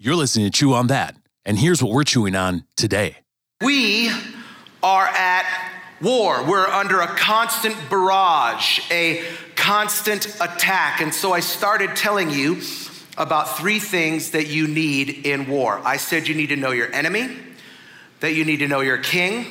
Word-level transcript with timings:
You're 0.00 0.14
listening 0.14 0.46
to 0.46 0.52
Chew 0.52 0.74
on 0.74 0.86
That, 0.86 1.16
and 1.44 1.58
here's 1.58 1.82
what 1.82 1.90
we're 1.90 2.04
chewing 2.04 2.36
on 2.36 2.62
today. 2.76 3.16
We 3.60 4.08
are 4.80 5.06
at 5.06 5.44
war. 6.00 6.44
We're 6.44 6.68
under 6.68 7.00
a 7.00 7.08
constant 7.08 7.74
barrage, 7.90 8.78
a 8.92 9.24
constant 9.56 10.26
attack. 10.40 11.00
And 11.00 11.12
so 11.12 11.32
I 11.32 11.40
started 11.40 11.96
telling 11.96 12.30
you 12.30 12.60
about 13.16 13.58
three 13.58 13.80
things 13.80 14.30
that 14.30 14.46
you 14.46 14.68
need 14.68 15.26
in 15.26 15.48
war. 15.48 15.80
I 15.84 15.96
said 15.96 16.28
you 16.28 16.34
need 16.36 16.50
to 16.50 16.56
know 16.56 16.70
your 16.70 16.94
enemy, 16.94 17.36
that 18.20 18.34
you 18.34 18.44
need 18.44 18.60
to 18.60 18.68
know 18.68 18.82
your 18.82 18.98
king, 18.98 19.48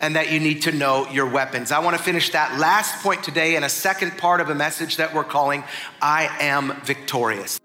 and 0.00 0.16
that 0.16 0.32
you 0.32 0.40
need 0.40 0.62
to 0.62 0.72
know 0.72 1.08
your 1.12 1.30
weapons. 1.30 1.70
I 1.70 1.78
want 1.78 1.96
to 1.96 2.02
finish 2.02 2.30
that 2.30 2.58
last 2.58 3.00
point 3.00 3.22
today 3.22 3.54
in 3.54 3.62
a 3.62 3.68
second 3.68 4.18
part 4.18 4.40
of 4.40 4.50
a 4.50 4.56
message 4.56 4.96
that 4.96 5.14
we're 5.14 5.22
calling 5.22 5.62
I 6.02 6.36
Am 6.40 6.80
Victorious. 6.82 7.60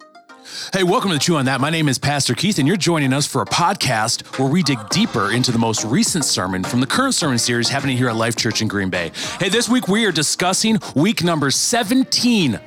Hey, 0.73 0.83
welcome 0.83 1.09
to 1.09 1.15
the 1.15 1.19
Chew 1.19 1.35
on 1.35 1.45
That. 1.45 1.61
My 1.61 1.69
name 1.69 1.87
is 1.87 1.97
Pastor 1.99 2.33
Keith, 2.33 2.57
and 2.59 2.67
you're 2.67 2.77
joining 2.77 3.13
us 3.13 3.27
for 3.27 3.41
a 3.41 3.45
podcast 3.45 4.39
where 4.39 4.49
we 4.49 4.63
dig 4.63 4.79
deeper 4.89 5.31
into 5.31 5.51
the 5.51 5.59
most 5.59 5.83
recent 5.85 6.25
sermon 6.25 6.63
from 6.63 6.79
the 6.79 6.87
current 6.87 7.13
sermon 7.13 7.37
series 7.37 7.69
happening 7.69 7.95
here 7.97 8.09
at 8.09 8.15
Life 8.15 8.35
Church 8.35 8.61
in 8.61 8.67
Green 8.67 8.89
Bay. 8.89 9.11
Hey, 9.39 9.49
this 9.49 9.69
week 9.69 9.87
we 9.87 10.05
are 10.05 10.11
discussing 10.11 10.79
week 10.95 11.23
number 11.23 11.51
17. 11.51 12.59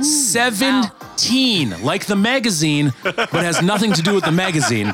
17, 0.00 1.82
like 1.82 2.06
the 2.06 2.16
magazine, 2.16 2.92
but 3.02 3.30
has 3.32 3.62
nothing 3.62 3.92
to 3.92 4.02
do 4.02 4.14
with 4.14 4.24
the 4.24 4.32
magazine 4.32 4.92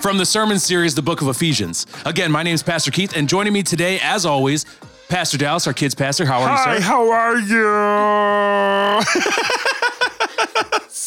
from 0.00 0.18
the 0.18 0.26
sermon 0.26 0.58
series, 0.58 0.94
The 0.94 1.02
Book 1.02 1.22
of 1.22 1.28
Ephesians. 1.28 1.86
Again, 2.06 2.30
my 2.30 2.42
name 2.42 2.54
is 2.54 2.62
Pastor 2.62 2.90
Keith, 2.90 3.16
and 3.16 3.28
joining 3.28 3.52
me 3.52 3.62
today, 3.62 3.98
as 4.00 4.24
always, 4.26 4.64
Pastor 5.08 5.38
Dallas, 5.38 5.66
our 5.66 5.72
kids' 5.72 5.94
pastor. 5.94 6.24
How 6.24 6.42
are 6.42 6.48
Hi, 6.56 6.74
you, 6.74 6.80
sir? 6.80 6.86
how 6.86 7.10
are 7.10 7.38
you? 9.00 9.04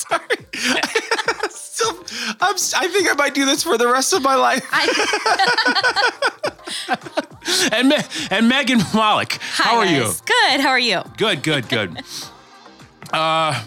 Sorry. 0.10 0.28
Still, 1.50 2.04
I'm, 2.42 2.56
s- 2.56 2.74
I 2.74 2.88
think 2.88 3.08
I 3.10 3.14
might 3.14 3.34
do 3.36 3.46
this 3.46 3.64
for 3.64 3.78
the 3.78 3.88
rest 3.88 4.14
of 4.14 4.22
my 4.24 4.36
life. 4.36 4.66
and, 7.72 7.90
Me- 7.90 7.98
and 8.32 8.50
Megan 8.50 8.80
Malik. 8.94 9.38
Hi, 9.42 9.70
How 9.70 9.78
are 9.78 9.86
you? 9.86 10.12
Good. 10.26 10.60
How 10.62 10.70
are 10.70 10.80
you? 10.80 11.02
Good, 11.18 11.44
good, 11.44 11.70
good. 11.70 11.98
Uh, 13.14 13.64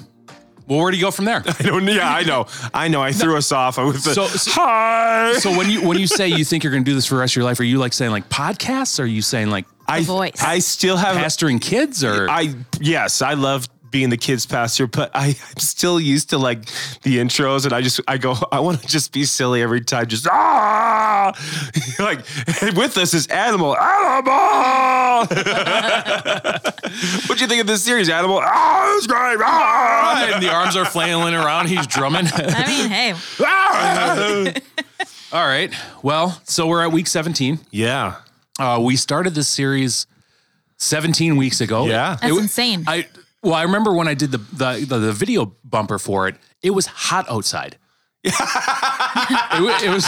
well, 0.66 0.80
where 0.80 0.90
do 0.90 0.96
you 0.96 1.02
go 1.02 1.10
from 1.10 1.24
there? 1.24 1.42
I 1.46 1.62
don't. 1.62 1.86
Yeah, 1.86 2.08
I 2.12 2.22
know. 2.24 2.46
I 2.74 2.88
know. 2.88 3.00
I 3.02 3.12
threw 3.12 3.36
us 3.36 3.52
off 3.52 3.78
with 3.78 4.02
the 4.04 4.14
So- 4.14 4.26
so- 4.26 4.50
hi. 4.52 5.34
So 5.38 5.56
when 5.56 5.70
you 5.70 5.86
when 5.86 5.98
you 5.98 6.06
say 6.06 6.28
you 6.28 6.44
think 6.44 6.64
you're 6.64 6.72
going 6.72 6.84
to 6.84 6.90
do 6.90 6.94
this 6.94 7.06
for 7.06 7.14
the 7.14 7.20
rest 7.20 7.32
of 7.32 7.36
your 7.36 7.44
life, 7.44 7.58
are 7.60 7.64
you 7.64 7.78
like 7.78 7.92
saying 7.92 8.10
like 8.12 8.28
podcasts? 8.28 8.98
Or 8.98 9.04
are 9.04 9.06
you 9.06 9.22
saying 9.22 9.50
like 9.50 9.66
I, 9.88 10.02
voice. 10.02 10.40
I 10.42 10.58
still 10.60 10.96
have. 10.96 11.16
pastoring 11.16 11.60
kids? 11.60 12.04
Or 12.04 12.28
I 12.30 12.54
yes, 12.80 13.22
I 13.22 13.34
love 13.34 13.68
being 13.90 14.10
the 14.10 14.16
kids 14.16 14.46
pastor, 14.46 14.86
but 14.86 15.10
I, 15.14 15.26
I'm 15.28 15.56
still 15.58 15.98
used 16.00 16.30
to 16.30 16.38
like 16.38 16.64
the 17.02 17.18
intros, 17.18 17.64
and 17.64 17.72
I 17.72 17.80
just 17.80 18.00
I 18.08 18.18
go 18.18 18.36
I 18.52 18.60
want 18.60 18.80
to 18.82 18.86
just 18.86 19.12
be 19.12 19.24
silly 19.24 19.62
every 19.62 19.80
time, 19.80 20.06
just 20.06 20.26
ah, 20.28 21.32
like 21.98 22.20
with 22.76 22.96
us 22.96 23.14
is 23.14 23.26
animal 23.28 23.76
animal. 23.76 25.26
what 27.26 27.36
do 27.38 27.44
you 27.44 27.46
think 27.48 27.60
of 27.60 27.66
this 27.66 27.82
series, 27.82 28.08
animal? 28.08 28.40
Ah, 28.42 28.96
it's 28.96 29.06
great. 29.06 29.38
Ah. 29.42 30.30
and 30.34 30.42
the 30.42 30.50
arms 30.52 30.76
are 30.76 30.84
flailing 30.84 31.34
around. 31.34 31.66
He's 31.68 31.86
drumming. 31.86 32.26
I 32.34 32.66
mean, 32.66 32.88
hey, 32.90 33.14
Ah. 33.40 34.52
All 35.32 35.46
right. 35.46 35.72
Well, 36.02 36.40
so 36.44 36.66
we're 36.66 36.82
at 36.82 36.90
week 36.92 37.06
17. 37.06 37.60
yeah, 37.70 38.16
Uh, 38.58 38.80
we 38.82 38.96
started 38.96 39.34
this 39.34 39.48
series 39.48 40.06
17 40.78 41.36
weeks 41.36 41.60
ago. 41.60 41.86
Yeah. 41.86 42.16
that's 42.20 42.32
wa- 42.32 42.38
insane. 42.40 42.84
I 42.86 43.06
well, 43.42 43.54
I 43.54 43.62
remember 43.62 43.92
when 43.92 44.08
I 44.08 44.14
did 44.14 44.30
the 44.32 44.38
the, 44.38 44.84
the, 44.86 44.98
the 44.98 45.12
video 45.12 45.56
bumper 45.64 45.98
for 45.98 46.28
it. 46.28 46.36
It 46.62 46.70
was 46.70 46.86
hot 46.86 47.26
outside. 47.30 47.78
it, 49.16 49.82
it 49.84 49.90
was 49.90 50.04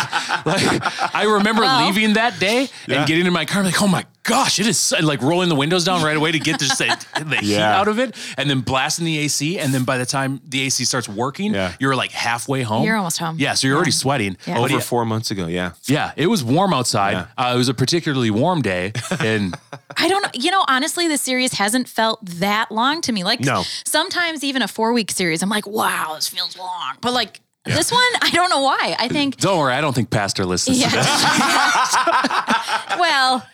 like 0.46 1.14
I 1.14 1.24
remember 1.24 1.62
Well- 1.62 1.86
leaving 1.86 2.14
that 2.14 2.38
day 2.38 2.68
Yeah. 2.86 2.98
and 3.00 3.06
getting 3.08 3.26
in 3.26 3.32
my 3.32 3.44
car. 3.44 3.60
I'm 3.60 3.66
like, 3.66 3.80
oh 3.82 3.86
my 3.88 4.04
gosh, 4.24 4.60
it 4.60 4.66
is 4.66 4.78
so-" 4.78 4.98
like 5.00 5.20
rolling 5.22 5.48
the 5.48 5.54
windows 5.56 5.84
down 5.84 6.02
right 6.02 6.16
away 6.16 6.30
to 6.32 6.38
get 6.38 6.60
just 6.60 6.78
the, 6.78 7.06
the 7.26 7.36
heat 7.36 7.58
out 7.58 7.88
of 7.88 7.98
it, 7.98 8.16
and 8.38 8.48
then 8.48 8.60
blasting 8.60 9.04
the 9.04 9.18
AC. 9.18 9.58
And 9.58 9.72
then 9.74 9.84
by 9.84 9.98
the 9.98 10.06
time 10.06 10.40
the 10.46 10.62
AC 10.62 10.84
starts 10.84 11.08
working, 11.08 11.54
Yeah. 11.54 11.72
you're 11.80 11.96
like 11.96 12.12
halfway 12.12 12.62
home. 12.62 12.84
You're 12.84 12.96
almost 12.96 13.18
home. 13.18 13.36
Yeah, 13.38 13.54
so 13.54 13.66
you're 13.66 13.76
already 13.76 13.90
sweating. 13.90 14.36
Yeah. 14.46 14.58
Over 14.58 14.68
yeah, 14.74 14.80
four 14.80 15.04
months 15.04 15.30
ago. 15.30 15.46
Yeah, 15.46 15.72
yeah, 15.84 16.12
it 16.16 16.26
was 16.28 16.42
warm 16.44 16.72
outside. 16.72 17.12
Yeah. 17.12 17.26
Uh, 17.36 17.52
it 17.54 17.58
was 17.58 17.68
a 17.68 17.74
particularly 17.74 18.30
warm 18.30 18.62
day, 18.62 18.92
and 19.20 19.54
I 19.96 20.08
don't. 20.08 20.26
You 20.34 20.50
know, 20.50 20.64
honestly, 20.68 21.08
the 21.08 21.18
series 21.18 21.54
hasn't 21.54 21.88
felt 21.88 22.24
that 22.24 22.70
long 22.72 23.00
to 23.02 23.12
me. 23.12 23.24
Like 23.24 23.40
No. 23.40 23.64
sometimes 23.84 24.42
even 24.44 24.62
a 24.62 24.68
four 24.68 24.92
week 24.92 25.10
series, 25.10 25.42
I'm 25.42 25.48
like, 25.50 25.66
wow, 25.66 26.12
this 26.14 26.28
feels 26.28 26.56
long. 26.56 26.94
But 27.00 27.12
like 27.12 27.40
this 27.64 27.92
one, 27.92 28.00
I 28.20 28.30
don't 28.32 28.50
know 28.50 28.60
why. 28.62 28.96
I 28.98 29.08
think, 29.08 29.36
don't 29.36 29.58
worry, 29.58 29.72
I 29.74 29.80
don't 29.80 29.94
think 29.94 30.10
Pastor 30.10 30.44
listens. 30.44 30.78
yeah. 30.80 30.88
to 30.88 30.96
this. 30.96 31.06
well, 32.98 33.46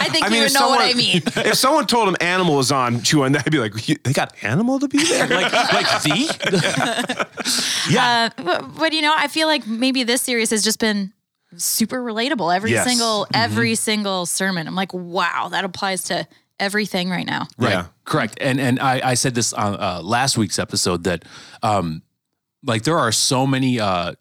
I 0.00 0.08
think 0.10 0.30
you 0.30 0.40
would 0.40 0.54
know 0.54 0.68
what 0.68 0.80
I 0.80 0.94
mean. 0.94 1.22
if 1.36 1.54
someone 1.54 1.86
told 1.86 2.08
him 2.08 2.16
animal 2.20 2.56
was 2.56 2.72
on 2.72 3.02
chewing, 3.02 3.36
I'd 3.36 3.50
be 3.50 3.58
like, 3.58 3.74
they 3.74 4.12
got 4.12 4.34
animal 4.42 4.78
to 4.80 4.88
be 4.88 5.02
there. 5.04 5.26
like 5.28 5.52
like 5.52 6.02
the 6.02 7.26
Uh, 7.98 8.30
but, 8.36 8.74
but 8.78 8.92
you 8.92 9.02
know, 9.02 9.14
I 9.16 9.28
feel 9.28 9.46
like 9.46 9.66
maybe 9.66 10.02
this 10.04 10.22
series 10.22 10.50
has 10.50 10.62
just 10.64 10.78
been 10.80 11.12
super 11.56 12.02
relatable. 12.02 12.54
Every 12.54 12.70
Yes. 12.72 12.86
single, 12.86 13.26
every 13.32 13.74
single 13.74 14.26
sermon. 14.26 14.66
I'm 14.66 14.74
like, 14.74 14.92
wow, 14.92 15.48
that 15.50 15.64
applies 15.64 16.04
to 16.04 16.26
everything 16.60 17.08
right 17.10 17.26
now. 17.26 17.46
Right. 17.56 17.70
Yeah. 17.70 17.86
Correct. 18.04 18.38
And 18.40 18.60
and 18.60 18.80
I, 18.80 19.00
I 19.10 19.14
said 19.14 19.34
this 19.34 19.52
on 19.52 19.74
uh, 19.76 20.00
last 20.02 20.36
week's 20.36 20.58
episode 20.58 21.04
that 21.04 21.24
um 21.62 22.02
like 22.68 22.82
there 22.84 22.98
are 22.98 23.10
so 23.12 23.46
many 23.46 23.80
uh 23.80 24.12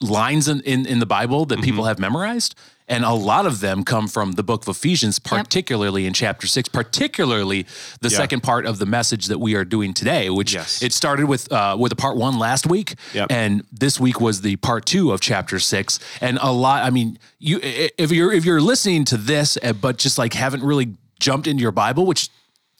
lines 0.00 0.48
in, 0.48 0.60
in, 0.62 0.84
in 0.86 0.98
the 0.98 1.06
Bible 1.06 1.44
that 1.46 1.60
people 1.62 1.84
have 1.84 1.98
memorized. 1.98 2.54
And 2.88 3.04
a 3.04 3.12
lot 3.12 3.46
of 3.46 3.60
them 3.60 3.84
come 3.84 4.08
from 4.08 4.32
the 4.32 4.42
book 4.42 4.62
of 4.66 4.68
Ephesians, 4.76 5.20
particularly 5.20 6.06
in 6.06 6.12
chapter 6.12 6.48
six, 6.48 6.68
particularly 6.68 7.64
the 8.00 8.08
Yeah. 8.08 8.16
second 8.16 8.42
part 8.42 8.66
of 8.66 8.80
the 8.80 8.86
message 8.86 9.26
that 9.26 9.38
we 9.38 9.54
are 9.54 9.64
doing 9.64 9.94
today, 9.94 10.28
which 10.28 10.52
Yes. 10.54 10.82
it 10.82 10.92
started 10.92 11.26
with 11.26 11.52
uh, 11.52 11.76
with 11.78 11.92
a 11.92 11.96
part 11.96 12.16
one 12.16 12.36
last 12.40 12.66
week, 12.66 12.96
Yep. 13.14 13.30
and 13.30 13.62
this 13.70 14.00
week 14.00 14.20
was 14.20 14.40
the 14.40 14.56
part 14.56 14.86
two 14.86 15.12
of 15.12 15.20
chapter 15.20 15.60
six. 15.60 16.00
And 16.20 16.36
a 16.42 16.50
lot, 16.50 16.82
I 16.82 16.90
mean, 16.90 17.16
you 17.38 17.60
if 17.62 18.10
you're 18.10 18.32
if 18.32 18.44
you're 18.44 18.60
listening 18.60 19.04
to 19.04 19.16
this, 19.16 19.56
uh, 19.62 19.72
but 19.72 19.96
just 19.98 20.18
like 20.18 20.34
haven't 20.34 20.64
really 20.64 20.88
jumped 21.20 21.46
into 21.46 21.62
your 21.62 21.70
Bible, 21.72 22.06
which 22.06 22.28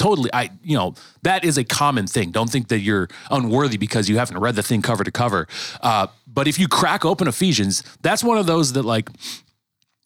totally 0.00 0.31
i 0.33 0.49
you 0.62 0.77
know 0.78 0.94
that 1.22 1.44
is 1.44 1.59
a 1.59 1.65
common 1.65 2.06
thing 2.06 2.31
don't 2.31 2.50
think 2.50 2.69
that 2.69 2.81
you're 2.81 3.06
unworthy 3.31 3.77
because 3.77 4.09
you 4.09 4.16
haven't 4.19 4.38
read 4.38 4.55
the 4.56 4.62
thing 4.62 4.81
cover 4.83 5.05
to 5.05 5.11
cover 5.12 5.47
uh, 5.83 6.06
but 6.27 6.49
if 6.49 6.59
you 6.59 6.66
crack 6.69 7.05
open 7.05 7.28
ephesians 7.28 7.83
that's 8.00 8.22
one 8.25 8.39
of 8.39 8.47
those 8.47 8.72
that 8.72 8.84
like 8.84 9.09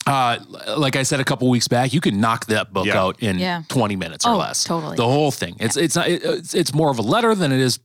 uh, 0.07 0.39
like 0.77 0.97
I 0.97 1.03
said 1.03 1.21
a 1.21 1.25
couple 1.25 1.49
weeks 1.49 1.67
back, 1.67 1.95
you 1.95 2.01
can 2.03 2.21
knock 2.21 2.45
that 2.47 2.75
book 2.75 2.85
Yeah. 2.87 3.01
out 3.03 3.23
in 3.23 3.39
Yeah. 3.39 3.63
20 3.69 3.97
minutes 3.97 4.27
or 4.27 4.35
Oh, 4.35 4.37
less. 4.37 4.63
totally. 4.65 4.97
The 4.97 5.05
whole 5.07 5.31
thing. 5.31 5.57
It's 5.59 5.79
it's 5.79 5.97
not, 5.97 6.09
it's 6.09 6.53
it's 6.53 6.75
more 6.75 6.91
of 6.91 6.99
a 6.99 7.03
letter 7.03 7.35
than 7.35 7.53
it 7.53 7.61
is 7.61 7.79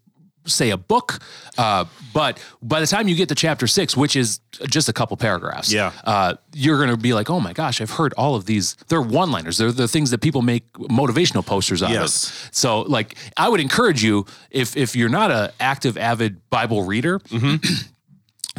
say 0.45 0.69
a 0.71 0.77
book. 0.77 1.19
Uh, 1.57 1.85
but 2.13 2.39
by 2.61 2.79
the 2.79 2.87
time 2.87 3.07
you 3.07 3.15
get 3.15 3.29
to 3.29 3.35
chapter 3.35 3.67
six, 3.67 3.95
which 3.95 4.15
is 4.15 4.39
just 4.69 4.89
a 4.89 4.93
couple 4.93 5.15
paragraphs, 5.17 5.71
Yeah. 5.71 5.91
uh, 6.05 6.35
you're 6.53 6.77
going 6.77 6.89
to 6.89 6.97
be 6.97 7.13
like, 7.13 7.29
oh 7.29 7.39
my 7.39 7.53
gosh, 7.53 7.81
I've 7.81 7.91
heard 7.91 8.13
all 8.17 8.35
of 8.35 8.45
these. 8.45 8.75
They're 8.87 9.01
one 9.01 9.31
liners. 9.31 9.57
They're 9.57 9.71
the 9.71 9.87
things 9.87 10.09
that 10.11 10.19
people 10.21 10.41
make 10.41 10.71
motivational 10.73 11.45
posters 11.45 11.83
out 11.83 11.91
Yes. 11.91 12.23
of. 12.47 12.49
So 12.55 12.81
like, 12.81 13.15
I 13.37 13.47
would 13.49 13.59
encourage 13.59 14.03
you 14.03 14.25
if 14.49 14.75
if 14.75 14.95
you're 14.95 15.09
not 15.09 15.29
a 15.31 15.53
active 15.59 15.97
avid 15.97 16.49
Bible 16.49 16.83
reader, 16.83 17.19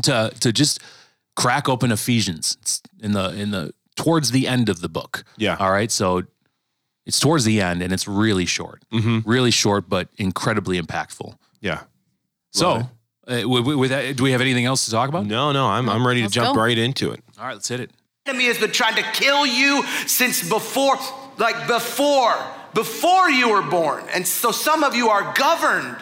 to 0.03 0.33
to 0.41 0.53
just 0.53 0.81
crack 1.37 1.69
open 1.69 1.93
Ephesians 1.93 2.57
It's 2.61 2.83
in 3.01 3.13
the 3.13 3.31
in 3.31 3.51
the 3.51 3.73
towards 3.97 4.31
the 4.31 4.47
end 4.47 4.69
of 4.69 4.81
the 4.81 4.89
book. 4.89 5.25
Yeah. 5.37 5.57
All 5.59 5.71
right. 5.71 5.91
So 5.91 6.23
it's 7.07 7.19
towards 7.21 7.45
the 7.45 7.61
end 7.61 7.83
and 7.83 7.93
it's 7.93 8.07
really 8.07 8.47
short, 8.47 8.83
really 8.93 9.51
short, 9.51 9.89
but 9.89 10.09
incredibly 10.17 10.81
impactful. 10.81 11.35
Yeah. 11.61 11.83
So, 12.53 12.89
uh, 13.29 13.43
with, 13.49 13.65
with 13.67 13.91
that, 13.91 14.17
do 14.17 14.23
we 14.25 14.33
have 14.33 14.41
anything 14.41 14.65
else 14.65 14.85
to 14.87 14.91
talk 14.91 15.09
about? 15.09 15.27
No, 15.27 15.53
no, 15.53 15.67
I'm 15.67 15.89
I'm 15.89 16.07
ready 16.07 16.21
to 16.21 16.25
Let's 16.25 16.35
jump 16.35 16.57
go. 16.57 16.63
right 16.63 16.77
into 16.77 17.13
it. 17.13 17.21
All 17.39 17.47
right, 17.47 17.53
let's 17.55 17.69
hit 17.69 17.81
it. 17.81 17.91
enemy 18.27 18.47
has 18.47 18.59
been 18.59 18.73
trying 18.73 18.97
to 18.97 19.03
kill 19.13 19.47
you 19.47 19.85
since 20.07 20.47
before, 20.49 20.97
like 21.39 21.67
before, 21.67 22.35
before 22.75 23.31
you 23.31 23.51
were 23.51 23.63
born. 23.63 24.05
And 24.13 24.27
so 24.27 24.51
some 24.53 24.83
of 24.85 24.95
you 24.95 25.09
are 25.11 25.33
governed 25.35 25.97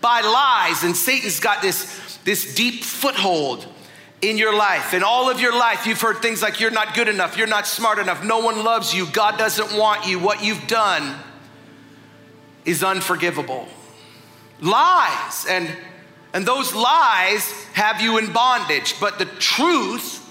by 0.00 0.20
lies, 0.20 0.84
and 0.84 0.96
Satan's 0.96 1.40
got 1.40 1.62
this, 1.62 2.18
this 2.24 2.54
deep 2.54 2.84
foothold 2.84 3.66
in 4.20 4.36
your 4.36 4.54
life. 4.56 4.94
In 4.94 5.02
all 5.02 5.30
of 5.30 5.40
your 5.40 5.52
life, 5.52 5.86
you've 5.86 6.00
heard 6.00 6.18
things 6.18 6.42
like, 6.42 6.60
You're 6.60 6.70
not 6.70 6.94
good 6.94 7.08
enough, 7.08 7.36
you're 7.36 7.46
not 7.46 7.66
smart 7.66 7.98
enough, 7.98 8.22
no 8.24 8.40
one 8.40 8.62
loves 8.64 8.94
you, 8.94 9.06
God 9.12 9.38
doesn't 9.38 9.76
want 9.78 10.06
you, 10.06 10.18
what 10.18 10.42
you've 10.44 10.66
done 10.66 11.16
is 12.64 12.82
unforgivable. 12.84 13.66
Lies. 14.60 15.46
And 15.48 15.68
and 16.34 16.46
those 16.46 16.74
lies 16.74 17.50
have 17.72 18.00
you 18.00 18.18
in 18.18 18.32
bondage, 18.32 18.94
but 19.00 19.18
the 19.18 19.24
truth 19.24 20.24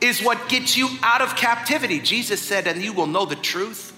is 0.00 0.22
what 0.22 0.48
gets 0.48 0.76
you 0.76 0.88
out 1.02 1.22
of 1.22 1.34
captivity. 1.36 1.98
Jesus 1.98 2.40
said, 2.40 2.66
and 2.66 2.82
you 2.82 2.92
will 2.92 3.06
know 3.06 3.24
the 3.24 3.36
truth, 3.36 3.96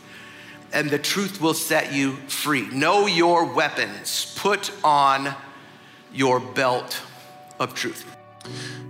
and 0.73 0.89
the 0.89 0.99
truth 0.99 1.41
will 1.41 1.55
set 1.55 1.93
you 1.93 2.13
free. 2.29 2.69
Know 2.71 3.07
your 3.07 3.45
weapons, 3.53 4.35
put 4.39 4.73
on 4.85 5.35
your 6.13 6.39
belt 6.41 7.01
of 7.59 7.75
truth. 7.75 8.05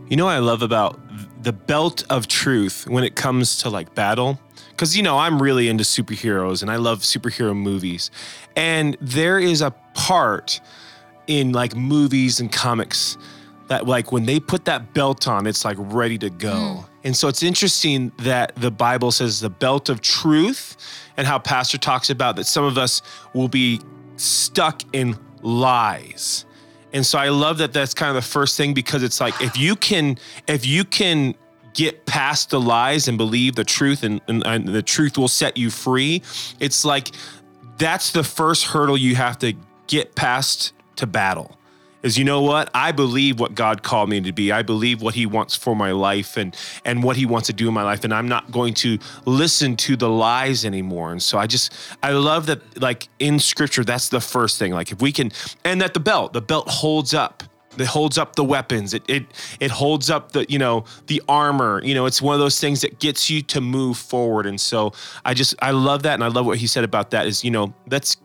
You 0.08 0.16
know 0.16 0.26
what 0.26 0.32
I 0.32 0.38
love 0.38 0.62
about 0.62 1.00
the 1.42 1.52
belt 1.52 2.04
of 2.10 2.28
truth 2.28 2.86
when 2.86 3.02
it 3.02 3.16
comes 3.16 3.58
to 3.58 3.70
like 3.70 3.94
battle? 3.94 4.38
Because, 4.72 4.96
you 4.96 5.02
know, 5.02 5.18
I'm 5.18 5.40
really 5.40 5.68
into 5.68 5.84
superheroes 5.84 6.62
and 6.62 6.70
I 6.70 6.76
love 6.76 7.00
superhero 7.00 7.56
movies. 7.56 8.10
And 8.56 8.96
there 9.00 9.38
is 9.38 9.62
a 9.62 9.70
part 9.94 10.60
in 11.26 11.52
like 11.52 11.76
movies 11.76 12.40
and 12.40 12.50
comics 12.50 13.16
that, 13.68 13.86
like, 13.86 14.10
when 14.12 14.26
they 14.26 14.40
put 14.40 14.64
that 14.64 14.92
belt 14.92 15.28
on, 15.28 15.46
it's 15.46 15.64
like 15.64 15.76
ready 15.78 16.18
to 16.18 16.30
go. 16.30 16.74
Hmm. 16.74 16.92
And 17.04 17.16
so 17.16 17.28
it's 17.28 17.42
interesting 17.42 18.12
that 18.18 18.54
the 18.56 18.70
Bible 18.70 19.10
says 19.10 19.40
the 19.40 19.50
belt 19.50 19.88
of 19.88 20.00
truth 20.00 20.76
and 21.16 21.26
how 21.26 21.38
Pastor 21.38 21.78
talks 21.78 22.10
about 22.10 22.36
that 22.36 22.44
some 22.44 22.64
of 22.64 22.78
us 22.78 23.02
will 23.34 23.48
be 23.48 23.80
stuck 24.16 24.82
in 24.94 25.18
lies. 25.42 26.44
And 26.92 27.04
so 27.04 27.18
I 27.18 27.30
love 27.30 27.58
that 27.58 27.72
that's 27.72 27.94
kind 27.94 28.10
of 28.10 28.14
the 28.22 28.28
first 28.28 28.56
thing 28.56 28.74
because 28.74 29.02
it's 29.02 29.20
like 29.20 29.40
if 29.40 29.56
you 29.56 29.76
can 29.76 30.18
if 30.46 30.66
you 30.66 30.84
can 30.84 31.34
get 31.74 32.06
past 32.06 32.50
the 32.50 32.60
lies 32.60 33.08
and 33.08 33.16
believe 33.18 33.54
the 33.54 33.64
truth 33.64 34.02
and, 34.02 34.20
and, 34.28 34.44
and 34.46 34.68
the 34.68 34.82
truth 34.82 35.16
will 35.16 35.28
set 35.28 35.56
you 35.56 35.70
free, 35.70 36.22
it's 36.60 36.84
like 36.84 37.10
that's 37.78 38.12
the 38.12 38.24
first 38.24 38.64
hurdle 38.64 38.96
you 38.96 39.14
have 39.14 39.38
to 39.38 39.54
get 39.86 40.14
past 40.14 40.72
to 40.96 41.06
battle. 41.06 41.56
Is 42.02 42.18
you 42.18 42.24
know 42.24 42.42
what? 42.42 42.68
I 42.74 42.90
believe 42.90 43.38
what 43.38 43.54
God 43.54 43.84
called 43.84 44.08
me 44.08 44.20
to 44.20 44.32
be. 44.32 44.50
I 44.50 44.62
believe 44.62 45.02
what 45.02 45.14
he 45.14 45.24
wants 45.24 45.54
for 45.54 45.76
my 45.76 45.92
life 45.92 46.36
and 46.36 46.56
and 46.84 47.02
what 47.02 47.16
he 47.16 47.26
wants 47.26 47.46
to 47.46 47.52
do 47.52 47.68
in 47.68 47.74
my 47.74 47.84
life 47.84 48.02
and 48.02 48.12
I'm 48.12 48.26
not 48.26 48.50
going 48.50 48.74
to 48.74 48.98
listen 49.24 49.76
to 49.78 49.96
the 49.96 50.08
lies 50.08 50.64
anymore. 50.64 51.12
And 51.12 51.22
so 51.22 51.38
I 51.38 51.46
just 51.46 51.72
I 52.02 52.10
love 52.10 52.46
that 52.46 52.80
like 52.80 53.08
in 53.20 53.38
scripture 53.38 53.84
that's 53.84 54.08
the 54.08 54.20
first 54.20 54.58
thing. 54.58 54.72
Like 54.72 54.90
if 54.90 55.00
we 55.00 55.12
can 55.12 55.30
and 55.64 55.80
that 55.80 55.94
the 55.94 56.00
belt, 56.00 56.32
the 56.32 56.42
belt 56.42 56.68
holds 56.68 57.14
up 57.14 57.44
it 57.78 57.86
holds 57.86 58.18
up 58.18 58.36
the 58.36 58.44
weapons. 58.44 58.94
It 58.94 59.02
it 59.08 59.26
it 59.60 59.70
holds 59.70 60.10
up 60.10 60.32
the 60.32 60.46
you 60.48 60.58
know 60.58 60.84
the 61.06 61.22
armor. 61.28 61.80
You 61.82 61.94
know, 61.94 62.06
it's 62.06 62.20
one 62.20 62.34
of 62.34 62.40
those 62.40 62.60
things 62.60 62.80
that 62.82 62.98
gets 62.98 63.30
you 63.30 63.42
to 63.42 63.60
move 63.60 63.96
forward. 63.96 64.46
And 64.46 64.60
so 64.60 64.92
I 65.24 65.34
just 65.34 65.54
I 65.60 65.70
love 65.70 66.02
that, 66.04 66.14
and 66.14 66.24
I 66.24 66.28
love 66.28 66.46
what 66.46 66.58
he 66.58 66.66
said 66.66 66.84
about 66.84 67.10
that. 67.10 67.26
Is 67.26 67.44
you 67.44 67.50
know 67.50 67.72
that's 67.86 68.16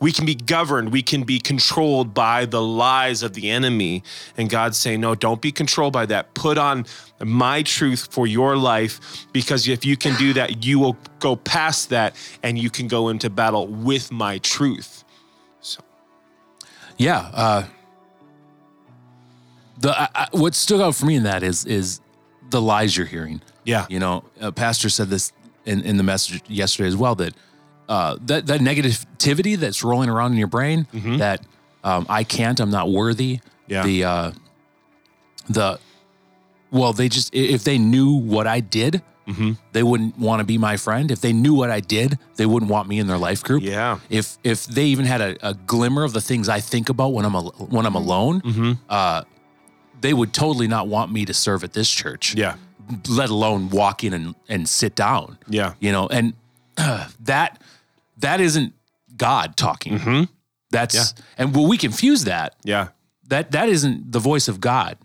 we 0.00 0.12
can 0.12 0.24
be 0.24 0.34
governed, 0.34 0.92
we 0.92 1.02
can 1.02 1.24
be 1.24 1.38
controlled 1.38 2.14
by 2.14 2.44
the 2.46 2.62
lies 2.62 3.22
of 3.22 3.34
the 3.34 3.50
enemy. 3.50 4.02
And 4.36 4.48
God's 4.48 4.76
saying, 4.76 5.00
no, 5.00 5.14
don't 5.14 5.40
be 5.40 5.52
controlled 5.52 5.92
by 5.92 6.06
that. 6.06 6.34
Put 6.34 6.58
on 6.58 6.86
my 7.20 7.62
truth 7.62 8.08
for 8.10 8.26
your 8.26 8.56
life, 8.56 9.26
because 9.32 9.68
if 9.68 9.84
you 9.84 9.96
can 9.96 10.16
do 10.16 10.32
that, 10.34 10.64
you 10.64 10.78
will 10.78 10.96
go 11.18 11.36
past 11.36 11.90
that, 11.90 12.14
and 12.42 12.58
you 12.58 12.70
can 12.70 12.88
go 12.88 13.08
into 13.08 13.30
battle 13.30 13.66
with 13.66 14.12
my 14.12 14.38
truth. 14.38 15.04
So 15.60 15.80
Yeah. 16.96 17.30
Uh, 17.32 17.64
the 19.80 19.90
I, 19.98 20.08
I, 20.14 20.28
what 20.32 20.54
stood 20.54 20.80
out 20.80 20.94
for 20.94 21.06
me 21.06 21.16
in 21.16 21.22
that 21.24 21.42
is 21.42 21.64
is 21.64 22.00
the 22.50 22.60
lies 22.60 22.96
you're 22.96 23.06
hearing. 23.06 23.40
Yeah. 23.64 23.86
You 23.88 23.98
know, 23.98 24.24
a 24.40 24.52
pastor 24.52 24.88
said 24.88 25.08
this 25.08 25.32
in, 25.64 25.80
in 25.82 25.96
the 25.96 26.02
message 26.02 26.42
yesterday 26.48 26.88
as 26.88 26.96
well 26.96 27.14
that 27.16 27.34
uh, 27.88 28.16
that 28.26 28.46
that 28.46 28.60
negativity 28.60 29.56
that's 29.56 29.82
rolling 29.82 30.08
around 30.10 30.32
in 30.32 30.38
your 30.38 30.48
brain 30.48 30.86
that 31.18 31.40
um, 31.82 32.06
I 32.08 32.24
can't, 32.24 32.60
I'm 32.60 32.70
not 32.70 32.90
worthy. 32.90 33.40
Yeah. 33.66 33.82
The 33.82 34.04
uh, 34.04 34.32
the 35.48 35.78
well, 36.70 36.92
they 36.92 37.08
just 37.08 37.34
if 37.34 37.64
they 37.64 37.78
knew 37.78 38.12
what 38.14 38.46
I 38.46 38.60
did, 38.60 39.02
they 39.72 39.82
wouldn't 39.82 40.18
want 40.18 40.40
to 40.40 40.44
be 40.44 40.58
my 40.58 40.76
friend. 40.76 41.10
If 41.10 41.20
they 41.22 41.32
knew 41.32 41.54
what 41.54 41.70
I 41.70 41.80
did, 41.80 42.18
they 42.36 42.44
wouldn't 42.46 42.70
want 42.70 42.88
me 42.88 42.98
in 42.98 43.06
their 43.06 43.16
life 43.18 43.42
group. 43.42 43.62
Yeah. 43.62 43.98
If 44.10 44.36
if 44.44 44.66
they 44.66 44.84
even 44.86 45.06
had 45.06 45.20
a, 45.20 45.48
a 45.48 45.54
glimmer 45.54 46.04
of 46.04 46.12
the 46.12 46.20
things 46.20 46.48
I 46.48 46.60
think 46.60 46.88
about 46.90 47.12
when 47.14 47.24
I'm 47.24 47.34
al- 47.34 47.54
when 47.70 47.86
I'm 47.86 47.94
alone, 47.94 48.78
uh, 48.88 49.22
they 50.04 50.12
would 50.12 50.32
totally 50.34 50.68
not 50.68 50.86
want 50.86 51.10
me 51.10 51.24
to 51.24 51.32
serve 51.34 51.64
at 51.64 51.72
this 51.72 51.90
church. 51.90 52.34
yeah, 52.36 52.56
Let 53.08 53.30
alone 53.30 53.70
walk 53.70 54.04
in 54.04 54.12
and, 54.12 54.34
and 54.48 54.68
sit 54.68 54.94
down. 54.94 55.38
Yeah. 55.48 55.72
You 55.80 55.92
know, 55.92 56.06
and 56.08 56.34
uh, 56.76 57.08
that 57.24 57.60
that 58.18 58.40
isn't 58.40 58.74
God 59.16 59.56
talking. 59.56 60.28
That's 60.70 60.94
Yeah. 60.94 61.24
and 61.38 61.54
well, 61.56 61.66
we 61.68 61.78
confuse 61.78 62.24
that. 62.24 62.54
yeah, 62.64 62.88
That 63.28 63.50
that 63.52 63.68
isn't 63.68 64.12
the 64.12 64.18
voice 64.20 64.46
of 64.48 64.60
God. 64.60 64.98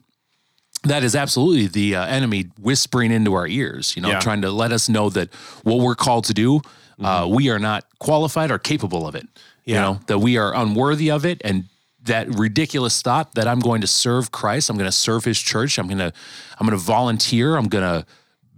That 0.83 1.03
is 1.03 1.15
absolutely 1.15 1.67
the 1.67 1.95
uh, 1.95 2.05
enemy 2.17 2.47
whispering 2.59 3.11
into 3.11 3.33
our 3.33 3.47
ears. 3.47 3.95
You 3.95 4.01
know, 4.01 4.09
Yeah. 4.11 4.19
trying 4.19 4.41
to 4.41 4.51
let 4.51 4.71
us 4.71 4.87
know 4.89 5.09
that 5.11 5.33
what 5.63 5.79
we're 5.79 5.95
called 5.95 6.25
to 6.25 6.33
do, 6.33 6.61
uh, 7.03 7.25
we 7.29 7.49
are 7.49 7.59
not 7.59 7.83
qualified 7.99 8.51
or 8.51 8.59
capable 8.59 9.05
of 9.07 9.15
it. 9.15 9.27
You 9.65 9.75
Yeah. 9.75 9.81
know 9.81 9.99
that 10.07 10.19
we 10.19 10.37
are 10.37 10.53
unworthy 10.55 11.09
of 11.11 11.25
it, 11.25 11.41
and 11.45 11.65
that 12.09 12.27
ridiculous 12.37 13.01
thought 13.01 13.33
that 13.33 13.47
I'm 13.47 13.59
going 13.59 13.81
to 13.81 13.87
serve 13.87 14.31
Christ, 14.31 14.69
I'm 14.69 14.77
going 14.77 14.89
to 14.89 14.95
serve 14.95 15.25
His 15.25 15.39
church, 15.39 15.79
I'm 15.79 15.87
going 15.87 15.97
to, 15.97 16.13
I'm 16.59 16.67
going 16.67 16.77
to 16.77 16.83
volunteer, 16.83 17.55
I'm 17.55 17.67
going 17.67 17.83
to 17.83 18.05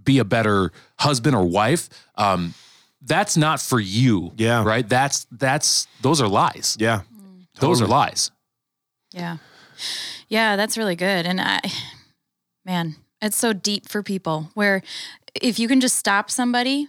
be 0.04 0.18
a 0.18 0.24
better 0.24 0.72
husband 0.98 1.34
or 1.34 1.44
wife. 1.44 1.88
Um, 2.16 2.54
that's 3.00 3.36
not 3.36 3.60
for 3.60 3.80
you. 3.80 4.32
Yeah. 4.36 4.64
Right. 4.64 4.88
That's 4.88 5.26
that's 5.32 5.86
those 6.02 6.20
are 6.20 6.28
lies. 6.28 6.76
yeah. 6.78 7.02
Those 7.58 7.82
are 7.82 7.86
lies. 7.86 8.30
Yeah. 9.12 9.36
Yeah, 10.28 10.56
that's 10.56 10.78
really 10.78 10.96
good. 10.96 11.26
And 11.26 11.40
I, 11.40 11.60
man, 12.64 12.96
it's 13.20 13.36
so 13.36 13.52
deep 13.52 13.88
for 13.88 14.02
people 14.02 14.50
where 14.54 14.82
if 15.34 15.58
you 15.58 15.68
can 15.68 15.80
just 15.80 15.98
stop 15.98 16.30
somebody, 16.30 16.88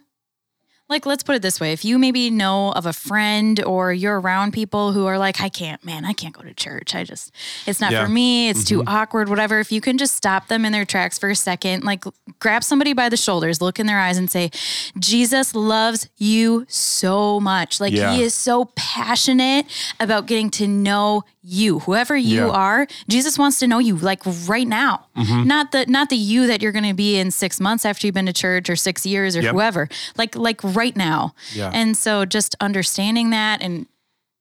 like 0.93 1.05
let's 1.07 1.23
put 1.23 1.35
it 1.35 1.41
this 1.41 1.59
way 1.59 1.73
if 1.73 1.83
you 1.83 1.97
maybe 1.97 2.29
know 2.29 2.71
of 2.73 2.85
a 2.85 2.93
friend 2.93 3.63
or 3.65 3.91
you're 3.91 4.19
around 4.19 4.53
people 4.53 4.91
who 4.91 5.05
are 5.07 5.17
like 5.17 5.41
i 5.41 5.49
can't 5.49 5.83
man 5.83 6.05
i 6.05 6.13
can't 6.13 6.35
go 6.35 6.41
to 6.43 6.53
church 6.53 6.93
i 6.95 7.03
just 7.03 7.31
it's 7.65 7.81
not 7.81 7.91
Yeah. 7.91 8.05
for 8.05 8.11
me 8.11 8.49
it's 8.49 8.63
too 8.63 8.83
awkward 8.85 9.27
whatever 9.27 9.59
if 9.59 9.71
you 9.71 9.81
can 9.81 9.97
just 9.97 10.15
stop 10.15 10.47
them 10.47 10.65
in 10.65 10.71
their 10.71 10.85
tracks 10.85 11.17
for 11.17 11.29
a 11.29 11.35
second 11.35 11.83
like 11.83 12.03
grab 12.39 12.63
somebody 12.63 12.93
by 12.93 13.09
the 13.09 13.17
shoulders 13.17 13.59
look 13.61 13.79
in 13.79 13.87
their 13.87 13.99
eyes 13.99 14.17
and 14.17 14.29
say 14.29 14.51
jesus 14.99 15.55
loves 15.55 16.07
you 16.17 16.65
so 16.69 17.39
much 17.39 17.79
like 17.79 17.93
Yeah. 17.93 18.13
he 18.13 18.23
is 18.23 18.33
so 18.33 18.65
passionate 18.75 19.65
about 19.99 20.27
getting 20.27 20.49
to 20.51 20.67
know 20.67 21.23
you 21.45 21.79
whoever 21.79 22.15
you 22.15 22.45
Yeah. 22.45 22.51
are 22.51 22.87
jesus 23.09 23.37
wants 23.37 23.59
to 23.59 23.67
know 23.67 23.79
you 23.79 23.95
like 23.97 24.21
right 24.47 24.67
now 24.67 25.07
Mm-hmm. 25.13 25.43
not 25.47 25.71
the 25.71 25.85
not 25.85 26.09
the 26.09 26.15
you 26.15 26.47
that 26.47 26.63
you're 26.63 26.71
going 26.71 26.87
to 26.89 26.95
be 26.95 27.17
in 27.19 27.29
six 27.29 27.59
months 27.59 27.85
after 27.85 28.07
you've 28.07 28.15
been 28.15 28.25
to 28.25 28.33
church 28.33 28.67
or 28.67 28.75
six 28.75 29.05
years 29.05 29.37
or 29.37 29.41
Yep. 29.41 29.53
whoever 29.53 29.87
like 30.17 30.35
like 30.35 30.59
right 30.63 30.82
now 30.95 31.33
Yeah. 31.53 31.71
and 31.73 31.95
so 31.95 32.25
just 32.25 32.55
understanding 32.59 33.29
that 33.31 33.61
and 33.61 33.85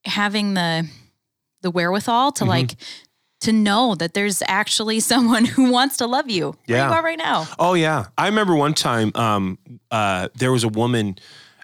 having 0.05 0.55
the 0.55 0.89
the 1.63 1.71
wherewithal 1.71 2.33
Mm-hmm. 2.33 2.45
to 2.45 2.51
like 2.51 2.75
to 3.43 3.53
know 3.53 3.95
that 3.97 4.15
there's 4.15 4.43
actually 4.47 5.01
someone 5.13 5.45
who 5.45 5.71
wants 5.71 5.97
to 5.99 6.07
love 6.07 6.29
you 6.31 6.51
where 6.67 6.79
Yeah. 6.79 6.89
you 6.89 6.95
are 6.95 7.03
right 7.03 7.19
now 7.19 7.47
Oh 7.59 7.75
yeah, 7.75 8.07
I 8.19 8.27
remember 8.27 8.55
one 8.55 8.75
time 8.75 9.13
um, 9.15 9.59
uh, 9.91 10.29
there 10.35 10.51
was 10.53 10.65
a 10.65 10.69
woman 10.69 11.17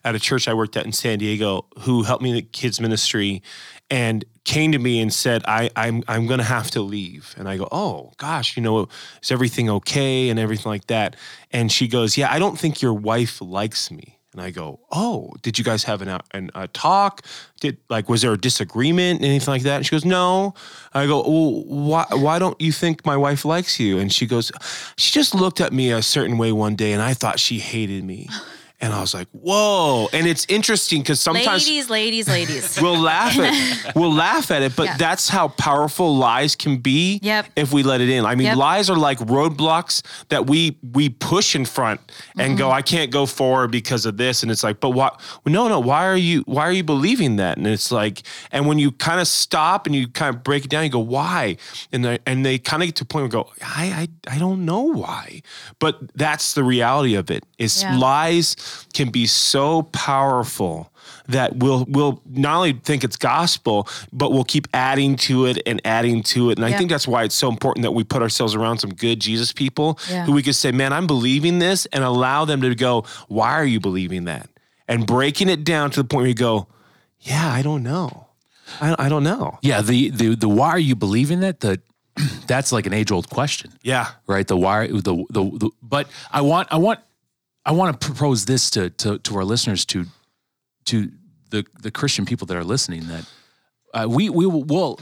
at 0.04 0.14
a 0.14 0.18
church 0.20 0.46
I 0.48 0.54
worked 0.54 0.76
at 0.76 0.86
in 0.86 0.92
San 0.92 1.18
Diego 1.18 1.66
who 1.80 2.02
helped 2.04 2.22
me 2.22 2.30
in 2.30 2.36
the 2.36 2.42
kids 2.42 2.80
ministry 2.80 3.42
and 3.90 4.24
came 4.44 4.70
to 4.72 4.78
me 4.78 5.00
and 5.00 5.12
said, 5.12 5.42
I, 5.46 5.70
I'm 5.76 6.02
I'm 6.08 6.26
gonna 6.26 6.42
have 6.44 6.70
to 6.72 6.80
leave. 6.82 7.34
And 7.38 7.48
I 7.48 7.56
go, 7.56 7.68
Oh 7.72 8.12
gosh, 8.16 8.56
you 8.56 8.62
know, 8.62 8.88
is 9.22 9.30
everything 9.30 9.68
okay 9.70 10.28
and 10.30 10.38
everything 10.38 10.70
like 10.70 10.86
that? 10.86 11.16
And 11.50 11.70
she 11.72 11.88
goes, 11.88 12.16
Yeah, 12.16 12.32
I 12.32 12.38
don't 12.38 12.58
think 12.58 12.80
your 12.82 12.94
wife 12.94 13.40
likes 13.40 13.90
me. 13.90 14.17
And 14.32 14.42
I 14.42 14.50
go, 14.50 14.80
Oh, 14.92 15.32
did 15.42 15.58
you 15.58 15.64
guys 15.64 15.84
have 15.84 16.02
an, 16.02 16.08
uh, 16.08 16.20
an 16.32 16.50
a 16.54 16.68
talk? 16.68 17.22
Did 17.60 17.78
like 17.88 18.08
was 18.08 18.22
there 18.22 18.32
a 18.32 18.38
disagreement, 18.38 19.22
anything 19.22 19.52
like 19.52 19.62
that? 19.62 19.76
And 19.76 19.86
she 19.86 19.90
goes, 19.90 20.04
No. 20.04 20.54
I 20.92 21.06
go, 21.06 21.22
Well, 21.22 21.64
why 21.64 22.06
why 22.12 22.38
don't 22.38 22.60
you 22.60 22.72
think 22.72 23.06
my 23.06 23.16
wife 23.16 23.44
likes 23.44 23.80
you? 23.80 23.98
And 23.98 24.12
she 24.12 24.26
goes, 24.26 24.52
She 24.96 25.12
just 25.12 25.34
looked 25.34 25.60
at 25.60 25.72
me 25.72 25.90
a 25.92 26.02
certain 26.02 26.36
way 26.36 26.52
one 26.52 26.76
day, 26.76 26.92
and 26.92 27.02
I 27.02 27.14
thought 27.14 27.40
she 27.40 27.58
hated 27.58 28.04
me. 28.04 28.28
And 28.80 28.92
I 28.94 29.00
was 29.00 29.12
like, 29.12 29.26
Whoa! 29.32 30.08
And 30.12 30.24
it's 30.26 30.46
interesting 30.48 31.00
because 31.02 31.20
sometimes 31.20 31.66
ladies 31.68 31.90
ladies 31.90 32.28
ladies 32.28 32.78
we'll 32.82 32.96
laugh 32.98 33.36
at 33.38 33.94
we'll 33.96 34.12
laugh 34.12 34.52
at 34.52 34.62
it, 34.62 34.76
but 34.76 34.86
Yeah. 34.86 34.96
that's 34.96 35.28
how 35.28 35.48
powerful 35.48 36.16
lies 36.16 36.54
can 36.54 36.76
be 36.76 37.18
Yep. 37.22 37.46
if 37.56 37.72
we 37.72 37.82
let 37.82 38.00
it 38.00 38.08
in. 38.08 38.24
I 38.24 38.36
mean, 38.36 38.46
Yep. 38.46 38.56
lies 38.56 38.88
are 38.88 38.96
like 38.96 39.18
roadblocks 39.18 40.02
that 40.28 40.46
we 40.46 40.76
we 40.92 41.08
push 41.08 41.56
in 41.56 41.64
front 41.64 42.00
and 42.38 42.50
Mm-hmm. 42.50 42.58
go, 42.58 42.70
I 42.70 42.82
can't 42.82 43.10
go 43.10 43.26
forward 43.26 43.72
because 43.72 44.06
of 44.06 44.16
this. 44.16 44.42
And 44.44 44.52
it's 44.52 44.62
like, 44.62 44.78
but 44.78 44.90
what 44.90 45.20
no, 45.44 45.66
no, 45.66 45.80
why 45.80 46.06
are 46.06 46.16
you 46.16 46.42
why 46.46 46.62
are 46.62 46.72
you 46.72 46.84
believing 46.84 47.34
that? 47.36 47.56
And 47.58 47.66
it's 47.66 47.90
like, 47.90 48.22
and 48.52 48.68
when 48.68 48.78
you 48.78 48.92
kind 48.92 49.20
of 49.20 49.26
stop 49.26 49.86
and 49.86 49.94
you 49.96 50.06
kind 50.06 50.32
of 50.34 50.44
break 50.44 50.64
it 50.64 50.70
down, 50.70 50.84
you 50.84 50.90
go, 50.90 51.00
why? 51.00 51.56
And 51.92 52.04
they 52.04 52.18
and 52.26 52.46
they 52.46 52.58
kind 52.58 52.82
of 52.84 52.86
get 52.86 52.94
to 52.96 53.02
a 53.02 53.06
point 53.06 53.22
where 53.24 53.42
go, 53.42 53.50
I 53.60 54.08
I, 54.28 54.36
I 54.36 54.38
don't 54.38 54.64
know 54.64 54.82
why. 54.82 55.42
But 55.80 55.98
that's 56.14 56.54
the 56.54 56.62
reality 56.62 57.16
of 57.16 57.28
it. 57.28 57.42
Is 57.58 57.82
Yeah. 57.82 57.96
lies 57.98 58.54
can 58.94 59.10
be 59.10 59.26
so 59.26 59.82
powerful 59.82 60.92
that 61.28 61.56
we'll 61.56 61.84
we'll 61.88 62.22
not 62.26 62.56
only 62.56 62.72
think 62.72 63.04
it's 63.04 63.16
gospel, 63.16 63.86
but 64.12 64.32
we'll 64.32 64.44
keep 64.44 64.66
adding 64.72 65.16
to 65.16 65.46
it 65.46 65.58
and 65.66 65.80
adding 65.84 66.22
to 66.22 66.50
it. 66.50 66.58
And 66.58 66.64
I 66.64 66.72
think 66.76 66.90
that's 66.90 67.06
why 67.06 67.24
it's 67.24 67.34
so 67.34 67.48
important 67.48 67.82
that 67.82 67.92
we 67.92 68.02
put 68.04 68.22
ourselves 68.22 68.54
around 68.54 68.78
some 68.78 68.94
good 68.94 69.20
Jesus 69.20 69.52
people 69.52 69.98
Yeah. 70.10 70.24
who 70.24 70.32
we 70.32 70.42
could 70.42 70.54
say, 70.56 70.72
"Man, 70.72 70.92
I'm 70.92 71.06
believing 71.06 71.58
this," 71.58 71.86
and 71.92 72.02
allow 72.04 72.44
them 72.44 72.60
to 72.62 72.74
go, 72.74 73.04
"Why 73.28 73.52
are 73.52 73.64
you 73.64 73.78
believing 73.80 74.24
that?" 74.24 74.48
And 74.86 75.06
breaking 75.06 75.48
it 75.50 75.64
down 75.64 75.90
to 75.92 76.02
the 76.02 76.08
point 76.08 76.22
where 76.22 76.28
you 76.28 76.34
go, 76.34 76.66
"Yeah, 77.20 77.52
I 77.52 77.60
don't 77.62 77.82
know. 77.82 78.28
I, 78.80 78.94
I 78.98 79.08
don't 79.10 79.24
know." 79.24 79.58
Yeah, 79.62 79.82
the 79.82 80.10
the 80.10 80.34
the 80.34 80.48
why 80.48 80.68
are 80.70 80.78
you 80.78 80.96
believing 80.96 81.40
that? 81.40 81.60
The 81.60 81.80
that's 82.46 82.72
like 82.72 82.86
an 82.86 82.92
age 82.94 83.12
old 83.12 83.28
question, 83.30 83.72
Yeah. 83.82 84.08
right? 84.26 84.46
The 84.46 84.56
why 84.56 84.86
the, 84.88 85.24
the 85.30 85.44
the 85.60 85.70
but 85.82 86.08
I 86.32 86.40
want 86.40 86.68
I 86.70 86.76
want 86.78 87.00
I 87.64 87.72
want 87.72 88.00
to 88.00 88.06
propose 88.06 88.44
this 88.44 88.70
to 88.70 88.90
to 88.90 89.18
to 89.18 89.36
our 89.36 89.44
listeners 89.44 89.84
to 89.86 90.06
to 90.86 91.10
the 91.50 91.64
the 91.80 91.90
Christian 91.90 92.24
people 92.24 92.46
that 92.46 92.56
are 92.56 92.64
listening 92.64 93.06
that 93.08 93.24
uh, 93.94 94.06
we 94.08 94.30
we 94.30 94.46
will 94.46 95.00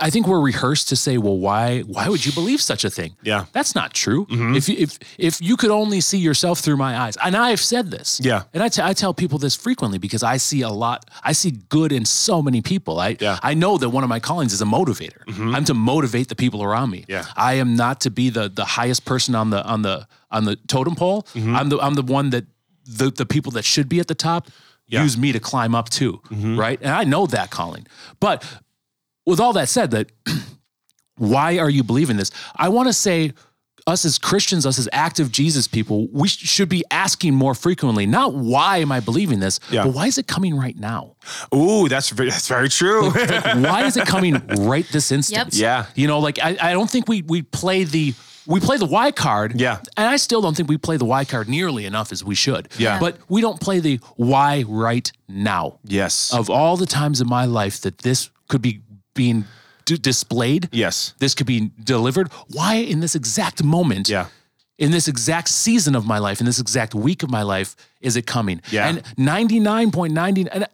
I 0.00 0.10
think 0.10 0.26
we're 0.26 0.40
rehearsed 0.52 0.88
to 0.90 0.96
say 0.96 1.18
well 1.18 1.38
why 1.38 1.80
why 1.94 2.08
would 2.08 2.24
you 2.26 2.32
believe 2.32 2.60
such 2.60 2.84
a 2.84 2.90
thing 2.90 3.12
Yeah. 3.22 3.44
that's 3.52 3.74
not 3.74 3.88
true 4.04 4.26
mm-hmm. 4.26 4.54
if 4.56 4.68
you- 4.68 4.76
if 4.84 4.98
if 5.18 5.40
you 5.40 5.56
could 5.56 5.70
only 5.70 6.00
see 6.00 6.18
yourself 6.18 6.60
through 6.60 6.76
my 6.86 6.92
eyes 7.04 7.16
and 7.24 7.34
I've 7.36 7.60
said 7.72 7.90
this 7.90 8.20
Yeah. 8.22 8.42
and 8.54 8.62
I 8.62 8.68
te- 8.68 8.82
I 8.90 8.92
tell 8.94 9.14
people 9.14 9.38
this 9.38 9.54
frequently 9.56 9.98
because 9.98 10.22
I 10.34 10.36
see 10.38 10.62
a 10.62 10.70
lot 10.84 10.98
I 11.30 11.32
see 11.32 11.52
good 11.68 11.90
in 11.92 12.04
so 12.04 12.42
many 12.42 12.60
people 12.62 12.94
I 13.08 13.16
Yeah. 13.20 13.38
I 13.50 13.54
know 13.54 13.78
that 13.78 13.90
one 13.96 14.04
of 14.04 14.10
my 14.16 14.20
callings 14.20 14.52
is 14.52 14.62
a 14.62 14.70
motivator 14.78 15.22
mm-hmm. 15.26 15.54
I'm 15.54 15.64
to 15.64 15.74
motivate 15.74 16.26
the 16.28 16.36
people 16.44 16.60
around 16.62 16.90
me 16.90 17.04
Yeah. 17.08 17.24
I 17.36 17.52
am 17.62 17.74
not 17.76 18.00
to 18.04 18.10
be 18.10 18.30
the 18.30 18.48
the 18.48 18.64
highest 18.78 19.04
person 19.04 19.34
on 19.34 19.50
the 19.50 19.60
on 19.74 19.82
the 19.82 20.06
on 20.30 20.44
the 20.44 20.56
totem 20.66 20.94
pole 20.94 21.22
mm-hmm. 21.34 21.56
I'm 21.58 21.68
the 21.70 21.78
I'm 21.86 21.94
the 21.94 22.06
one 22.18 22.30
that 22.30 22.44
the 22.98 23.10
the 23.10 23.26
people 23.26 23.52
that 23.52 23.64
should 23.64 23.88
be 23.88 23.98
at 24.00 24.06
the 24.06 24.14
top 24.30 24.42
Yeah. 24.88 25.04
use 25.04 25.16
me 25.16 25.32
to 25.32 25.40
climb 25.40 25.74
up 25.78 25.88
too, 25.88 26.20
right? 26.64 26.78
And 26.84 26.92
I 27.02 27.04
know 27.12 27.26
that 27.26 27.48
calling. 27.50 27.86
But 28.20 28.44
with 29.26 29.40
all 29.40 29.52
that 29.54 29.68
said, 29.68 29.90
that 29.92 30.10
why 31.16 31.58
are 31.58 31.70
you 31.70 31.84
believing 31.84 32.16
this? 32.16 32.30
I 32.56 32.68
want 32.68 32.88
to 32.88 32.92
say 32.92 33.32
us 33.86 34.04
as 34.04 34.16
Christians, 34.16 34.64
us 34.64 34.78
as 34.78 34.88
active 34.92 35.32
Jesus 35.32 35.66
people, 35.66 36.06
we 36.12 36.28
sh- 36.28 36.38
should 36.48 36.68
be 36.68 36.84
asking 36.92 37.34
more 37.34 37.52
frequently, 37.54 38.06
not 38.06 38.32
why 38.34 38.76
am 38.78 38.92
I 38.92 39.00
believing 39.00 39.40
this, 39.40 39.58
Yeah. 39.70 39.84
but 39.84 39.94
why 39.94 40.06
is 40.06 40.18
it 40.18 40.28
coming 40.28 40.56
right 40.56 40.78
now? 40.78 41.16
Ooh, 41.52 41.88
that's 41.88 42.10
very, 42.10 42.30
that's 42.30 42.46
very 42.46 42.68
true. 42.68 43.10
why 43.10 43.84
is 43.84 43.96
it 43.96 44.06
coming 44.06 44.34
right 44.60 44.86
this 44.92 45.10
instant? 45.10 45.52
Yep. 45.54 45.60
Yeah. 45.60 45.86
You 45.96 46.06
know, 46.06 46.20
like 46.20 46.38
I, 46.38 46.56
I 46.60 46.72
don't 46.72 46.88
think 46.88 47.08
we 47.08 47.22
we 47.22 47.42
play 47.42 47.82
the 47.82 48.14
we 48.46 48.60
play 48.60 48.76
the 48.76 48.86
Y 48.86 49.10
card. 49.10 49.60
Yeah. 49.60 49.80
And 49.96 50.06
I 50.06 50.16
still 50.16 50.40
don't 50.40 50.56
think 50.56 50.68
we 50.68 50.78
play 50.78 50.96
the 50.96 51.04
Y 51.04 51.24
card 51.24 51.48
nearly 51.48 51.84
enough 51.84 52.12
as 52.12 52.22
we 52.24 52.36
should. 52.36 52.68
Yeah. 52.78 53.00
But 53.00 53.18
we 53.28 53.40
don't 53.40 53.60
play 53.60 53.80
the 53.80 53.98
why 54.16 54.64
right 54.68 55.10
now. 55.28 55.78
yes. 55.84 56.32
Of 56.32 56.50
all 56.50 56.76
the 56.76 56.86
times 56.86 57.20
in 57.20 57.28
my 57.28 57.46
life 57.46 57.80
that 57.80 57.98
this 57.98 58.30
could 58.48 58.62
be 58.62 58.80
being 59.14 59.44
d- 59.84 59.96
displayed, 59.96 60.68
yes. 60.72 61.14
this 61.18 61.34
could 61.34 61.46
be 61.46 61.70
delivered, 61.82 62.30
why 62.48 62.74
in 62.76 63.00
this 63.00 63.14
exact 63.14 63.62
moment? 63.62 64.08
Yeah. 64.08 64.26
In 64.78 64.90
this 64.90 65.06
exact 65.06 65.48
season 65.48 65.94
of 65.94 66.06
my 66.06 66.18
life, 66.18 66.40
in 66.40 66.46
this 66.46 66.58
exact 66.58 66.94
week 66.94 67.22
of 67.22 67.30
my 67.30 67.42
life, 67.42 67.76
is 68.00 68.16
it 68.16 68.26
coming? 68.26 68.60
Yeah. 68.70 68.88
And 68.88 69.02
99.90, 69.16 70.48
and 70.52 70.66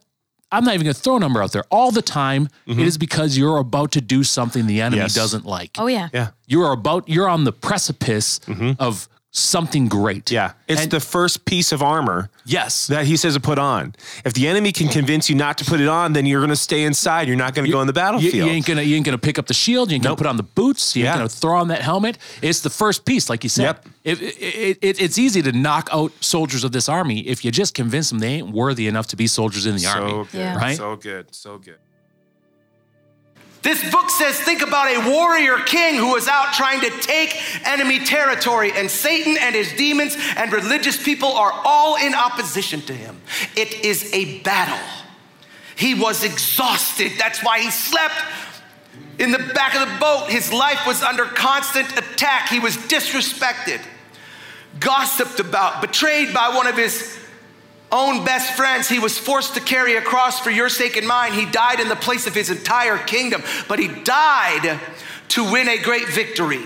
I'm 0.51 0.63
not 0.63 0.73
even 0.73 0.85
gonna 0.85 0.93
throw 0.95 1.17
a 1.17 1.19
number 1.19 1.43
out 1.43 1.51
there. 1.51 1.63
All 1.69 1.91
the 1.91 2.01
time, 2.01 2.47
it 2.65 2.79
is 2.79 2.97
because 2.97 3.37
you're 3.37 3.57
about 3.57 3.91
to 3.91 4.01
do 4.01 4.23
something 4.23 4.65
the 4.65 4.81
enemy 4.81 4.97
Mm-hmm. 4.97 5.05
Yes. 5.05 5.13
doesn't 5.15 5.45
like. 5.45 5.71
Oh 5.77 5.87
yeah. 5.87 6.09
Yeah. 6.11 6.29
You 6.47 6.63
are 6.63 6.73
about, 6.73 7.07
you're 7.07 7.29
on 7.29 7.43
the 7.43 7.51
precipice 7.51 8.39
of 8.79 9.07
something 9.31 9.87
great. 9.87 10.31
Yeah. 10.31 10.53
It's 10.67 10.81
And- 10.83 10.91
the 10.91 10.99
first 10.99 11.45
piece 11.45 11.71
of 11.71 11.83
armor 11.83 12.29
Yes. 12.45 12.87
that 12.87 13.05
he 13.05 13.15
says 13.15 13.35
to 13.35 13.39
put 13.39 13.59
on. 13.59 13.93
If 14.25 14.33
the 14.33 14.47
enemy 14.47 14.71
can 14.71 14.87
convince 14.87 15.29
you 15.29 15.35
not 15.35 15.57
to 15.59 15.65
put 15.65 15.79
it 15.79 15.87
on, 15.87 16.13
then 16.13 16.25
you're 16.25 16.39
going 16.39 16.49
to 16.49 16.55
stay 16.55 16.83
inside. 16.83 17.27
You're 17.27 17.37
not 17.37 17.53
going 17.53 17.65
to 17.67 17.71
go 17.71 17.79
in 17.81 17.85
the 17.87 17.91
You, 17.91 17.95
battlefield. 17.95 18.33
you 18.33 18.45
ain't 18.45 18.65
gonna 18.65 18.81
you 18.81 18.95
ain't 18.95 19.05
gonna 19.05 19.19
pick 19.19 19.37
up 19.37 19.45
the 19.45 19.53
shield. 19.53 19.91
You 19.91 19.95
ain't 19.95 20.03
gonna 20.03 20.15
put 20.15 20.25
on 20.25 20.37
the 20.37 20.43
boots. 20.43 20.95
You 20.95 21.03
ain't 21.05 21.13
Yeah. 21.13 21.17
gonna 21.17 21.29
throw 21.29 21.59
on 21.59 21.67
that 21.67 21.81
helmet. 21.83 22.17
It's 22.41 22.61
the 22.61 22.71
first 22.71 23.05
piece, 23.05 23.29
like 23.29 23.43
you 23.43 23.49
said. 23.49 23.63
Yep. 23.63 23.85
It, 24.03 24.21
it, 24.21 24.77
it, 24.81 25.01
it's 25.01 25.17
easy 25.19 25.41
to 25.43 25.51
knock 25.51 25.89
out 25.91 26.11
soldiers 26.21 26.63
of 26.63 26.71
this 26.71 26.89
army 26.89 27.19
if 27.27 27.45
you 27.45 27.51
just 27.51 27.75
convince 27.75 28.09
them 28.09 28.19
they 28.19 28.35
ain't 28.35 28.49
worthy 28.51 28.87
enough 28.87 29.07
to 29.07 29.15
be 29.15 29.27
soldiers 29.27 29.65
in 29.67 29.75
the 29.75 29.85
army. 29.85 30.11
good. 30.11 30.27
Yeah. 30.33 30.55
Right? 30.55 30.75
So 30.77 30.95
good. 30.95 31.27
So 31.35 31.59
good. 31.59 31.77
This 33.61 33.91
book 33.91 34.09
says 34.09 34.39
think 34.39 34.61
about 34.61 34.87
a 34.87 35.09
warrior 35.09 35.57
king 35.57 35.95
who 35.95 36.13
was 36.13 36.27
out 36.27 36.53
trying 36.53 36.79
to 36.81 36.89
take 37.01 37.35
enemy 37.67 37.99
territory, 37.99 38.71
and 38.73 38.89
Satan 38.89 39.37
and 39.37 39.53
his 39.53 39.73
demons 39.73 40.15
and 40.37 40.51
religious 40.51 41.01
people 41.01 41.29
are 41.33 41.51
all 41.65 41.97
in 41.97 42.13
opposition 42.13 42.81
to 42.83 42.93
him. 42.93 43.21
It 43.57 43.83
is 43.83 44.13
a 44.13 44.39
battle. 44.39 44.79
He 45.75 45.93
was 45.93 46.23
exhausted. 46.23 47.13
That's 47.17 47.43
why 47.43 47.59
he 47.59 47.69
slept 47.69 48.15
in 49.17 49.31
the 49.31 49.39
back 49.53 49.75
of 49.75 49.87
the 49.87 49.99
boat. 49.99 50.29
His 50.29 50.51
life 50.53 50.87
was 50.87 51.03
under 51.03 51.25
constant 51.25 51.97
attack. 51.97 52.49
He 52.49 52.59
was 52.59 52.77
disrespected, 52.77 53.81
gossiped 54.79 55.39
about, 55.39 55.81
betrayed 55.81 56.33
by 56.33 56.55
one 56.55 56.67
of 56.67 56.77
his 56.77 57.17
own 57.91 58.23
best 58.23 58.53
friends 58.53 58.87
he 58.87 58.99
was 58.99 59.17
forced 59.17 59.55
to 59.55 59.61
carry 59.61 59.95
a 59.95 60.01
cross 60.01 60.39
for 60.39 60.51
your 60.51 60.69
sake 60.69 60.97
and 60.97 61.07
mine. 61.07 61.33
He 61.33 61.45
died 61.45 61.79
in 61.79 61.89
the 61.89 61.95
place 61.95 62.27
of 62.27 62.35
his 62.35 62.49
entire 62.49 62.97
kingdom, 62.97 63.43
but 63.67 63.79
he 63.79 63.87
died 63.87 64.79
to 65.29 65.51
win 65.51 65.67
a 65.67 65.77
great 65.77 66.07
victory. 66.09 66.63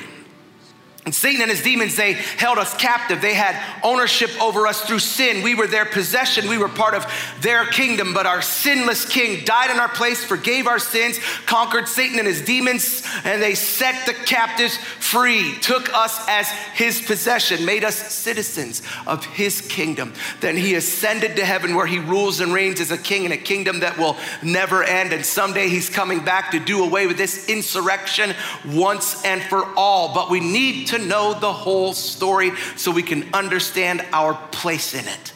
And 1.05 1.13
Satan 1.13 1.41
and 1.41 1.51
his 1.51 1.61
demons, 1.61 1.97
they 1.97 2.13
held 2.13 2.57
us 2.57 2.73
captive. 2.77 3.21
They 3.21 3.33
had 3.33 3.61
ownership 3.83 4.29
over 4.41 4.67
us 4.67 4.81
through 4.81 4.99
sin. 4.99 5.43
We 5.43 5.53
were 5.53 5.67
their 5.67 5.83
possession. 5.83 6.47
We 6.47 6.57
were 6.57 6.69
part 6.69 6.93
of 6.93 7.05
their 7.41 7.65
kingdom. 7.65 8.13
But 8.13 8.25
our 8.25 8.41
sinless 8.41 9.05
king 9.05 9.43
died 9.43 9.69
in 9.69 9.79
our 9.79 9.89
place, 9.89 10.23
forgave 10.23 10.65
our 10.65 10.79
sins, 10.79 11.19
conquered 11.45 11.89
Satan 11.89 12.19
and 12.19 12.27
his 12.27 12.41
demons, 12.41 13.03
and 13.25 13.41
they 13.41 13.53
set 13.53 14.05
the 14.05 14.13
captives 14.13 14.77
free, 14.77 15.57
took 15.59 15.93
us 15.93 16.25
as 16.29 16.47
his 16.73 17.01
possession, 17.01 17.65
made 17.65 17.83
us 17.83 17.95
citizens 17.95 18.81
of 19.05 19.25
his 19.25 19.59
kingdom. 19.59 20.13
Then 20.39 20.55
he 20.55 20.75
ascended 20.75 21.35
to 21.35 21.45
heaven 21.45 21.75
where 21.75 21.85
he 21.85 21.99
rules 21.99 22.39
and 22.39 22.53
reigns 22.53 22.79
as 22.79 22.91
a 22.91 22.97
king 22.97 23.25
in 23.25 23.33
a 23.33 23.37
kingdom 23.37 23.81
that 23.81 23.97
will 23.97 24.15
never 24.41 24.83
end. 24.83 25.11
And 25.11 25.25
someday 25.25 25.67
he's 25.67 25.89
coming 25.89 26.23
back 26.23 26.51
to 26.51 26.59
do 26.59 26.81
away 26.81 27.07
with 27.07 27.17
this 27.17 27.49
insurrection 27.49 28.33
once 28.65 29.21
and 29.25 29.41
for 29.43 29.65
all. 29.75 30.13
But 30.13 30.29
we 30.29 30.39
need 30.39 30.87
to 30.87 30.92
know 30.97 31.37
the 31.37 31.51
whole 31.51 31.93
story 31.93 32.51
so 32.75 32.91
we 32.91 33.03
can 33.03 33.33
understand 33.33 34.05
our 34.11 34.33
place 34.51 34.93
in 34.93 35.07
it. 35.07 35.33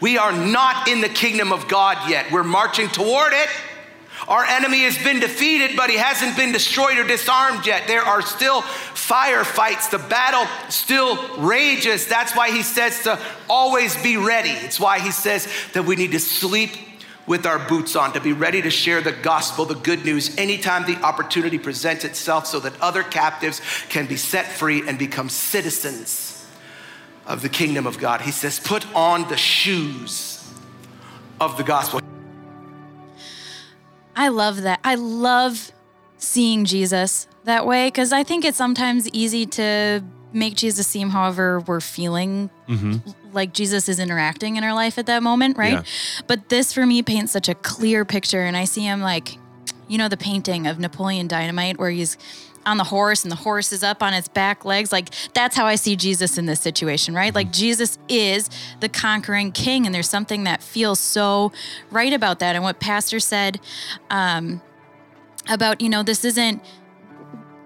We 0.00 0.18
are 0.18 0.32
not 0.32 0.88
in 0.88 1.00
the 1.00 1.08
kingdom 1.08 1.52
of 1.52 1.68
God 1.68 2.10
yet. 2.10 2.30
We're 2.30 2.42
marching 2.42 2.88
toward 2.88 3.32
it. 3.32 3.48
Our 4.28 4.44
enemy 4.44 4.80
has 4.84 4.96
been 4.96 5.20
defeated, 5.20 5.76
but 5.76 5.90
he 5.90 5.96
hasn't 5.96 6.36
been 6.36 6.52
destroyed 6.52 6.98
or 6.98 7.06
disarmed 7.06 7.66
yet. 7.66 7.86
There 7.86 8.02
are 8.02 8.22
still 8.22 8.62
firefights. 8.62 9.90
The 9.90 9.98
battle 9.98 10.46
still 10.70 11.38
rages. 11.38 12.06
That's 12.06 12.34
why 12.34 12.50
he 12.50 12.62
says 12.62 13.02
to 13.02 13.20
always 13.48 14.00
be 14.02 14.16
ready. 14.16 14.50
It's 14.50 14.80
why 14.80 14.98
he 14.98 15.10
says 15.10 15.46
that 15.74 15.84
we 15.84 15.96
need 15.96 16.12
to 16.12 16.20
sleep 16.20 16.70
with 17.26 17.46
our 17.46 17.58
boots 17.68 17.96
on, 17.96 18.12
to 18.12 18.20
be 18.20 18.32
ready 18.32 18.60
to 18.62 18.70
share 18.70 19.00
the 19.00 19.12
gospel, 19.12 19.64
the 19.64 19.74
good 19.74 20.04
news, 20.04 20.36
anytime 20.36 20.84
the 20.84 20.96
opportunity 21.02 21.58
presents 21.58 22.04
itself 22.04 22.46
so 22.46 22.60
that 22.60 22.78
other 22.80 23.02
captives 23.02 23.60
can 23.88 24.06
be 24.06 24.16
set 24.16 24.46
free 24.46 24.86
and 24.86 24.98
become 24.98 25.28
citizens 25.28 26.46
of 27.26 27.42
the 27.42 27.48
kingdom 27.48 27.86
of 27.86 27.98
God. 27.98 28.20
He 28.20 28.30
says, 28.30 28.60
put 28.60 28.86
on 28.94 29.28
the 29.28 29.36
shoes 29.36 30.46
of 31.40 31.56
the 31.56 31.62
gospel. 31.62 32.00
I 34.14 34.28
love 34.28 34.62
that. 34.62 34.80
I 34.84 34.94
love 34.94 35.72
seeing 36.18 36.64
Jesus 36.64 37.26
that 37.44 37.66
way 37.66 37.88
because 37.88 38.12
I 38.12 38.22
think 38.22 38.44
it's 38.44 38.56
sometimes 38.56 39.08
easy 39.10 39.46
to 39.46 40.04
make 40.32 40.54
Jesus 40.56 40.86
seem 40.86 41.10
however 41.10 41.60
we're 41.60 41.80
feeling 41.80 42.50
mm-hmm. 42.68 43.10
Like 43.34 43.52
Jesus 43.52 43.88
is 43.88 43.98
interacting 43.98 44.56
in 44.56 44.64
our 44.64 44.74
life 44.74 44.98
at 44.98 45.06
that 45.06 45.22
moment, 45.22 45.56
right? 45.56 45.72
Yeah. 45.72 45.82
But 46.26 46.48
this 46.48 46.72
for 46.72 46.86
me 46.86 47.02
paints 47.02 47.32
such 47.32 47.48
a 47.48 47.54
clear 47.54 48.04
picture. 48.04 48.42
And 48.42 48.56
I 48.56 48.64
see 48.64 48.82
him 48.82 49.00
like, 49.00 49.38
you 49.88 49.98
know, 49.98 50.08
the 50.08 50.16
painting 50.16 50.66
of 50.66 50.78
Napoleon 50.78 51.28
Dynamite 51.28 51.78
where 51.78 51.90
he's 51.90 52.16
on 52.66 52.78
the 52.78 52.84
horse 52.84 53.24
and 53.24 53.30
the 53.30 53.36
horse 53.36 53.72
is 53.72 53.82
up 53.82 54.02
on 54.02 54.14
its 54.14 54.28
back 54.28 54.64
legs. 54.64 54.92
Like 54.92 55.10
that's 55.34 55.56
how 55.56 55.66
I 55.66 55.74
see 55.74 55.96
Jesus 55.96 56.38
in 56.38 56.46
this 56.46 56.60
situation, 56.60 57.14
right? 57.14 57.34
Like 57.34 57.52
Jesus 57.52 57.98
is 58.08 58.48
the 58.80 58.88
conquering 58.88 59.52
king. 59.52 59.86
And 59.86 59.94
there's 59.94 60.08
something 60.08 60.44
that 60.44 60.62
feels 60.62 60.98
so 60.98 61.52
right 61.90 62.12
about 62.12 62.38
that. 62.38 62.54
And 62.54 62.64
what 62.64 62.80
Pastor 62.80 63.20
said 63.20 63.60
um, 64.10 64.62
about, 65.48 65.80
you 65.80 65.88
know, 65.88 66.02
this 66.02 66.24
isn't 66.24 66.62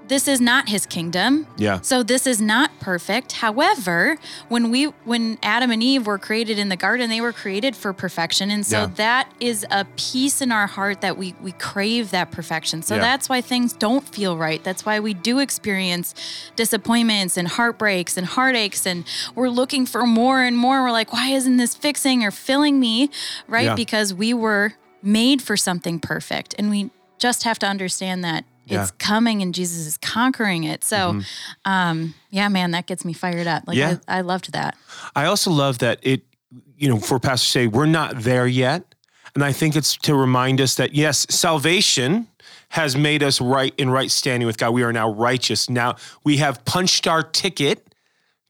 this 0.09 0.27
is 0.27 0.41
not 0.41 0.69
his 0.69 0.87
kingdom. 0.87 1.47
Yeah. 1.57 1.81
So 1.83 2.03
this 2.03 2.27
is 2.27 2.41
not 2.41 2.79
perfect. 2.81 3.33
However, 3.33 4.19
when 4.49 4.71
we 4.71 4.85
when 5.05 5.39
Adam 5.43 5.71
and 5.71 5.83
Eve 5.83 6.07
were 6.07 6.19
created 6.19 6.59
in 6.59 6.69
the 6.71 6.77
garden, 6.77 7.11
they 7.11 7.21
were 7.21 7.33
created 7.33 7.77
for 7.77 7.93
perfection. 7.93 8.51
And 8.51 8.65
so 8.67 8.81
Yeah. 8.81 8.87
that 8.97 9.33
is 9.41 9.67
a 9.71 9.85
peace 9.97 10.41
in 10.41 10.51
our 10.51 10.67
heart 10.67 11.01
that 11.03 11.17
we 11.19 11.35
we 11.43 11.53
crave 11.53 12.11
that 12.11 12.31
perfection. 12.31 12.83
So 12.83 12.95
Yeah. 12.97 13.03
that's 13.03 13.29
why 13.29 13.41
things 13.41 13.73
don't 13.73 14.07
feel 14.09 14.37
right. 14.37 14.63
That's 14.65 14.85
why 14.87 14.99
we 15.01 15.15
do 15.15 15.39
experience 15.39 16.15
disappointments 16.57 17.37
and 17.37 17.47
heartbreaks 17.49 18.17
and 18.17 18.27
heartaches 18.27 18.87
and 18.87 19.05
we're 19.35 19.49
looking 19.51 19.87
for 19.87 20.07
more 20.07 20.43
and 20.43 20.57
more. 20.57 20.83
We're 20.83 20.91
like, 20.91 21.13
why 21.13 21.29
isn't 21.29 21.57
this 21.59 21.75
fixing 21.75 22.25
or 22.25 22.31
filling 22.31 22.81
me? 22.81 23.11
Right? 23.47 23.67
Yeah. 23.67 23.75
Because 23.75 24.13
we 24.15 24.35
were 24.35 24.75
made 25.03 25.41
for 25.43 25.57
something 25.57 26.01
perfect. 26.01 26.55
And 26.59 26.71
we 26.71 26.91
just 27.19 27.45
have 27.45 27.59
to 27.61 27.67
understand 27.67 28.25
that 28.25 28.45
Yeah. 28.71 28.85
Mm-hmm. 28.85 28.97
coming 28.99 29.43
and 29.43 29.55
Jesus 29.55 29.87
is 29.87 29.97
conquering 29.99 30.65
it. 30.65 30.85
So, 30.85 31.21
um, 31.65 32.15
yeah, 32.31 32.49
man, 32.49 32.73
that 32.73 32.87
gets 32.87 33.05
me 33.05 33.13
fired 33.13 33.47
up. 33.47 33.65
Like, 33.67 33.77
Yeah. 33.77 33.97
I, 34.07 34.19
I 34.19 34.21
loved 34.21 34.53
that. 34.53 34.77
I 35.17 35.25
also 35.25 35.51
love 35.51 35.79
that 35.79 35.99
it, 36.03 36.23
you 36.77 36.89
know, 36.89 36.99
for 36.99 37.19
Pastor 37.19 37.47
say, 37.47 37.67
we're 37.67 37.87
not 37.87 38.21
there 38.21 38.47
yet. 38.47 38.95
And 39.35 39.45
I 39.45 39.53
think 39.53 39.77
it's 39.77 39.97
to 39.99 40.15
remind 40.15 40.61
us 40.61 40.75
that 40.77 40.95
yes, 40.95 41.27
salvation 41.31 42.29
has 42.71 42.97
made 42.97 43.23
us 43.23 43.41
right 43.41 43.73
in 43.79 43.89
right 43.91 44.11
standing 44.11 44.47
with 44.47 44.59
God. 44.59 44.73
We 44.73 44.83
are 44.83 44.93
now 44.93 45.13
righteous. 45.13 45.71
Now 45.71 45.97
we 46.25 46.39
have 46.39 46.65
punched 46.65 47.07
our 47.07 47.23
ticket 47.23 47.87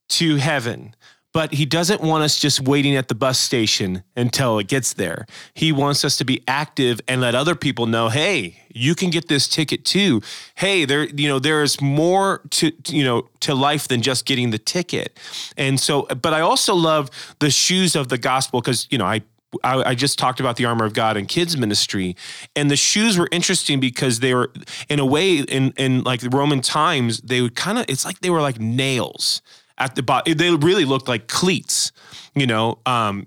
to 0.09 0.37
heaven. 0.37 0.95
But 1.39 1.55
he 1.55 1.67
doesn't 1.67 2.01
want 2.01 2.25
us 2.25 2.37
just 2.37 2.63
waiting 2.63 2.97
at 2.97 3.07
the 3.07 3.15
bus 3.15 3.39
station 3.39 4.03
until 4.17 4.59
it 4.59 4.67
gets 4.67 4.95
there. 4.95 5.25
He 5.55 5.71
wants 5.71 6.05
us 6.05 6.17
to 6.17 6.25
be 6.25 6.43
active 6.49 7.01
and 7.07 7.21
let 7.21 7.37
other 7.37 7.55
people 7.55 7.87
know, 7.87 8.09
hey, 8.09 8.65
you 8.75 8.97
can 8.97 9.11
get 9.11 9.29
this 9.29 9.47
ticket 9.47 9.85
too. 9.85 10.21
Hey, 10.57 10.85
there, 10.85 11.05
you 11.05 11.29
know, 11.29 11.39
there 11.39 11.63
is 11.63 11.81
more 11.81 12.41
to, 12.51 12.73
you 12.89 13.05
know, 13.05 13.29
to 13.39 13.55
life 13.55 13.87
than 13.87 14.03
just 14.03 14.27
getting 14.27 14.51
the 14.51 14.59
ticket. 14.59 15.17
And 15.57 15.79
so, 15.79 16.07
but 16.07 16.35
I 16.35 16.41
also 16.41 16.75
love 16.75 17.09
the 17.39 17.51
shoes 17.53 17.95
of 17.95 18.09
the 18.09 18.19
gospel 18.19 18.61
because, 18.61 18.89
you 18.91 18.99
know, 18.99 19.07
I 19.07 19.23
I, 19.63 19.91
I, 19.91 19.95
just 19.95 20.19
talked 20.19 20.41
about 20.41 20.57
the 20.57 20.65
armor 20.65 20.85
of 20.85 20.93
God 20.93 21.17
and 21.17 21.27
kids 21.27 21.57
ministry, 21.57 22.17
and 22.55 22.71
the 22.71 22.77
shoes 22.77 23.17
were 23.17 23.29
interesting 23.33 23.81
because 23.81 24.21
they 24.21 24.35
were, 24.35 24.53
in 24.91 24.99
a 24.99 25.07
way, 25.07 25.39
in 25.39 25.73
in 25.79 26.03
like 26.03 26.21
the 26.21 26.29
Roman 26.29 26.61
times, 26.61 27.21
they 27.23 27.41
would 27.41 27.55
kind 27.55 27.79
of. 27.79 27.87
It's 27.89 28.05
like 28.05 28.21
they 28.21 28.29
were 28.29 28.43
like 28.43 28.61
nails 28.61 29.41
at 29.79 29.95
the 29.95 30.03
bottom. 30.03 30.37
They 30.37 30.51
really 30.55 30.85
looked 30.85 31.09
like 31.09 31.29
cleats, 31.29 31.93
you 32.35 32.47
know, 32.47 32.79
um, 32.87 33.27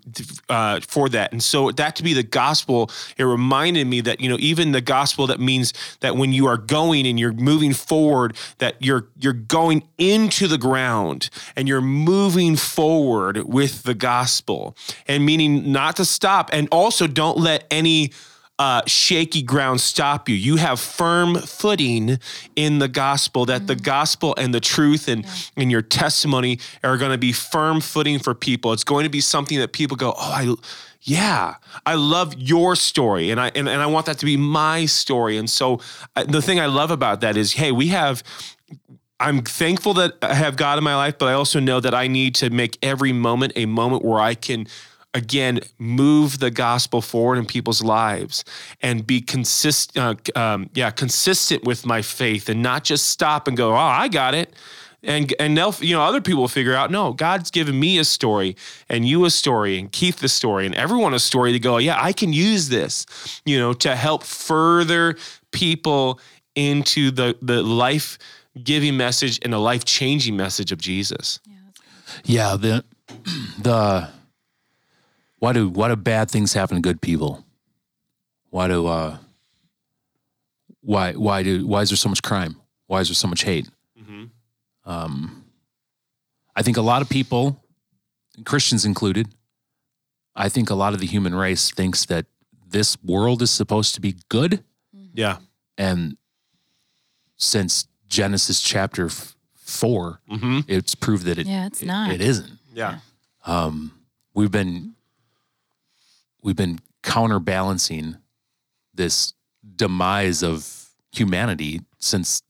uh, 0.50 0.82
for 0.82 1.10
that. 1.10 1.32
And 1.32 1.42
so 1.42 1.72
that 1.72 1.96
to 1.98 2.04
be 2.04 2.14
the 2.14 2.24
gospel, 2.24 2.92
it 3.18 3.24
reminded 3.24 3.88
me 3.88 4.02
that 4.02 4.22
you 4.22 4.30
know 4.30 4.38
even 4.40 4.72
the 4.72 4.82
gospel 4.82 5.28
that 5.28 5.40
means 5.40 5.74
that 6.02 6.16
when 6.16 6.34
you 6.34 6.48
are 6.48 6.58
going 6.58 7.08
and 7.08 7.20
you're 7.20 7.34
moving 7.34 7.74
forward, 7.74 8.36
that 8.60 8.76
you're 8.80 9.08
you're 9.20 9.34
going 9.34 9.88
into 9.98 10.48
the 10.48 10.58
ground 10.58 11.30
and 11.56 11.68
you're 11.68 11.82
moving 11.82 12.56
forward 12.56 13.38
with 13.44 13.84
the 13.84 13.94
gospel, 13.94 14.76
and 15.08 15.26
meaning 15.26 15.72
not 15.72 15.96
to 15.96 16.06
stop, 16.06 16.50
and 16.54 16.68
also 16.72 17.08
don't 17.08 17.38
let 17.38 17.66
any 17.72 18.12
uh, 18.62 18.84
shaky 18.86 19.42
ground 19.42 19.82
stop 19.82 20.30
you. 20.30 20.36
You 20.36 20.58
have 20.58 20.80
firm 20.80 21.34
footing 21.34 22.20
in 22.56 22.78
the 22.78 22.88
gospel, 22.88 23.48
that 23.48 23.62
mm-hmm. 23.62 23.66
the 23.66 23.76
gospel 23.76 24.36
and 24.38 24.54
the 24.54 24.60
truth 24.60 25.08
and, 25.08 25.26
yeah. 25.26 25.32
and 25.58 25.72
your 25.72 25.82
testimony 25.82 26.60
are 26.84 26.96
going 26.98 27.12
to 27.12 27.18
be 27.18 27.32
firm 27.32 27.82
footing 27.82 28.20
for 28.20 28.36
people. 28.36 28.72
It's 28.72 28.84
going 28.84 29.04
to 29.04 29.10
be 29.10 29.20
something 29.20 29.58
that 29.58 29.74
people 29.74 29.98
go, 29.98 30.14
oh, 30.16 30.16
I, 30.16 30.54
yeah, 31.02 31.56
I 31.88 31.96
love 31.96 32.36
your 32.38 32.76
story. 32.76 33.32
And 33.32 33.42
I, 33.42 33.48
and, 33.56 33.68
and 33.68 33.82
I 33.82 33.88
want 33.88 34.06
that 34.06 34.20
to 34.20 34.28
be 34.28 34.38
my 34.38 34.86
story. 34.86 35.38
And 35.38 35.50
so 35.50 35.82
uh, 36.16 36.26
the 36.26 36.40
thing 36.40 36.60
I 36.60 36.68
love 36.68 36.92
about 36.92 37.22
that 37.22 37.38
is, 37.38 37.54
hey, 37.54 37.72
we 37.72 37.88
have, 37.88 38.22
I'm 39.20 39.42
thankful 39.42 39.96
that 39.96 40.20
I 40.22 40.36
have 40.36 40.56
God 40.56 40.78
in 40.78 40.84
my 40.84 40.96
life, 40.96 41.18
but 41.18 41.30
I 41.30 41.34
also 41.34 41.60
know 41.60 41.80
that 41.80 41.96
I 41.96 42.06
need 42.06 42.36
to 42.36 42.52
make 42.52 42.78
every 42.84 43.12
moment 43.12 43.54
a 43.56 43.66
moment 43.66 44.06
where 44.06 44.20
I 44.20 44.36
can 44.36 44.68
again 45.14 45.60
move 45.78 46.40
the 46.40 46.52
gospel 46.52 47.02
forward 47.02 47.38
in 47.38 47.46
people's 47.46 47.84
lives 47.84 48.44
and 48.82 49.06
be 49.06 49.22
consistent 49.22 50.30
uh, 50.36 50.40
um, 50.40 50.70
yeah 50.74 50.90
consistent 50.90 51.64
with 51.64 51.86
my 51.86 52.02
faith 52.02 52.50
and 52.50 52.62
not 52.62 52.84
just 52.84 53.08
stop 53.08 53.48
and 53.48 53.58
go 53.58 53.72
oh 53.72 53.76
i 53.76 54.08
got 54.08 54.34
it. 54.34 54.54
And 55.04 55.34
and 55.40 55.58
they'll 55.58 55.74
you 55.80 55.96
know 55.96 56.04
other 56.04 56.22
people 56.22 56.42
will 56.42 56.48
figure 56.48 56.76
out 56.76 56.92
no 56.92 57.12
god's 57.12 57.50
given 57.50 57.80
me 57.80 57.98
a 57.98 58.06
story 58.06 58.56
and 58.88 59.08
you 59.08 59.26
a 59.26 59.32
story 59.32 59.80
and 59.80 59.92
keith 59.92 60.22
a 60.22 60.30
story 60.30 60.68
and 60.68 60.76
everyone 60.76 61.16
a 61.16 61.20
story 61.20 61.54
to 61.54 61.60
go 61.60 61.78
yeah 61.78 61.98
i 62.00 62.14
can 62.14 62.32
use 62.34 62.70
this 62.70 63.08
you 63.44 63.58
know 63.58 63.74
to 63.74 63.96
help 63.96 64.24
further 64.24 65.18
people 65.52 66.20
into 66.54 67.10
the 67.10 67.36
the 67.42 67.64
life 67.64 68.20
giving 68.64 68.96
message 68.96 69.40
and 69.42 69.54
the 69.54 69.60
life 69.60 69.86
changing 69.86 70.36
message 70.36 70.72
of 70.72 70.78
jesus. 70.78 71.40
Yeah, 72.24 72.52
yeah 72.52 72.58
the 72.58 72.86
the 73.60 74.10
why 75.42 75.54
do 75.54 75.70
why 75.70 75.88
do 75.88 75.96
bad 75.96 76.30
things 76.30 76.54
happen 76.54 76.76
to 76.78 76.82
good 76.82 77.02
people? 77.02 77.44
Why 78.52 78.68
do 78.68 78.86
uh 78.86 79.18
why 80.82 81.14
why 81.14 81.42
do 81.42 81.66
why 81.66 81.82
is 81.82 81.90
there 81.90 81.98
so 81.98 82.10
much 82.10 82.22
crime? 82.22 82.58
Why 82.86 83.00
is 83.00 83.08
there 83.08 83.16
so 83.16 83.28
much 83.28 83.44
hate? 83.44 83.68
Mm-hmm. 84.00 84.26
Um, 84.86 85.46
I 86.56 86.62
think 86.62 86.78
a 86.78 86.82
lot 86.82 87.02
of 87.02 87.10
people, 87.10 87.60
Christians 88.46 88.86
included, 88.86 89.30
I 90.36 90.48
think 90.48 90.70
a 90.70 90.76
lot 90.76 90.94
of 90.94 91.00
the 91.00 91.08
human 91.08 91.34
race 91.34 91.72
thinks 91.72 92.06
that 92.06 92.28
this 92.68 92.96
world 93.04 93.42
is 93.42 93.50
supposed 93.50 93.96
to 93.96 94.02
be 94.02 94.18
good. 94.30 94.64
Yeah, 95.16 95.38
and 95.76 96.18
since 97.36 97.88
Genesis 98.08 98.62
chapter 98.62 99.08
f- 99.08 99.36
4 99.56 100.22
mm-hmm. 100.30 100.60
it's 100.68 100.94
proved 100.94 101.26
that 101.26 101.40
it 101.40 101.48
yeah 101.48 101.66
it's 101.66 101.82
not 101.82 102.12
it, 102.12 102.22
it 102.22 102.28
isn't. 102.28 102.60
Yeah, 102.76 103.00
um, 103.48 103.92
we've 104.36 104.52
been 104.52 104.94
we've 106.42 106.56
been 106.56 106.80
counterbalancing 107.04 108.18
this 108.94 109.34
demise 109.76 110.44
of 110.44 110.90
humanity 111.12 111.82
since 112.00 112.42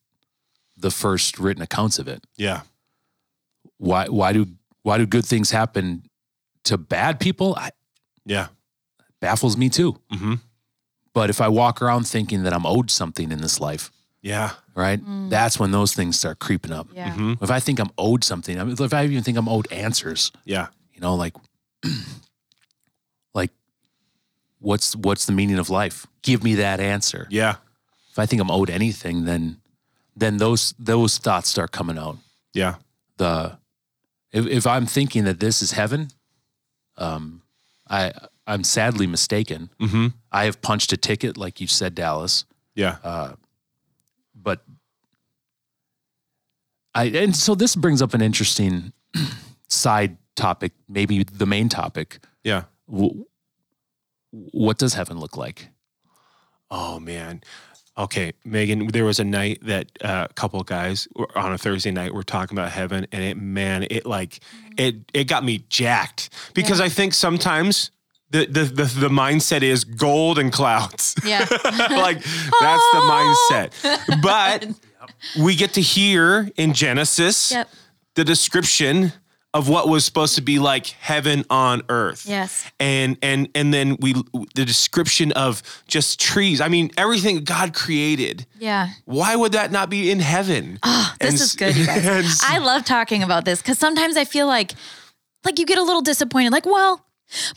the 0.77 0.91
first 0.91 1.39
written 1.39 1.61
accounts 1.61 1.99
of 1.99 2.07
it. 2.07 2.25
Yeah. 2.37 2.61
Why 3.77 4.07
why 4.07 4.33
do 4.33 4.47
why 4.83 4.97
do 4.97 5.05
good 5.05 5.25
things 5.25 5.51
happen 5.51 6.03
to 6.65 6.77
bad 6.77 7.19
people? 7.19 7.55
I, 7.57 7.71
yeah. 8.25 8.47
Baffles 9.19 9.57
me 9.57 9.69
too. 9.69 9.99
Mm-hmm. 10.11 10.35
But 11.13 11.29
if 11.29 11.41
I 11.41 11.47
walk 11.49 11.81
around 11.81 12.07
thinking 12.07 12.43
that 12.43 12.53
I'm 12.53 12.65
owed 12.65 12.89
something 12.89 13.31
in 13.31 13.41
this 13.41 13.59
life, 13.59 13.91
yeah, 14.21 14.51
right, 14.75 15.03
mm. 15.03 15.29
that's 15.29 15.59
when 15.59 15.71
those 15.71 15.93
things 15.93 16.17
start 16.17 16.39
creeping 16.39 16.71
up. 16.71 16.87
Yeah. 16.93 17.11
Mm-hmm. 17.11 17.43
If 17.43 17.51
I 17.51 17.59
think 17.59 17.79
I'm 17.79 17.89
owed 17.97 18.23
something, 18.23 18.59
I 18.59 18.63
mean, 18.63 18.75
if 18.79 18.93
I 18.93 19.03
even 19.03 19.23
think 19.23 19.37
I'm 19.37 19.49
owed 19.49 19.71
answers, 19.71 20.31
yeah, 20.45 20.67
you 20.93 21.01
know, 21.01 21.15
like 21.15 21.35
what's 24.61 24.95
what's 24.95 25.25
the 25.25 25.33
meaning 25.33 25.59
of 25.59 25.69
life? 25.69 26.07
Give 26.21 26.43
me 26.43 26.55
that 26.55 26.79
answer. 26.79 27.27
Yeah. 27.29 27.55
If 28.11 28.19
I 28.19 28.25
think 28.25 28.41
I'm 28.41 28.51
owed 28.51 28.69
anything, 28.69 29.25
then 29.25 29.57
then 30.15 30.37
those 30.37 30.73
those 30.79 31.17
thoughts 31.17 31.49
start 31.49 31.71
coming 31.71 31.97
out. 31.97 32.17
Yeah. 32.53 32.75
The 33.17 33.57
if, 34.31 34.47
if 34.47 34.67
I'm 34.67 34.85
thinking 34.85 35.25
that 35.25 35.39
this 35.39 35.61
is 35.61 35.71
heaven, 35.71 36.09
um, 36.97 37.41
I 37.89 38.13
I'm 38.47 38.63
sadly 38.63 39.07
mistaken. 39.07 39.69
Mm-hmm. 39.81 40.07
I 40.31 40.45
have 40.45 40.61
punched 40.61 40.93
a 40.93 40.97
ticket, 40.97 41.37
like 41.37 41.59
you 41.59 41.67
said, 41.67 41.95
Dallas. 41.95 42.45
Yeah. 42.75 42.97
Uh, 43.03 43.33
but 44.35 44.63
I 46.93 47.05
and 47.05 47.35
so 47.35 47.55
this 47.55 47.75
brings 47.75 48.01
up 48.01 48.13
an 48.13 48.21
interesting 48.21 48.93
side 49.67 50.17
topic, 50.35 50.71
maybe 50.87 51.23
the 51.23 51.45
main 51.45 51.67
topic. 51.67 52.19
Yeah 52.43 52.63
what 54.31 54.77
does 54.77 54.93
heaven 54.93 55.19
look 55.19 55.37
like? 55.37 55.69
Oh 56.69 56.99
man. 56.99 57.41
Okay, 57.97 58.31
Megan, 58.45 58.87
there 58.87 59.03
was 59.03 59.19
a 59.19 59.23
night 59.25 59.59
that 59.63 59.87
uh, 60.01 60.27
a 60.29 60.33
couple 60.33 60.59
of 60.61 60.65
guys 60.65 61.09
on 61.35 61.51
a 61.51 61.57
Thursday 61.57 61.91
night 61.91 62.13
were 62.13 62.23
talking 62.23 62.57
about 62.57 62.71
heaven 62.71 63.05
and 63.11 63.23
it 63.23 63.37
man, 63.37 63.85
it 63.91 64.05
like 64.05 64.39
it 64.77 64.95
it 65.13 65.25
got 65.25 65.43
me 65.43 65.65
jacked 65.69 66.29
because 66.53 66.79
yeah. 66.79 66.85
I 66.85 66.89
think 66.89 67.13
sometimes 67.13 67.91
the, 68.29 68.45
the 68.45 68.63
the 68.63 68.83
the 68.85 69.09
mindset 69.09 69.61
is 69.61 69.83
gold 69.83 70.39
and 70.39 70.51
clouds. 70.51 71.15
Yeah. 71.25 71.39
like 71.91 72.23
that's 72.23 72.87
the 72.91 73.01
mindset. 73.09 74.21
But 74.21 74.67
we 75.39 75.55
get 75.55 75.73
to 75.73 75.81
hear 75.81 76.49
in 76.55 76.73
Genesis 76.73 77.51
yep. 77.51 77.69
the 78.15 78.23
description 78.23 79.11
of 79.53 79.67
what 79.67 79.89
was 79.89 80.05
supposed 80.05 80.35
to 80.35 80.41
be 80.41 80.59
like 80.59 80.87
heaven 80.87 81.45
on 81.49 81.81
earth. 81.89 82.25
Yes. 82.27 82.69
And 82.79 83.17
and 83.21 83.49
and 83.53 83.73
then 83.73 83.97
we 83.99 84.13
the 84.55 84.65
description 84.65 85.31
of 85.33 85.61
just 85.87 86.19
trees. 86.19 86.61
I 86.61 86.67
mean, 86.67 86.91
everything 86.97 87.43
God 87.43 87.73
created. 87.73 88.45
Yeah. 88.59 88.89
Why 89.05 89.35
would 89.35 89.51
that 89.51 89.71
not 89.71 89.89
be 89.89 90.09
in 90.11 90.19
heaven? 90.19 90.79
Oh, 90.83 91.13
this 91.19 91.31
and, 91.31 91.41
is 91.41 91.55
good, 91.55 91.75
you 91.75 91.85
guys. 91.85 92.39
I 92.47 92.59
love 92.59 92.85
talking 92.85 93.23
about 93.23 93.45
this 93.45 93.61
because 93.61 93.77
sometimes 93.77 94.15
I 94.15 94.25
feel 94.25 94.47
like 94.47 94.73
like 95.43 95.59
you 95.59 95.65
get 95.65 95.77
a 95.77 95.83
little 95.83 96.01
disappointed, 96.01 96.51
like, 96.51 96.65
well, 96.65 97.05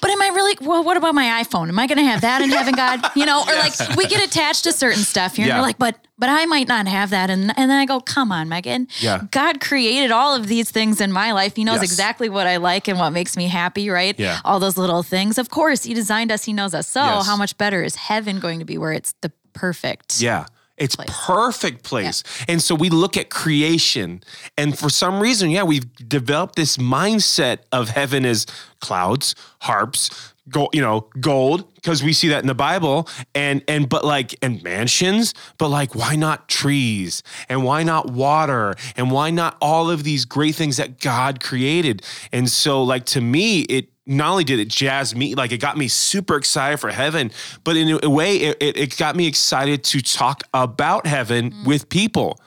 but 0.00 0.10
am 0.10 0.20
I 0.22 0.28
really? 0.28 0.56
Well, 0.60 0.84
what 0.84 0.96
about 0.96 1.14
my 1.14 1.42
iPhone? 1.42 1.68
Am 1.68 1.78
I 1.78 1.86
going 1.86 1.98
to 1.98 2.04
have 2.04 2.20
that 2.22 2.42
in 2.42 2.50
heaven, 2.50 2.74
God? 2.74 3.02
You 3.14 3.26
know, 3.26 3.42
or 3.42 3.52
yes. 3.52 3.80
like 3.80 3.96
we 3.96 4.06
get 4.06 4.26
attached 4.26 4.64
to 4.64 4.72
certain 4.72 5.02
stuff. 5.02 5.38
You're, 5.38 5.46
yeah. 5.46 5.54
you're 5.54 5.62
like, 5.62 5.78
but 5.78 5.96
but 6.18 6.28
I 6.28 6.46
might 6.46 6.66
not 6.66 6.88
have 6.88 7.10
that, 7.10 7.30
and 7.30 7.56
and 7.56 7.70
then 7.70 7.78
I 7.78 7.86
go, 7.86 8.00
come 8.00 8.32
on, 8.32 8.48
Megan. 8.48 8.88
Yeah. 8.98 9.22
God 9.30 9.60
created 9.60 10.10
all 10.10 10.34
of 10.34 10.48
these 10.48 10.70
things 10.70 11.00
in 11.00 11.12
my 11.12 11.32
life. 11.32 11.54
He 11.54 11.64
knows 11.64 11.76
yes. 11.76 11.84
exactly 11.84 12.28
what 12.28 12.46
I 12.46 12.56
like 12.56 12.88
and 12.88 12.98
what 12.98 13.10
makes 13.10 13.36
me 13.36 13.46
happy, 13.46 13.88
right? 13.88 14.18
Yeah. 14.18 14.40
All 14.44 14.58
those 14.58 14.76
little 14.76 15.02
things. 15.02 15.38
Of 15.38 15.50
course, 15.50 15.84
He 15.84 15.94
designed 15.94 16.32
us. 16.32 16.44
He 16.44 16.52
knows 16.52 16.74
us. 16.74 16.88
So 16.88 17.00
yes. 17.00 17.26
how 17.26 17.36
much 17.36 17.56
better 17.56 17.82
is 17.82 17.94
heaven 17.94 18.40
going 18.40 18.58
to 18.58 18.64
be, 18.64 18.78
where 18.78 18.92
it's 18.92 19.14
the 19.20 19.32
perfect? 19.52 20.20
Yeah. 20.20 20.46
It's 20.76 20.96
place. 20.96 21.08
perfect 21.10 21.84
place. 21.84 22.24
Yeah. 22.40 22.54
And 22.54 22.62
so 22.62 22.74
we 22.74 22.90
look 22.90 23.16
at 23.16 23.30
creation 23.30 24.22
and 24.58 24.76
for 24.76 24.90
some 24.90 25.20
reason, 25.20 25.50
yeah, 25.50 25.62
we've 25.62 25.94
developed 26.08 26.56
this 26.56 26.76
mindset 26.78 27.58
of 27.70 27.90
heaven 27.90 28.24
as 28.24 28.46
clouds, 28.80 29.36
harps, 29.60 30.32
gold, 30.48 30.70
you 30.74 30.80
know, 30.80 31.08
gold 31.20 31.72
because 31.74 32.02
we 32.02 32.12
see 32.12 32.28
that 32.28 32.42
in 32.42 32.46
the 32.46 32.54
Bible 32.54 33.08
and 33.34 33.62
and 33.68 33.88
but 33.88 34.04
like 34.04 34.34
and 34.42 34.62
mansions, 34.62 35.32
but 35.58 35.68
like 35.68 35.94
why 35.94 36.16
not 36.16 36.48
trees 36.48 37.22
and 37.48 37.64
why 37.64 37.82
not 37.82 38.10
water 38.10 38.74
and 38.96 39.10
why 39.10 39.30
not 39.30 39.56
all 39.60 39.90
of 39.90 40.04
these 40.04 40.24
great 40.24 40.54
things 40.54 40.76
that 40.76 41.00
God 41.00 41.40
created? 41.40 42.02
And 42.32 42.50
so 42.50 42.82
like 42.82 43.04
to 43.06 43.20
me 43.20 43.60
it 43.62 43.88
not 44.06 44.30
only 44.30 44.44
did 44.44 44.60
it 44.60 44.68
jazz 44.68 45.14
me, 45.14 45.34
like 45.34 45.52
it 45.52 45.58
got 45.58 45.76
me 45.76 45.88
super 45.88 46.36
excited 46.36 46.78
for 46.78 46.90
heaven, 46.90 47.30
but 47.62 47.76
in 47.76 47.98
a 48.02 48.10
way, 48.10 48.36
it, 48.36 48.56
it, 48.60 48.76
it 48.76 48.96
got 48.96 49.16
me 49.16 49.26
excited 49.26 49.82
to 49.84 50.02
talk 50.02 50.42
about 50.52 51.06
heaven 51.06 51.50
mm. 51.50 51.66
with 51.66 51.88
people. 51.88 52.38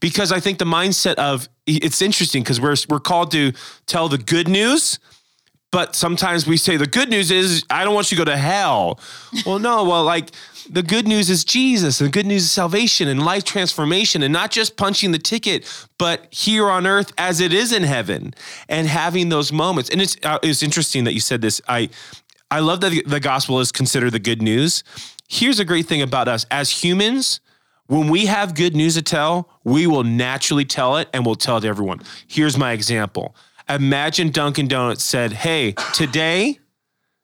Because 0.00 0.30
I 0.30 0.40
think 0.40 0.58
the 0.58 0.66
mindset 0.66 1.14
of 1.14 1.48
it's 1.66 2.02
interesting 2.02 2.42
because 2.42 2.60
we're 2.60 2.76
we're 2.88 3.00
called 3.00 3.30
to 3.32 3.52
tell 3.86 4.10
the 4.10 4.18
good 4.18 4.46
news, 4.46 4.98
but 5.72 5.94
sometimes 5.94 6.46
we 6.46 6.56
say 6.56 6.76
the 6.76 6.86
good 6.86 7.08
news 7.08 7.30
is 7.30 7.64
I 7.70 7.84
don't 7.84 7.94
want 7.94 8.10
you 8.10 8.16
to 8.18 8.24
go 8.24 8.30
to 8.30 8.36
hell. 8.36 9.00
well, 9.46 9.58
no, 9.58 9.84
well, 9.84 10.04
like 10.04 10.30
the 10.70 10.82
good 10.82 11.08
news 11.08 11.28
is 11.28 11.44
Jesus, 11.44 12.00
and 12.00 12.08
the 12.08 12.12
good 12.12 12.26
news 12.26 12.44
is 12.44 12.52
salvation 12.52 13.08
and 13.08 13.24
life 13.24 13.44
transformation, 13.44 14.22
and 14.22 14.32
not 14.32 14.50
just 14.50 14.76
punching 14.76 15.10
the 15.10 15.18
ticket, 15.18 15.66
but 15.98 16.32
here 16.32 16.70
on 16.70 16.86
earth 16.86 17.12
as 17.18 17.40
it 17.40 17.52
is 17.52 17.72
in 17.72 17.82
heaven, 17.82 18.32
and 18.68 18.86
having 18.86 19.28
those 19.30 19.52
moments. 19.52 19.90
And 19.90 20.00
it's 20.00 20.16
uh, 20.22 20.38
it's 20.42 20.62
interesting 20.62 21.04
that 21.04 21.12
you 21.12 21.20
said 21.20 21.40
this. 21.40 21.60
I 21.68 21.90
I 22.50 22.60
love 22.60 22.80
that 22.82 22.90
the, 23.06 23.20
gospel 23.20 23.60
is 23.60 23.72
considered 23.72 24.10
the 24.12 24.18
good 24.18 24.42
news. 24.42 24.82
Here's 25.28 25.60
a 25.60 25.64
great 25.64 25.86
thing 25.86 26.02
about 26.02 26.28
us 26.28 26.46
as 26.50 26.70
humans. 26.70 27.40
When 27.86 28.08
we 28.08 28.26
have 28.26 28.54
good 28.54 28.76
news 28.76 28.94
to 28.94 29.02
tell, 29.02 29.48
we 29.64 29.86
will 29.86 30.04
naturally 30.04 30.64
tell 30.64 30.96
it 30.96 31.08
and 31.12 31.26
we'll 31.26 31.34
tell 31.34 31.56
it 31.58 31.62
to 31.62 31.68
everyone. 31.68 32.00
Here's 32.28 32.56
my 32.56 32.72
example. 32.72 33.34
Imagine 33.68 34.30
Dunkin' 34.30 34.68
Donuts 34.68 35.04
said, 35.04 35.32
"Hey, 35.32 35.72
today," 35.94 36.60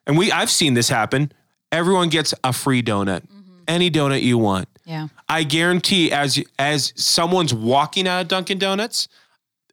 and 0.07 0.19
we 0.19 0.33
I've 0.33 0.51
seen 0.51 0.75
this 0.75 0.89
happen. 0.89 1.33
Everyone 1.73 2.09
gets 2.09 2.33
a 2.45 2.53
free 2.53 2.83
donut, 2.83 3.23
any 3.69 3.91
donut 3.91 4.23
you 4.23 4.39
want. 4.39 4.69
Yeah. 4.85 5.09
I 5.29 5.43
guarantee, 5.43 6.13
as 6.13 6.43
as 6.59 6.93
someone's 6.97 7.53
walking 7.53 8.07
out 8.07 8.23
of 8.23 8.29
Dunkin' 8.29 8.59
Donuts, 8.59 9.09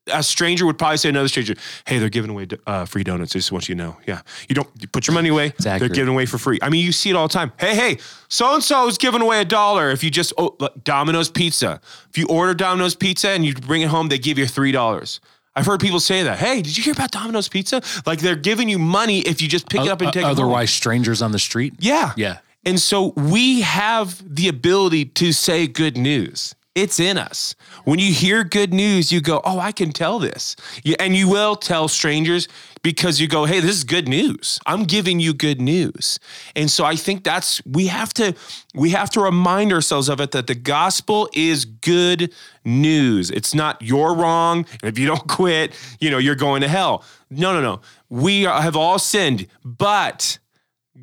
a 0.08 0.24
stranger 0.24 0.66
would 0.66 0.78
probably 0.78 0.98
say 0.98 1.04
to 1.04 1.10
another 1.10 1.28
stranger, 1.28 1.56
"Hey, 1.86 2.00
they're 2.00 2.10
giving 2.10 2.32
away 2.32 2.48
uh, 2.68 2.86
free 2.86 3.04
donuts. 3.04 3.36
I 3.36 3.40
just 3.40 3.52
want 3.52 3.70
you 3.70 3.76
to 3.76 3.82
know. 3.82 3.98
Yeah, 4.06 4.22
you 4.50 4.56
don't 4.56 4.70
you 4.80 4.88
put 4.88 5.08
your 5.08 5.14
money 5.14 5.30
away. 5.30 5.54
They're 5.60 5.90
giving 5.90 6.14
away 6.14 6.26
for 6.26 6.38
free. 6.38 6.60
I 6.62 6.70
mean, 6.70 6.86
you 6.86 6.92
see 6.92 7.10
it 7.10 7.16
all 7.16 7.28
the 7.28 7.34
time. 7.34 7.54
Hey, 7.60 7.76
hey, 7.76 7.98
so 8.28 8.54
and 8.54 8.64
so 8.64 8.88
is 8.88 8.98
giving 8.98 9.22
away 9.22 9.40
a 9.40 9.46
dollar 9.46 9.92
if 9.92 10.04
you 10.04 10.10
just 10.10 10.34
oh, 10.38 10.56
like 10.60 10.84
Domino's 10.84 11.30
Pizza. 11.30 11.80
If 12.10 12.18
you 12.18 12.28
order 12.28 12.54
Domino's 12.54 12.96
Pizza 12.96 13.30
and 13.30 13.46
you 13.46 13.54
bring 13.54 13.82
it 13.82 13.90
home, 13.90 14.10
they 14.10 14.18
give 14.18 14.38
you 14.38 14.48
three 14.48 14.72
dollars." 14.72 15.20
I've 15.56 15.68
heard 15.68 15.80
people 15.80 16.00
say 16.00 16.24
that. 16.24 16.40
Hey, 16.40 16.64
did 16.64 16.76
you 16.76 16.84
hear 16.84 16.94
about 16.94 17.12
Domino's 17.12 17.48
Pizza? 17.48 17.82
Like 18.08 18.20
they're 18.20 18.36
giving 18.36 18.70
you 18.70 18.80
money 18.80 19.20
if 19.20 19.40
you 19.40 19.48
just 19.48 19.70
pick 19.70 19.82
it 19.82 19.88
up 19.88 20.02
and 20.02 20.12
take 20.12 20.22
it 20.22 20.26
home. 20.26 20.32
Otherwise, 20.32 20.72
strangers 20.72 21.22
on 21.22 21.32
the 21.32 21.38
street. 21.38 21.76
Yeah. 21.80 22.12
Yeah. 22.18 22.40
And 22.65 22.80
so 22.80 23.13
we 23.15 23.62
have 23.62 24.36
the 24.36 24.47
ability 24.47 25.06
to 25.06 25.34
say 25.34 25.67
good 25.67 25.97
news. 25.97 26.56
It's 26.76 26.99
in 26.99 27.19
us. 27.19 27.56
When 27.84 27.99
you 27.99 28.12
hear 28.12 28.43
good 28.43 28.73
news, 28.73 29.12
you 29.12 29.21
go, 29.21 29.41
Oh, 29.45 29.60
I 29.60 29.71
can 29.71 29.91
tell 29.91 30.17
this. 30.17 30.56
And 30.97 31.15
you 31.15 31.30
will 31.30 31.56
tell 31.56 31.88
strangers 31.88 32.47
because 32.82 33.21
you 33.21 33.28
go, 33.28 33.45
Hey, 33.45 33.60
this 33.60 33.76
is 33.76 33.84
good 33.84 34.08
news. 34.08 34.60
I'm 34.65 34.86
giving 34.86 35.19
you 35.19 35.36
good 35.36 35.62
news. 35.62 36.19
And 36.56 36.71
so 36.71 36.84
I 36.84 36.95
think 36.95 37.23
that's 37.23 37.63
we 37.65 37.88
have 37.88 38.12
to 38.15 38.34
we 38.73 38.89
have 38.89 39.12
to 39.12 39.21
remind 39.21 39.71
ourselves 39.71 40.10
of 40.10 40.19
it 40.19 40.32
that 40.32 40.47
the 40.47 40.56
gospel 40.56 41.30
is 41.34 41.65
good 41.65 42.34
news. 42.65 43.30
It's 43.30 43.54
not 43.54 43.80
you're 43.82 44.15
wrong. 44.15 44.65
And 44.82 44.91
if 44.91 44.97
you 44.97 45.06
don't 45.06 45.28
quit, 45.28 45.73
you 45.99 46.10
know, 46.10 46.17
you're 46.17 46.34
going 46.34 46.62
to 46.62 46.67
hell. 46.67 47.04
No, 47.30 47.54
no, 47.54 47.62
no. 47.62 47.82
We 48.10 48.43
have 48.43 48.76
all 48.76 48.97
sinned, 48.97 49.47
but 49.63 50.39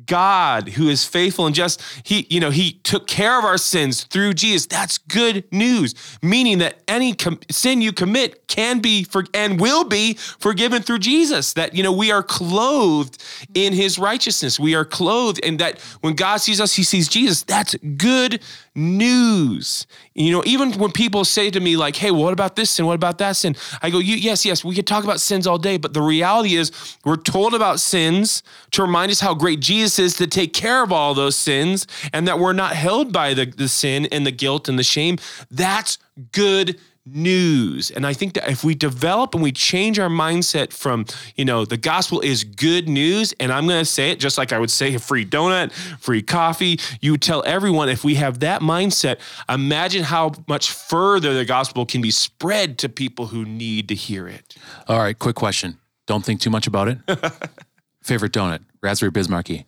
God 0.05 0.69
who 0.69 0.87
is 0.87 1.03
faithful 1.03 1.45
and 1.45 1.53
just 1.53 1.81
he 2.03 2.25
you 2.29 2.39
know 2.39 2.49
he 2.49 2.71
took 2.71 3.07
care 3.07 3.37
of 3.37 3.43
our 3.43 3.57
sins 3.57 4.05
through 4.05 4.33
Jesus. 4.33 4.65
That's 4.65 4.97
good 4.97 5.43
news 5.51 5.95
meaning 6.21 6.59
that 6.59 6.81
any 6.87 7.13
com- 7.13 7.39
sin 7.49 7.81
you 7.81 7.91
commit 7.91 8.47
can 8.47 8.79
be 8.79 9.03
for 9.03 9.25
and 9.33 9.59
will 9.59 9.83
be 9.83 10.13
forgiven 10.13 10.81
through 10.81 10.99
Jesus 10.99 11.53
that 11.53 11.75
you 11.75 11.83
know 11.83 11.91
we 11.91 12.09
are 12.09 12.23
clothed 12.23 13.21
in 13.53 13.73
his 13.73 13.99
righteousness. 13.99 14.57
We 14.57 14.75
are 14.75 14.85
clothed 14.85 15.41
and 15.43 15.59
that 15.59 15.79
when 15.99 16.13
God 16.13 16.37
sees 16.37 16.61
us 16.61 16.73
he 16.73 16.83
sees 16.83 17.09
Jesus. 17.09 17.43
That's 17.43 17.75
good 17.97 18.41
news 18.73 19.85
you 20.15 20.31
know 20.31 20.41
even 20.45 20.71
when 20.73 20.91
people 20.91 21.25
say 21.25 21.49
to 21.49 21.59
me 21.59 21.75
like 21.75 21.95
hey 21.95 22.09
what 22.09 22.31
about 22.31 22.55
this 22.55 22.71
sin 22.71 22.85
what 22.85 22.95
about 22.95 23.17
that 23.17 23.35
sin 23.35 23.53
I 23.81 23.89
go 23.89 23.99
yes 23.99 24.45
yes 24.45 24.63
we 24.63 24.73
could 24.73 24.87
talk 24.87 25.03
about 25.03 25.19
sins 25.19 25.45
all 25.45 25.57
day 25.57 25.77
but 25.77 25.93
the 25.93 26.01
reality 26.01 26.55
is 26.55 26.71
we're 27.03 27.17
told 27.17 27.53
about 27.53 27.81
sins 27.81 28.43
to 28.71 28.81
remind 28.81 29.11
us 29.11 29.19
how 29.19 29.33
great 29.33 29.59
Jesus 29.59 29.99
is 29.99 30.13
to 30.15 30.27
take 30.27 30.53
care 30.53 30.83
of 30.83 30.91
all 30.91 31.13
those 31.13 31.35
sins 31.35 31.85
and 32.13 32.27
that 32.27 32.39
we're 32.39 32.53
not 32.53 32.73
held 32.75 33.11
by 33.11 33.33
the, 33.33 33.45
the 33.45 33.67
sin 33.67 34.07
and 34.11 34.25
the 34.25 34.31
guilt 34.31 34.69
and 34.69 34.79
the 34.79 34.83
shame. 34.83 35.17
That's 35.49 35.97
good 36.31 36.79
news. 37.05 37.91
And 37.91 38.05
I 38.05 38.13
think 38.13 38.33
that 38.33 38.49
if 38.49 38.63
we 38.63 38.75
develop 38.75 39.33
and 39.33 39.43
we 39.43 39.51
change 39.51 39.97
our 39.99 40.09
mindset 40.09 40.71
from, 40.71 41.05
you 41.35 41.45
know, 41.45 41.65
the 41.65 41.77
gospel 41.77 42.19
is 42.21 42.43
good 42.43 42.87
news, 42.87 43.33
and 43.39 43.51
I'm 43.51 43.67
going 43.67 43.79
to 43.79 43.85
say 43.85 44.11
it 44.11 44.19
just 44.19 44.37
like 44.37 44.53
I 44.53 44.59
would 44.59 44.71
say 44.71 44.93
a 44.93 44.99
free 44.99 45.25
donut, 45.25 45.71
free 45.99 46.21
coffee, 46.21 46.79
you 47.01 47.17
tell 47.17 47.43
everyone 47.45 47.89
if 47.89 48.03
we 48.03 48.15
have 48.15 48.39
that 48.39 48.61
mindset, 48.61 49.19
imagine 49.49 50.03
how 50.03 50.31
much 50.47 50.71
further 50.71 51.33
the 51.33 51.45
gospel 51.45 51.85
can 51.85 52.01
be 52.01 52.11
spread 52.11 52.77
to 52.79 52.89
people 52.89 53.27
who 53.27 53.45
need 53.45 53.87
to 53.89 53.95
hear 53.95 54.27
it. 54.27 54.55
All 54.87 54.99
right. 54.99 55.17
Quick 55.17 55.35
question. 55.35 55.77
Don't 56.07 56.23
think 56.25 56.41
too 56.41 56.49
much 56.49 56.67
about 56.67 56.87
it. 56.87 56.97
Favorite 58.03 58.31
donut? 58.31 58.63
Raspberry 58.81 59.11
Bismarcky. 59.11 59.65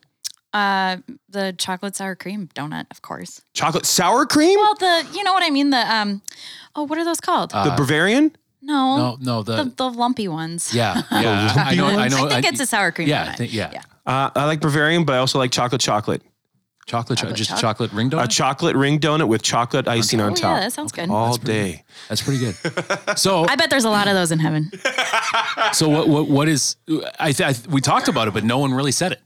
Uh, 0.54 0.98
the 1.30 1.54
chocolate 1.58 1.96
sour 1.96 2.16
cream 2.16 2.48
donut, 2.54 2.86
of 2.92 3.02
course. 3.02 3.42
Chocolate 3.54 3.86
sour 3.86 4.26
cream? 4.26 4.60
Well, 4.60 4.76
the 4.76 5.08
you 5.13 5.24
know 5.24 5.34
what 5.34 5.42
I 5.44 5.50
mean. 5.50 5.72
The 5.72 5.96
um, 5.96 6.22
oh, 6.76 6.84
what 6.84 6.98
are 7.00 7.06
those 7.06 7.20
called? 7.20 7.50
the 7.52 7.74
Bavarian? 7.76 8.36
no, 8.62 8.98
No, 8.98 9.18
no. 9.20 9.44
The, 9.44 9.63
the 9.63 9.74
the 9.76 9.89
lumpy 9.89 10.28
ones. 10.28 10.74
yeah, 10.74 11.02
yeah. 11.12 11.54
I 11.56 11.76
know. 11.76 11.88
I 11.88 12.08
know. 12.08 12.28
I 12.28 12.42
think 12.42 12.54
it's 12.54 12.60
a 12.62 12.66
sour 12.68 12.92
cream. 12.92 13.08
Yeah, 13.08 13.24
I 13.24 13.26
donut. 13.30 13.38
think- 13.38 13.54
yeah. 13.54 13.82
Uh, 14.06 14.30
I 14.36 14.46
like 14.46 14.60
Bavarian, 14.62 15.06
but 15.06 15.13
I 15.13 15.18
also 15.20 15.39
like 15.39 15.52
chocolate 15.52 15.82
chocolate. 15.82 16.22
chocolate, 16.86 17.18
cho- 17.20 17.32
just 17.32 17.50
a 17.50 17.54
chocolate. 17.54 17.62
chocolate 17.89 17.94
ring 17.94 18.10
donut. 18.12 18.24
A 18.26 18.28
chocolate 18.28 18.76
ring 18.76 19.00
donut 19.00 19.28
with 19.30 19.42
chocolate 19.42 19.88
icing 19.88 20.20
on 20.22 20.34
Oh, 20.34 20.36
top. 20.36 20.58
yeah, 20.58 20.60
that 20.66 20.74
sounds 20.74 20.92
good. 20.92 21.10
All 21.10 21.38
day. 21.38 21.84
That's 22.10 22.22
pretty 22.22 22.39
good. 22.39 22.56
So, 23.18 23.46
I 23.48 23.56
bet 23.56 23.70
there's 23.70 23.86
a 23.86 23.89
lot 23.89 24.08
of 24.08 24.13
those 24.16 24.32
in 24.32 24.39
heaven. 24.39 24.70
so 25.74 25.89
what? 25.89 26.08
What? 26.10 26.28
What 26.30 26.48
is? 26.50 26.76
I, 27.20 27.32
th- 27.32 27.42
I 27.42 27.70
we 27.72 27.82
talked 27.82 28.08
about 28.08 28.28
it, 28.28 28.34
but 28.34 28.44
no 28.44 28.60
one 28.60 28.74
really 28.74 28.92
said 28.92 29.13
it. 29.13 29.22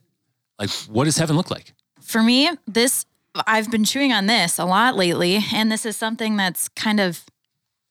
Like, 0.60 0.70
what 0.88 1.06
does 1.06 1.18
heaven 1.18 1.36
look 1.36 1.52
like? 1.52 1.74
For 2.02 2.24
me, 2.24 2.50
this 2.66 3.06
I've 3.46 3.70
been 3.70 3.84
chewing 3.84 4.12
on 4.12 4.26
this 4.26 4.58
a 4.58 4.66
lot 4.66 4.96
lately, 4.96 5.44
and 5.54 5.72
this 5.72 5.86
is 5.86 5.96
something 5.96 6.38
that's 6.38 6.70
kind 6.70 7.00
of 7.00 7.24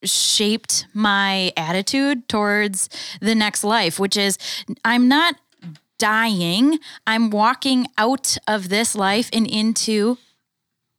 shaped 0.02 0.87
my 0.92 1.52
attitude 1.57 2.29
towards 2.29 2.88
the 3.20 3.35
next 3.35 3.64
life, 3.64 3.98
which 3.98 4.16
is 4.16 4.38
I'm 4.85 5.09
not 5.09 5.37
dying. 5.98 6.79
I'm 7.07 7.31
walking 7.31 7.87
out 7.96 8.37
of 8.46 8.68
this 8.68 8.94
life 8.94 9.31
and 9.33 9.46
into 9.46 10.18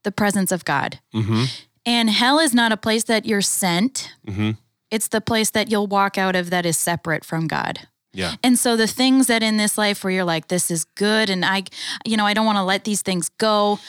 the 0.03 0.12
presence 0.12 0.51
of 0.51 0.65
God. 0.65 0.99
Mm-hmm. 1.13 1.43
And 1.86 2.10
hell 2.10 2.39
is 2.39 2.53
not 2.53 2.71
a 2.71 2.77
place 2.77 3.03
that 3.06 3.25
you're 3.25 3.41
sent. 3.41 4.13
Mm-hmm. 4.27 4.51
It's 4.89 5.08
the 5.08 5.21
place 5.21 5.49
that 5.51 5.69
you'll 5.69 5.88
walk 5.88 6.17
out 6.17 6.36
of 6.36 6.49
that 6.49 6.65
is 6.65 6.77
separate 6.77 7.23
from 7.23 7.47
God. 7.47 7.88
Yeah. 8.17 8.34
And 8.43 8.58
so 8.58 8.75
the 8.75 8.88
things 8.88 9.27
that 9.27 9.43
in 9.43 9.58
this 9.58 9.77
life 9.77 10.03
where 10.03 10.12
you're 10.12 10.23
like, 10.23 10.47
this 10.47 10.71
is 10.71 10.86
good, 10.95 11.30
and 11.30 11.45
I, 11.45 11.63
you 12.03 12.17
know, 12.17 12.25
I 12.25 12.34
don't 12.34 12.47
want 12.47 12.58
to 12.58 12.63
let 12.63 12.84
these 12.84 13.03
things 13.03 13.30
go. 13.38 13.80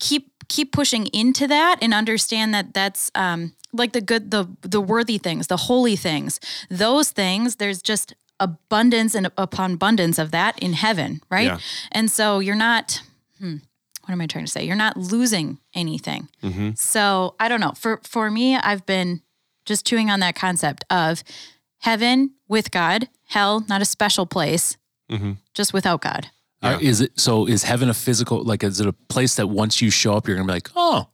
Keep 0.00 0.30
keep 0.48 0.72
pushing 0.72 1.06
into 1.08 1.46
that 1.48 1.78
and 1.82 1.92
understand 1.92 2.54
that 2.54 2.72
that's 2.72 3.10
um, 3.14 3.52
like 3.72 3.92
the 3.92 4.00
good, 4.00 4.30
the 4.30 4.48
the 4.62 4.80
worthy 4.80 5.18
things, 5.18 5.48
the 5.48 5.58
holy 5.58 5.94
things. 5.94 6.40
Those 6.70 7.10
things, 7.10 7.56
there's 7.56 7.82
just 7.82 8.14
abundance 8.40 9.14
and 9.14 9.30
upon 9.36 9.74
abundance 9.74 10.18
of 10.18 10.30
that 10.30 10.58
in 10.58 10.72
heaven, 10.72 11.20
right? 11.30 11.44
Yeah. 11.44 11.58
And 11.92 12.10
so 12.10 12.38
you're 12.38 12.56
not. 12.56 13.02
Hmm, 13.38 13.56
what 14.04 14.12
am 14.12 14.20
I 14.22 14.26
trying 14.26 14.46
to 14.46 14.50
say? 14.50 14.64
You're 14.64 14.76
not 14.76 14.96
losing 14.96 15.58
anything. 15.74 16.28
Mm-hmm. 16.42 16.70
So 16.76 17.34
I 17.38 17.48
don't 17.48 17.60
know. 17.60 17.72
For 17.76 18.00
for 18.04 18.30
me, 18.30 18.56
I've 18.56 18.86
been 18.86 19.20
just 19.66 19.86
chewing 19.86 20.10
on 20.10 20.20
that 20.20 20.34
concept 20.34 20.84
of 20.90 21.22
heaven 21.80 22.32
with 22.48 22.70
God, 22.70 23.08
hell 23.26 23.64
not 23.68 23.82
a 23.82 23.84
special 23.84 24.26
place, 24.26 24.76
just 25.54 25.72
without 25.72 26.00
God. 26.00 26.30
Uh, 26.62 26.78
is 26.80 27.00
it 27.02 27.18
so? 27.20 27.46
Is 27.46 27.64
heaven 27.64 27.90
a 27.90 27.94
physical? 27.94 28.42
Like, 28.42 28.64
is 28.64 28.80
it 28.80 28.86
a 28.86 28.92
place 28.92 29.34
that 29.36 29.48
once 29.48 29.82
you 29.82 29.90
show 29.90 30.14
up, 30.14 30.26
you're 30.26 30.36
gonna 30.36 30.46
be 30.46 30.54
like, 30.54 30.70
oh, 30.74 31.08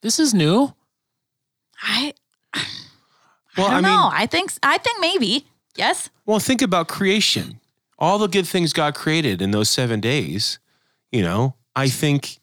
this 0.00 0.18
is 0.18 0.32
new. 0.32 0.72
I 1.82 2.14
Well, 3.56 3.66
I 3.66 3.70
I 3.70 3.74
don't 3.74 3.82
mean, 3.82 3.92
know. 3.92 4.10
I 4.12 4.26
think 4.26 4.52
I 4.62 4.78
think 4.78 4.98
maybe 5.00 5.46
yes. 5.76 6.08
well, 6.24 6.38
think 6.38 6.62
about 6.62 6.88
creation. 6.88 7.60
All 7.98 8.18
the 8.18 8.26
good 8.28 8.46
things 8.46 8.72
God 8.72 8.94
created 8.94 9.42
in 9.42 9.50
those 9.50 9.68
seven 9.68 10.00
days, 10.00 10.58
you 11.12 11.22
know, 11.22 11.54
I 11.76 11.88
think 11.88 12.38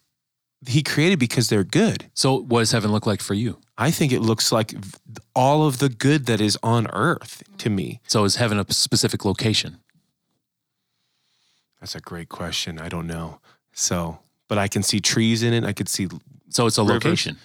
He 0.68 0.82
created 0.82 1.18
because 1.18 1.48
they're 1.48 1.64
good. 1.64 2.10
So, 2.14 2.40
what 2.40 2.60
does 2.60 2.70
heaven 2.70 2.92
look 2.92 3.06
like 3.06 3.20
for 3.20 3.34
you? 3.34 3.58
I 3.80 3.90
think 3.90 4.12
it 4.12 4.20
looks 4.20 4.52
like 4.52 4.74
all 5.34 5.66
of 5.66 5.78
the 5.78 5.88
good 5.88 6.26
that 6.26 6.40
is 6.40 6.56
on 6.62 6.86
earth 6.92 7.42
to 7.58 7.70
me. 7.70 8.00
So, 8.06 8.24
is 8.24 8.36
heaven 8.36 8.58
a 8.60 8.72
specific 8.72 9.24
location? 9.24 9.78
That's 11.80 11.94
a 11.94 12.00
great 12.00 12.28
question. 12.28 12.78
I 12.78 12.88
don't 12.88 13.06
know. 13.06 13.40
So, 13.72 14.18
but 14.48 14.58
I 14.58 14.68
can 14.68 14.82
see 14.82 15.00
trees 15.00 15.42
in 15.42 15.52
it. 15.54 15.64
I 15.64 15.72
could 15.72 15.88
see 15.88 16.08
So, 16.50 16.66
it's 16.66 16.78
a 16.78 16.82
Rivers? 16.82 17.04
location. 17.04 17.36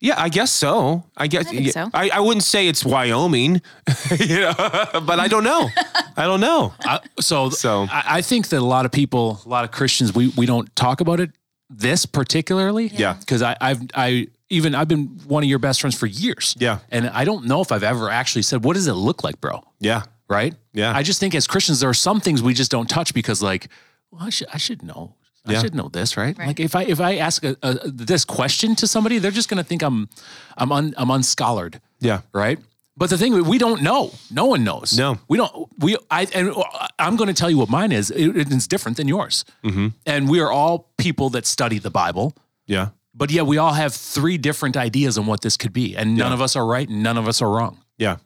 Yeah, 0.00 0.14
I 0.18 0.28
guess 0.28 0.50
so. 0.52 1.04
I 1.16 1.26
guess 1.28 1.46
I 1.46 1.50
think 1.50 1.70
so. 1.72 1.88
I, 1.94 2.10
I 2.10 2.20
wouldn't 2.20 2.42
say 2.44 2.66
it's 2.68 2.84
Wyoming, 2.84 3.62
you 4.18 4.40
know, 4.40 4.52
but 5.06 5.18
I 5.20 5.28
don't 5.28 5.44
know. 5.44 5.68
I 6.16 6.24
don't 6.24 6.40
know. 6.40 6.74
I, 6.80 7.00
so 7.20 7.48
So- 7.50 7.86
I, 7.90 8.02
I 8.18 8.22
think 8.22 8.48
that 8.48 8.58
a 8.58 8.64
lot 8.64 8.84
of 8.86 8.92
people, 8.92 9.40
a 9.46 9.48
lot 9.48 9.64
of 9.64 9.70
Christians, 9.70 10.14
we 10.14 10.28
we 10.36 10.46
don't 10.46 10.74
talk 10.76 11.00
about 11.00 11.20
it. 11.20 11.30
This 11.70 12.04
particularly, 12.06 12.88
Yeah. 12.88 13.14
because 13.14 13.40
I 13.42 13.56
I've 13.60 13.80
I 13.94 14.28
even 14.50 14.74
I've 14.74 14.88
been 14.88 15.06
one 15.26 15.42
of 15.42 15.48
your 15.48 15.58
best 15.58 15.80
friends 15.80 15.96
for 15.98 16.06
years. 16.06 16.54
Yeah. 16.58 16.78
and 16.90 17.08
I 17.08 17.24
don't 17.24 17.44
know 17.46 17.60
if 17.60 17.72
I've 17.72 17.82
ever 17.82 18.10
actually 18.10 18.42
said, 18.42 18.64
"What 18.64 18.74
does 18.74 18.86
it 18.86 18.92
look 18.94 19.24
like, 19.24 19.40
bro?" 19.40 19.62
Yeah. 19.80 20.02
Right? 20.28 20.54
Yeah. 20.72 20.92
I 20.96 21.02
just 21.02 21.20
think 21.20 21.34
as 21.34 21.46
Christians, 21.46 21.80
there 21.80 21.88
are 21.90 21.94
some 21.94 22.20
things 22.20 22.42
we 22.42 22.54
just 22.54 22.70
don't 22.70 22.88
touch 22.88 23.12
because, 23.14 23.42
like, 23.42 23.68
well, 24.10 24.22
I 24.26 24.30
should 24.30 24.48
I 24.54 24.58
should 24.58 24.82
know. 24.82 25.14
I 25.46 25.60
should 25.60 25.74
know 25.74 25.88
this, 25.90 26.16
right? 26.16 26.36
Right. 26.38 26.46
Like 26.48 26.60
if 26.60 26.74
I 26.74 26.84
if 26.84 27.00
I 27.00 27.16
ask 27.18 27.44
a, 27.44 27.54
a, 27.62 27.90
this 27.90 28.24
question 28.24 28.74
to 28.76 28.86
somebody, 28.86 29.18
they're 29.18 29.30
just 29.30 29.50
gonna 29.50 29.62
think 29.64 29.82
I'm 29.82 30.08
I'm 30.56 30.72
un, 30.72 30.94
I'm 30.96 31.08
unscholared 31.08 31.80
Yeah. 32.00 32.20
right? 32.32 32.58
But 32.96 33.10
the 33.10 33.18
thing 33.18 33.44
we 33.44 33.58
don't 33.58 33.82
know. 33.82 34.12
No 34.30 34.46
one 34.46 34.62
knows. 34.64 34.96
No. 34.96 35.18
we 35.28 35.36
don't. 35.36 35.68
We 35.78 35.96
I 36.10 36.26
and 36.34 36.54
I'm 36.98 37.16
going 37.16 37.26
to 37.28 37.34
tell 37.34 37.50
you 37.50 37.58
what 37.58 37.68
mine 37.68 37.92
is. 37.92 38.10
It- 38.10 38.36
it's 38.52 38.66
different 38.68 38.96
than 38.96 39.08
yours. 39.08 39.44
Mm-hmm. 39.64 39.88
And 40.06 40.28
we 40.30 40.40
are 40.40 40.50
all 40.50 40.88
people 40.96 41.28
that 41.30 41.44
study 41.44 41.78
the 41.80 41.90
Bible, 41.90 42.32
Yeah. 42.66 42.88
But 43.14 43.30
yeah, 43.30 43.42
we 43.42 43.58
all 43.58 43.72
have 43.74 43.94
three 43.94 44.38
different 44.38 44.76
ideas 44.76 45.16
on 45.18 45.26
what 45.26 45.40
this 45.40 45.56
could 45.56 45.72
be, 45.72 45.96
and 45.96 46.16
none 46.16 46.28
Yeah. 46.30 46.34
of 46.34 46.40
us 46.40 46.56
are 46.56 46.66
right, 46.66 46.88
and 46.88 47.02
none 47.02 47.16
of 47.18 47.28
us 47.28 47.40
are 47.42 47.50
wrong. 47.50 47.78
Yeah. 47.98 48.16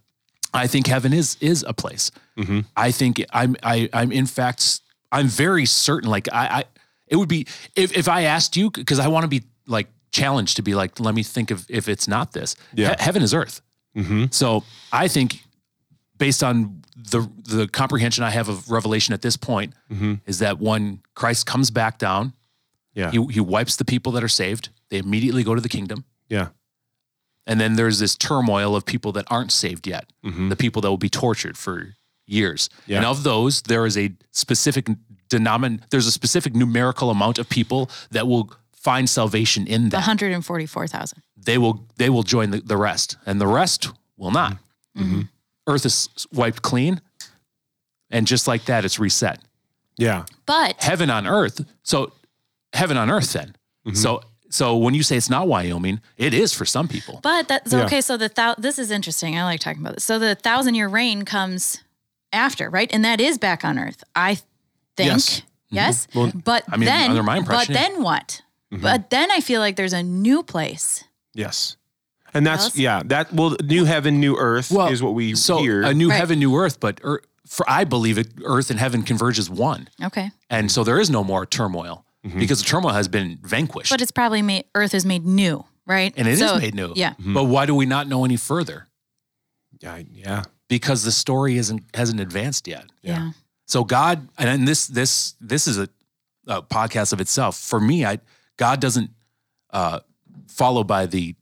I 0.54 0.66
think 0.66 0.86
heaven 0.86 1.12
is 1.12 1.36
is 1.40 1.62
a 1.68 1.72
place. 1.74 2.10
Mm-hmm. 2.38 2.60
I 2.76 2.90
think 2.90 3.22
I'm 3.32 3.56
I 3.62 3.88
I'm 3.92 4.10
in 4.12 4.26
fact 4.26 4.80
I'm 5.12 5.28
very 5.28 5.66
certain. 5.66 6.08
Like 6.10 6.28
I, 6.32 6.46
I 6.60 6.64
it 7.06 7.16
would 7.16 7.28
be 7.28 7.46
if 7.76 7.94
if 7.96 8.08
I 8.08 8.22
asked 8.22 8.56
you 8.56 8.70
because 8.70 8.98
I 8.98 9.08
want 9.08 9.24
to 9.24 9.28
be 9.28 9.42
like 9.66 9.88
challenged 10.10 10.56
to 10.56 10.62
be 10.62 10.74
like 10.74 10.98
let 11.00 11.14
me 11.14 11.22
think 11.22 11.50
of 11.50 11.66
if 11.68 11.86
it's 11.88 12.08
not 12.08 12.32
this. 12.32 12.56
Yeah. 12.74 12.96
He- 12.96 13.04
heaven 13.04 13.22
is 13.22 13.34
earth. 13.34 13.60
Mm-hmm. 13.94 14.26
So 14.30 14.64
I 14.90 15.06
think 15.08 15.42
based 16.16 16.42
on 16.42 16.82
the 16.96 17.28
the 17.44 17.68
comprehension 17.68 18.24
I 18.24 18.30
have 18.30 18.48
of 18.48 18.70
Revelation 18.70 19.12
at 19.14 19.20
this 19.20 19.36
point 19.36 19.74
Mm-hmm. 19.90 20.14
is 20.26 20.38
that 20.38 20.58
when 20.60 21.00
Christ 21.14 21.44
comes 21.46 21.70
back 21.70 21.98
down, 21.98 22.32
Yeah. 22.94 23.10
he 23.10 23.22
he 23.32 23.40
wipes 23.40 23.76
the 23.76 23.84
people 23.84 24.12
that 24.12 24.24
are 24.24 24.28
saved. 24.30 24.70
They 24.90 24.98
immediately 24.98 25.42
go 25.42 25.54
to 25.54 25.60
the 25.60 25.68
kingdom. 25.68 26.04
Yeah. 26.28 26.48
And 27.46 27.60
then 27.60 27.76
there's 27.76 27.98
this 27.98 28.14
turmoil 28.14 28.76
of 28.76 28.84
people 28.84 29.12
that 29.12 29.24
aren't 29.30 29.52
saved 29.52 29.86
yet, 29.86 30.06
the 30.22 30.56
people 30.56 30.82
that 30.82 30.90
will 30.90 30.98
be 30.98 31.08
tortured 31.08 31.56
for 31.56 31.94
years. 32.26 32.68
Mm-hmm. 32.68 32.92
Yeah. 32.92 32.96
And 32.98 33.06
of 33.06 33.22
those, 33.22 33.62
there 33.62 33.86
is 33.86 33.96
a 33.96 34.12
specific 34.32 34.88
denomin 35.28 35.82
there's 35.90 36.06
a 36.06 36.10
specific 36.10 36.54
numerical 36.54 37.10
amount 37.10 37.38
of 37.38 37.48
people 37.48 37.90
that 38.10 38.26
will 38.26 38.50
find 38.72 39.08
salvation 39.08 39.66
in 39.66 39.84
The 39.84 39.90
that. 39.90 39.96
144,000. 39.98 41.22
They 41.36 41.58
will 41.58 41.86
they 41.96 42.10
will 42.10 42.22
join 42.22 42.50
the, 42.50 42.60
the 42.60 42.76
rest. 42.76 43.16
And 43.26 43.40
the 43.40 43.46
rest 43.46 43.88
will 44.16 44.30
not. 44.30 44.58
Mm-hmm. 44.96 45.22
Earth 45.66 45.84
is 45.86 46.08
wiped 46.32 46.62
clean. 46.62 47.00
And 48.10 48.26
just 48.26 48.48
like 48.48 48.64
that, 48.66 48.84
it's 48.84 48.98
reset. 48.98 49.40
Yeah. 49.96 50.24
But 50.46 50.82
Heaven 50.82 51.10
on 51.10 51.26
earth. 51.26 51.64
So 51.82 52.12
heaven 52.72 52.96
on 52.96 53.10
earth 53.10 53.32
then. 53.32 53.54
Mm-hmm. 53.86 53.94
So 53.94 54.22
so 54.50 54.76
when 54.76 54.94
you 54.94 55.02
say 55.02 55.16
it's 55.16 55.30
not 55.30 55.46
Wyoming, 55.48 56.00
it 56.16 56.32
is 56.34 56.52
for 56.52 56.64
some 56.64 56.88
people. 56.88 57.20
but 57.22 57.48
that's 57.48 57.72
Yeah. 57.72 57.84
okay. 57.84 58.00
So 58.00 58.16
the 58.16 58.28
thou- 58.28 58.54
this 58.58 58.78
is 58.78 58.90
interesting. 58.90 59.38
I 59.38 59.44
like 59.44 59.60
talking 59.60 59.82
about 59.82 59.94
this. 59.94 60.04
So 60.04 60.18
the 60.18 60.34
thousand 60.34 60.74
year 60.74 60.88
reign 60.88 61.24
comes 61.24 61.82
after, 62.32 62.68
right? 62.70 62.90
And 62.92 63.04
that 63.04 63.20
is 63.20 63.38
back 63.38 63.64
on 63.64 63.78
Earth. 63.78 64.02
I 64.16 64.36
think. 64.96 65.08
Yes. 65.10 65.42
Yes. 65.70 66.06
Mm-hmm. 66.08 66.18
Well, 66.18 66.32
but 66.44 66.64
I 66.70 66.76
mean, 66.76 66.86
then, 66.86 67.10
under 67.10 67.22
my 67.22 67.34
but 67.36 67.40
impression, 67.40 67.74
yeah. 67.74 67.82
then 67.88 68.02
what? 68.02 68.42
Mm-hmm. 68.72 68.82
But 68.82 69.10
then 69.10 69.30
I 69.30 69.40
feel 69.40 69.60
like 69.60 69.76
there's 69.76 69.92
a 69.92 70.02
new 70.02 70.42
place. 70.42 71.04
Yes. 71.34 71.76
And 72.34 72.46
that's 72.46 72.64
Alice? 72.64 72.76
yeah. 72.78 73.02
That 73.04 73.32
well, 73.32 73.56
new 73.62 73.84
heaven, 73.84 74.20
new 74.20 74.36
earth 74.36 74.70
well, 74.70 74.88
is 74.88 75.02
what 75.02 75.14
we 75.14 75.34
so 75.34 75.58
hear. 75.58 75.82
a 75.82 75.92
new 75.94 76.08
Right. 76.10 76.18
heaven, 76.18 76.38
new 76.38 76.54
earth. 76.56 76.80
But 76.80 77.00
ear 77.04 77.22
for 77.46 77.64
I 77.68 77.84
believe 77.84 78.18
it, 78.18 78.28
earth 78.44 78.68
and 78.70 78.78
heaven 78.78 79.02
converge 79.02 79.38
as 79.38 79.48
one, 79.48 79.88
Okay. 80.02 80.30
and 80.50 80.70
so 80.70 80.84
there 80.84 81.00
is 81.00 81.08
no 81.08 81.24
more 81.24 81.46
turmoil 81.46 82.04
Mm-hmm. 82.26 82.38
because 82.40 82.58
the 82.58 82.64
turmoil 82.68 82.92
has 82.92 83.06
been 83.08 83.38
vanquished, 83.42 83.90
But 83.90 84.00
it's 84.02 84.10
probably 84.10 84.42
made, 84.42 84.64
Earth 84.74 84.92
is 84.92 85.06
made 85.06 85.24
new, 85.24 85.64
right? 85.86 86.12
and 86.16 86.26
it 86.26 86.32
is 86.32 86.38
So- 86.40 86.58
made 86.58 86.74
new. 86.74 86.92
Yeah. 86.96 87.14
But 87.18 87.44
why 87.44 87.64
do 87.64 87.74
we 87.76 87.86
not 87.86 88.08
know 88.08 88.24
any 88.24 88.36
further? 88.36 88.88
yeah. 89.80 90.02
Yeah. 90.12 90.42
Because 90.68 91.04
the 91.04 91.12
story 91.12 91.56
isn't 91.56 91.82
hasn't 91.94 92.20
advanced 92.20 92.66
yet. 92.68 92.86
Yeah. 93.02 93.30
So 93.66 93.84
God, 93.84 94.28
and 94.36 94.66
this 94.68 94.86
this 94.86 95.34
this 95.40 95.66
is 95.66 95.78
a, 95.78 95.88
a 96.46 96.60
podcast 96.62 97.12
of 97.14 97.20
itself. 97.20 97.56
For 97.56 97.80
me, 97.80 98.04
I 98.04 98.18
God 98.58 98.80
doesn't 98.80 99.10
uh, 99.70 100.00
follow 100.48 100.84
by 100.84 101.06
the 101.06 101.34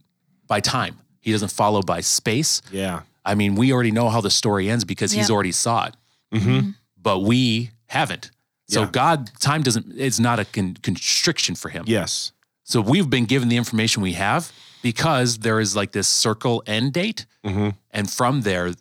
by 0.47 0.61
time. 0.61 0.99
He 1.21 1.33
doesn't 1.33 1.51
follow 1.51 1.83
by 1.83 2.03
space. 2.03 2.63
Yeah. 2.71 3.01
I 3.25 3.35
mean, 3.35 3.57
we 3.57 3.73
already 3.73 3.91
know 3.91 4.09
how 4.11 4.21
the 4.21 4.31
story 4.31 4.71
ends 4.71 4.85
because 4.85 5.11
he's 5.11 5.31
already 5.31 5.51
saw 5.53 5.87
it, 5.87 5.95
Mm-hmm. 6.35 6.71
but 7.01 7.21
we 7.21 7.71
haven't. 7.87 8.31
So 8.69 8.81
Yeah. 8.83 8.89
God, 8.93 9.31
time 9.41 9.63
doesn't. 9.63 9.95
It's 9.97 10.19
not 10.19 10.39
a 10.39 10.45
con- 10.45 10.77
constriction 10.83 11.55
for 11.55 11.69
him. 11.69 11.85
Yes. 11.87 12.33
So 12.65 12.81
we've 12.81 13.09
been 13.09 13.27
given 13.27 13.49
the 13.49 13.57
information 13.57 14.03
we 14.03 14.15
have 14.15 14.51
because 14.83 15.39
there 15.39 15.61
is 15.61 15.77
like 15.77 15.93
this 15.93 16.09
circle 16.09 16.63
end 16.67 16.93
date, 16.93 17.27
Mm-hmm. 17.45 17.71
and 17.93 18.11
from 18.11 18.43
there, 18.43 18.75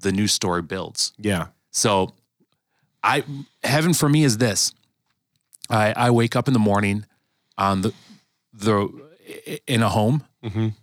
the 0.00 0.10
new 0.12 0.26
story 0.26 0.62
builds. 0.62 1.12
Yeah. 1.18 1.48
So, 1.70 2.14
I 3.02 3.24
heaven 3.62 3.92
for 3.94 4.08
me 4.08 4.24
is 4.24 4.38
this. 4.38 4.72
I 5.68 5.92
I 5.94 6.10
wake 6.10 6.34
up 6.36 6.48
in 6.48 6.54
the 6.54 6.60
morning 6.60 7.04
on 7.58 7.82
the 7.82 7.92
the 8.54 8.88
in 9.66 9.82
a 9.82 9.88
home. 9.90 10.24
Mhm. 10.42 10.74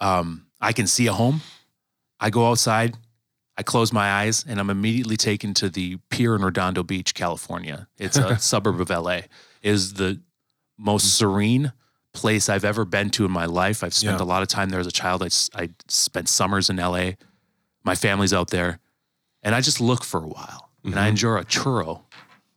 Um, 0.00 0.46
I 0.60 0.72
can 0.72 0.86
see 0.86 1.06
a 1.08 1.12
home. 1.12 1.40
I 2.20 2.30
go 2.30 2.48
outside. 2.48 2.96
I 3.58 3.62
close 3.62 3.92
my 3.92 4.10
eyes 4.10 4.44
and 4.46 4.60
I'm 4.60 4.70
immediately 4.70 5.16
taken 5.16 5.54
to 5.54 5.70
the 5.70 5.96
pier 6.10 6.34
in 6.34 6.44
Redondo 6.44 6.82
Beach, 6.82 7.14
California. 7.14 7.88
It's 7.98 8.16
a 8.16 8.38
suburb 8.40 8.80
of 8.80 8.90
LA. 8.90 9.12
It 9.12 9.28
is 9.62 9.94
the 9.94 10.20
most 10.78 11.06
mm. 11.06 11.10
serene 11.10 11.72
place 12.12 12.48
I've 12.48 12.64
ever 12.64 12.84
been 12.84 13.10
to 13.10 13.24
in 13.24 13.30
my 13.30 13.46
life. 13.46 13.82
I've 13.82 13.94
spent 13.94 14.18
Yeah. 14.18 14.24
a 14.24 14.26
lot 14.26 14.42
of 14.42 14.48
time 14.48 14.68
there 14.68 14.80
as 14.80 14.86
a 14.86 14.92
child. 14.92 15.22
I, 15.22 15.28
I 15.54 15.70
spent 15.88 16.28
summers 16.28 16.68
in 16.68 16.76
LA. 16.76 17.12
My 17.84 17.94
family's 17.94 18.32
out 18.32 18.50
there. 18.50 18.80
And 19.42 19.54
I 19.54 19.60
just 19.60 19.80
look 19.80 20.04
for 20.04 20.22
a 20.22 20.26
while. 20.26 20.70
And 20.84 20.94
I 20.94 20.98
mm-hmm. 20.98 21.08
enjoy 21.10 21.36
a 21.36 21.44
churro. 21.44 22.02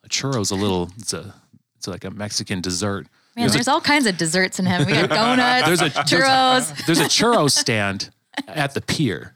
A 0.04 0.10
churro 0.10 0.42
is 0.42 0.52
a 0.52 0.56
little, 0.56 0.90
it's 0.98 1.14
a, 1.14 1.34
it's 1.78 1.88
like 1.88 2.04
a 2.04 2.12
Mexican 2.12 2.62
dessert. 2.62 3.08
Man, 3.36 3.50
there's, 3.50 3.68
all 3.68 3.82
kinds 3.82 4.06
of 4.06 4.18
desserts 4.18 4.60
in 4.60 4.66
heaven. 4.66 4.88
We 4.88 4.94
got 4.94 5.10
donuts, 5.10 5.66
There's 5.66 5.82
a- 5.82 5.90
churros. 6.02 6.86
There's 6.86 7.00
a 7.00 7.06
churro 7.06 7.50
stand 7.60 8.10
at 8.48 8.74
the 8.74 8.82
pier 8.82 9.34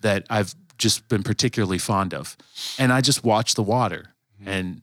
that 0.00 0.26
I've 0.28 0.54
just 0.78 1.08
been 1.08 1.22
particularly 1.22 1.78
fond 1.78 2.14
of, 2.14 2.36
and 2.78 2.92
I 2.92 3.00
just 3.00 3.24
watch 3.24 3.54
the 3.54 3.62
water, 3.62 4.14
and 4.46 4.82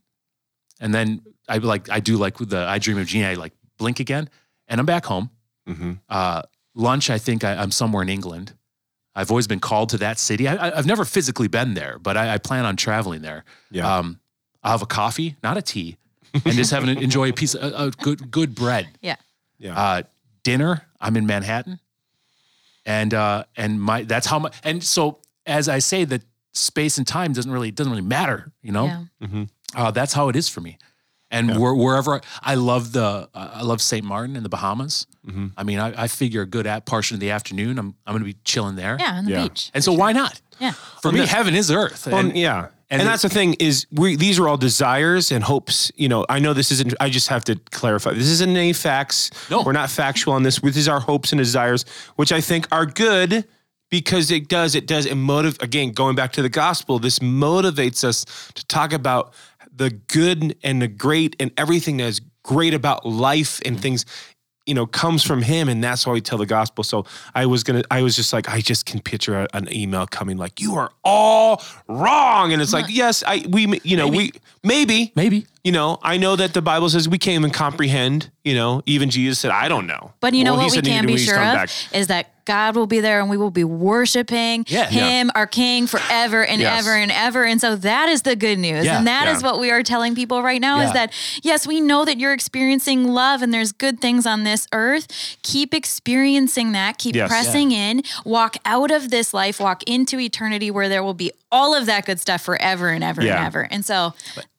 and 0.80 0.94
then 0.94 1.22
I 1.50 1.58
like 1.58 1.90
I 1.90 2.00
do 2.00 2.18
like 2.18 2.40
with 2.40 2.50
the 2.50 2.60
I 2.60 2.80
Dream 2.80 2.98
of 2.98 3.08
Jeannie. 3.08 3.26
I 3.26 3.34
like 3.36 3.54
blink 3.78 4.00
again, 4.00 4.30
and 4.68 4.80
I'm 4.80 4.86
back 4.86 5.06
home. 5.06 5.30
Mm-hmm. 5.68 5.94
Uh, 6.10 6.42
lunch, 6.76 7.10
I 7.10 7.18
think 7.18 7.44
I, 7.44 7.56
I'm 7.56 7.72
somewhere 7.72 8.04
in 8.04 8.10
England. 8.10 8.54
I've 9.16 9.32
always 9.32 9.48
been 9.48 9.62
called 9.62 9.90
to 9.90 9.98
that 10.00 10.20
city. 10.20 10.48
I, 10.48 10.56
I- 10.56 10.78
I've 10.78 10.86
never 10.86 11.06
physically 11.06 11.48
been 11.48 11.74
there, 11.74 11.98
but 12.00 12.18
I, 12.18 12.34
I 12.34 12.38
plan 12.38 12.66
on 12.66 12.76
traveling 12.76 13.22
there. 13.22 13.46
Yeah. 13.72 13.98
Um, 14.00 14.20
I'll 14.62 14.72
have 14.74 14.82
a 14.82 14.86
coffee, 14.88 15.38
not 15.42 15.56
a 15.58 15.62
tea, 15.62 15.96
and 16.34 16.54
just 16.54 16.72
have 16.72 16.84
an 16.84 16.90
enjoy 16.98 17.30
a 17.30 17.34
piece 17.34 17.56
of 17.56 17.72
a, 17.72 17.76
a 17.86 17.92
good 17.92 18.30
good 18.30 18.54
bread 18.56 18.90
Yeah. 19.02 19.16
Yeah. 19.58 19.80
uh, 19.80 20.02
dinner. 20.44 20.82
I'm 21.00 21.16
in 21.16 21.26
Manhattan, 21.26 21.80
and 22.86 23.14
uh, 23.14 23.44
and 23.56 23.82
my 23.82 24.04
that's 24.04 24.28
how 24.28 24.40
my 24.40 24.52
And 24.64 24.84
so 24.84 25.20
as 25.46 25.68
I 25.70 25.80
say, 25.80 26.06
that 26.06 26.22
space 26.54 26.98
and 26.98 27.06
time 27.08 27.34
doesn't 27.34 27.52
really 27.52 27.72
doesn't 27.72 27.92
really 27.92 28.02
matter. 28.06 28.52
You 28.62 28.72
know, 28.72 29.06
Yeah. 29.22 29.46
uh, 29.76 29.92
that's 29.92 30.14
how 30.14 30.30
it 30.30 30.36
is 30.36 30.48
for 30.50 30.62
me. 30.62 30.78
And 31.32 31.60
where, 31.60 31.74
wherever 31.74 32.22
I 32.42 32.56
love 32.56 32.92
the 32.94 33.28
uh, 33.34 33.50
I 33.56 33.62
love 33.64 33.82
St. 33.82 34.06
Martin 34.06 34.36
in 34.36 34.44
the 34.44 34.50
Bahamas. 34.50 35.08
Mm-hmm. 35.28 35.48
I 35.58 35.64
mean, 35.64 35.80
I, 35.80 36.04
I 36.04 36.08
figure 36.08 36.42
a 36.44 36.46
good 36.46 36.68
at 36.68 36.86
portion 36.86 37.16
of 37.16 37.20
the 37.20 37.32
afternoon, 37.32 37.78
I'm 37.80 37.96
I'm 38.06 38.14
going 38.14 38.20
to 38.20 38.26
be 38.34 38.38
chilling 38.46 38.76
there. 38.76 38.96
Yeah, 39.00 39.16
on 39.18 39.26
the 39.26 39.32
Yeah. 39.32 39.44
beach. 39.44 39.72
And 39.74 39.84
so 39.84 39.92
why 39.92 40.12
not? 40.14 40.40
Yeah. 40.60 40.72
For 41.02 41.12
me, 41.12 41.26
heaven 41.26 41.56
is 41.56 41.70
earth. 41.72 42.06
Well, 42.08 42.18
And- 42.18 42.38
yeah. 42.38 42.68
and 42.90 43.02
And, 43.02 43.10
that's 43.10 43.24
the 43.24 43.30
thing 43.30 43.56
is 43.56 43.88
we 43.92 44.16
these 44.16 44.40
are 44.40 44.48
all 44.48 44.56
desires 44.58 45.32
and 45.32 45.44
hopes. 45.44 45.92
You 45.96 46.08
know, 46.08 46.26
I 46.30 46.40
know 46.40 46.54
this 46.54 46.72
isn't 46.72 46.94
I 47.02 47.10
just 47.10 47.28
have 47.30 47.44
to 47.46 47.56
clarify. 47.72 48.12
This 48.14 48.30
isn't 48.30 48.56
any 48.56 48.72
facts. 48.74 49.32
No. 49.50 49.64
We're 49.64 49.74
not 49.74 49.90
factual 49.90 50.36
on 50.36 50.44
this. 50.44 50.60
This 50.62 50.78
is 50.78 50.88
our 50.88 51.00
hopes 51.02 51.32
and 51.34 51.40
desires, 51.40 51.84
which 52.16 52.32
I 52.32 52.40
think 52.40 52.68
are 52.72 52.86
good 52.86 53.46
because 53.96 54.30
it 54.30 54.50
does, 54.50 54.76
it 54.76 54.88
does 54.88 55.06
it 55.06 55.16
motive 55.16 55.56
again, 55.62 55.92
going 55.92 56.18
back 56.18 56.34
to 56.34 56.42
the 56.42 56.50
gospel, 56.50 57.00
this 57.00 57.20
motivates 57.20 58.04
us 58.04 58.26
to 58.54 58.66
talk 58.66 58.92
about 58.92 59.34
the 59.74 59.90
good 59.90 60.54
and 60.64 60.82
the 60.82 60.90
great 60.90 61.34
and 61.40 61.50
everything 61.56 61.96
that 61.96 62.08
is 62.08 62.20
great 62.44 62.74
about 62.74 63.06
life 63.06 63.62
and 63.64 63.80
things 63.80 64.06
you 64.66 64.74
know 64.74 64.86
comes 64.86 65.24
from 65.24 65.42
him 65.42 65.70
and 65.70 65.82
that's 65.82 66.06
why 66.06 66.12
we 66.12 66.20
tell 66.20 66.38
the 66.38 66.46
gospel. 66.46 66.84
So 66.84 67.06
i 67.36 67.46
was 67.46 67.64
gonna 67.64 67.84
i 67.90 68.02
was 68.02 68.18
just 68.18 68.34
like 68.34 68.50
i 68.50 68.60
just 68.60 68.86
can 68.86 69.00
picture 69.00 69.40
a, 69.40 69.48
an 69.54 69.74
email 69.74 70.06
coming 70.08 70.36
like 70.36 70.60
you 70.60 70.76
are 70.76 70.92
all 71.06 71.64
wrong. 71.88 72.52
And 72.52 72.62
it's 72.62 72.74
like 72.74 72.88
yes 72.90 73.24
i 73.26 73.46
we 73.48 73.80
you 73.86 73.96
know 73.96 74.10
we 74.10 74.34
maybe. 74.62 75.14
Maybe 75.16 75.48
you 75.66 75.72
know, 75.72 76.00
I 76.04 76.16
know 76.18 76.36
that 76.38 76.54
the 76.54 76.62
Bible 76.62 76.88
says 76.90 77.10
we 77.10 77.18
can't 77.18 77.40
even 77.40 77.50
comprehend. 77.52 78.30
You 78.46 78.54
know, 78.54 78.84
even 78.86 79.10
Jesus 79.10 79.40
said, 79.40 79.52
"I 79.52 79.68
don't 79.68 79.88
know." 79.88 80.14
But 80.22 80.34
you 80.36 80.44
know 80.44 80.54
Well, 80.56 80.68
what 80.68 80.76
we 80.76 80.82
can 80.84 81.06
be 81.08 81.18
sure 81.18 81.36
of 81.36 81.42
back. 81.56 81.70
is 81.92 82.08
that 82.08 82.28
God 82.46 82.76
will 82.76 82.86
be 82.86 83.00
there 83.00 83.20
and 83.20 83.28
we 83.28 83.38
will 83.38 83.50
be 83.50 83.64
worshiping 83.64 84.66
Yeah. 84.68 84.86
Him, 84.88 85.32
our 85.34 85.48
King, 85.48 85.88
forever 85.88 86.46
and 86.46 86.62
Yes. 86.62 86.80
ever 86.86 86.96
and 86.96 87.12
ever. 87.12 87.44
And 87.44 87.60
so 87.60 87.76
that 87.78 88.08
is 88.08 88.22
the 88.22 88.36
good 88.36 88.60
news. 88.60 88.86
Yeah. 88.86 89.00
and 89.00 89.08
that 89.08 89.28
is 89.28 89.42
Yeah. 89.42 89.48
what 89.50 89.60
we 89.60 89.72
are 89.72 89.82
telling 89.82 90.14
people 90.14 90.44
right 90.44 90.62
now 90.62 90.78
Yeah. 90.80 90.86
is 90.88 90.94
that, 90.94 91.12
yes, 91.42 91.66
we 91.66 91.82
know 91.82 92.06
that 92.06 92.20
you're 92.20 92.34
experiencing 92.34 93.08
love 93.08 93.42
and 93.42 93.52
there's 93.52 93.72
good 93.72 94.00
things 94.00 94.28
on 94.28 94.44
this 94.44 94.68
earth. 94.74 95.08
Keep 95.42 95.74
experiencing 95.74 96.72
that. 96.74 97.00
Keep 97.00 97.16
Yes. 97.16 97.30
pressing 97.30 97.72
in. 97.72 98.04
Walk 98.26 98.58
out 98.64 98.92
of 98.92 99.10
this 99.10 99.34
life, 99.34 99.60
walk 99.60 99.82
into 99.88 100.20
eternity 100.20 100.70
where 100.70 100.88
there 100.88 101.02
will 101.04 101.16
be 101.16 101.32
all 101.52 101.74
of 101.74 101.88
that 101.88 102.06
good 102.06 102.20
stuff 102.20 102.42
forever 102.42 102.90
and 102.90 103.04
ever 103.04 103.24
Yeah. 103.24 103.38
and 103.38 103.46
ever. 103.48 103.68
And 103.72 103.84
so, 103.84 104.14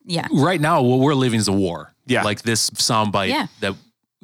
yeah. 0.07 0.27
right 0.33 0.61
now 0.61 0.83
what 0.83 1.01
we're 1.01 1.15
living 1.15 1.39
is 1.41 1.49
a 1.49 1.53
war. 1.53 1.93
Yeah. 2.07 2.23
Like 2.23 2.43
this 2.43 2.71
soundbite 2.71 3.29
Yeah. 3.29 3.47
that 3.61 3.75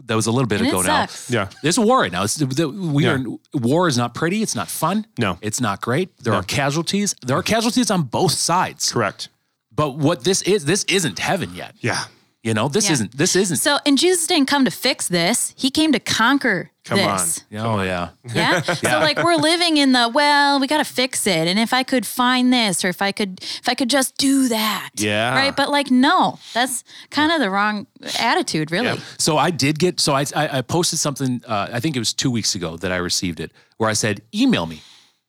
that 0.07 0.15
was 0.15 0.27
a 0.27 0.31
little 0.33 0.47
bit 0.49 0.61
And 0.61 0.69
it 0.69 0.71
ago 0.71 0.81
now. 0.83 1.07
sucks. 1.07 1.31
Yeah. 1.31 1.49
There's 1.63 1.79
a 1.79 1.83
war 1.83 2.01
right 2.01 2.11
now. 2.11 2.25
It's 2.25 2.35
the, 2.37 2.47
the- 2.47 2.69
we 2.69 3.05
Yeah. 3.05 3.19
are 3.19 3.25
war 3.61 3.87
is 3.89 3.97
not 3.97 4.15
pretty. 4.15 4.43
It's 4.43 4.55
not 4.55 4.69
fun. 4.69 5.07
No. 5.19 5.39
it's 5.43 5.61
not 5.61 5.81
great. 5.81 6.17
There 6.19 6.33
No. 6.33 6.39
are 6.41 6.43
casualties. 6.43 7.15
There 7.23 7.37
are 7.37 7.43
casualties 7.43 7.91
on 7.91 8.05
both 8.05 8.33
sides. 8.33 8.91
Correct. 8.91 9.29
But 9.75 9.99
what 9.99 10.25
this 10.25 10.43
is, 10.43 10.65
this 10.65 10.85
isn't 10.85 11.19
heaven 11.19 11.55
yet. 11.55 11.75
Yeah. 11.81 12.05
You 12.43 12.55
know, 12.55 12.69
this 12.69 12.87
Yeah. 12.87 12.93
isn't. 12.95 13.17
This 13.17 13.37
isn't. 13.37 13.59
So, 13.59 13.79
and 13.87 13.97
Jesus 13.97 14.27
didn't 14.27 14.49
come 14.49 14.65
to 14.65 14.71
fix 14.73 15.07
this. 15.07 15.55
He 15.57 15.71
came 15.71 15.93
to 15.93 16.01
conquer 16.01 16.72
Come 16.85 16.99
this. 16.99 17.45
oh 17.59 17.81
yeah. 17.83 18.11
Yeah. 18.35 18.61
So 18.63 18.89
like 18.99 19.23
we're 19.23 19.37
living 19.37 19.77
in 19.77 19.93
the 19.93 20.09
well, 20.09 20.59
we 20.59 20.67
got 20.67 20.79
to 20.79 20.85
fix 20.85 21.27
it. 21.29 21.47
And 21.47 21.59
if 21.59 21.73
I 21.73 21.85
could 21.85 22.05
find 22.05 22.53
this 22.53 22.85
or 22.85 22.89
if 22.89 23.01
I 23.01 23.13
could 23.13 23.41
if 23.41 23.69
I 23.69 23.75
could 23.75 23.89
just 23.89 24.17
do 24.17 24.49
that. 24.49 24.91
Yeah. 24.97 25.33
Right? 25.35 25.55
But 25.55 25.71
like 25.71 25.91
no, 25.93 26.39
that's 26.55 26.83
kind 27.11 27.31
of 27.31 27.39
the 27.41 27.51
wrong 27.51 27.87
attitude, 28.19 28.73
really. 28.73 29.01
So 29.19 29.39
I 29.39 29.51
did 29.51 29.79
get. 29.79 30.01
So 30.01 30.13
I 30.13 30.25
I, 30.35 30.59
I 30.59 30.63
posted 30.63 30.99
something. 30.99 31.41
Uh, 31.47 31.69
I 31.73 31.79
think 31.79 31.95
it 31.95 32.01
was 32.01 32.13
two 32.13 32.31
weeks 32.33 32.55
ago 32.57 32.77
that 32.79 32.91
I 32.91 32.97
received 32.97 33.39
it, 33.39 33.53
where 33.77 33.89
I 33.89 33.93
said, 33.95 34.21
"Email 34.35 34.67
me," 34.67 34.83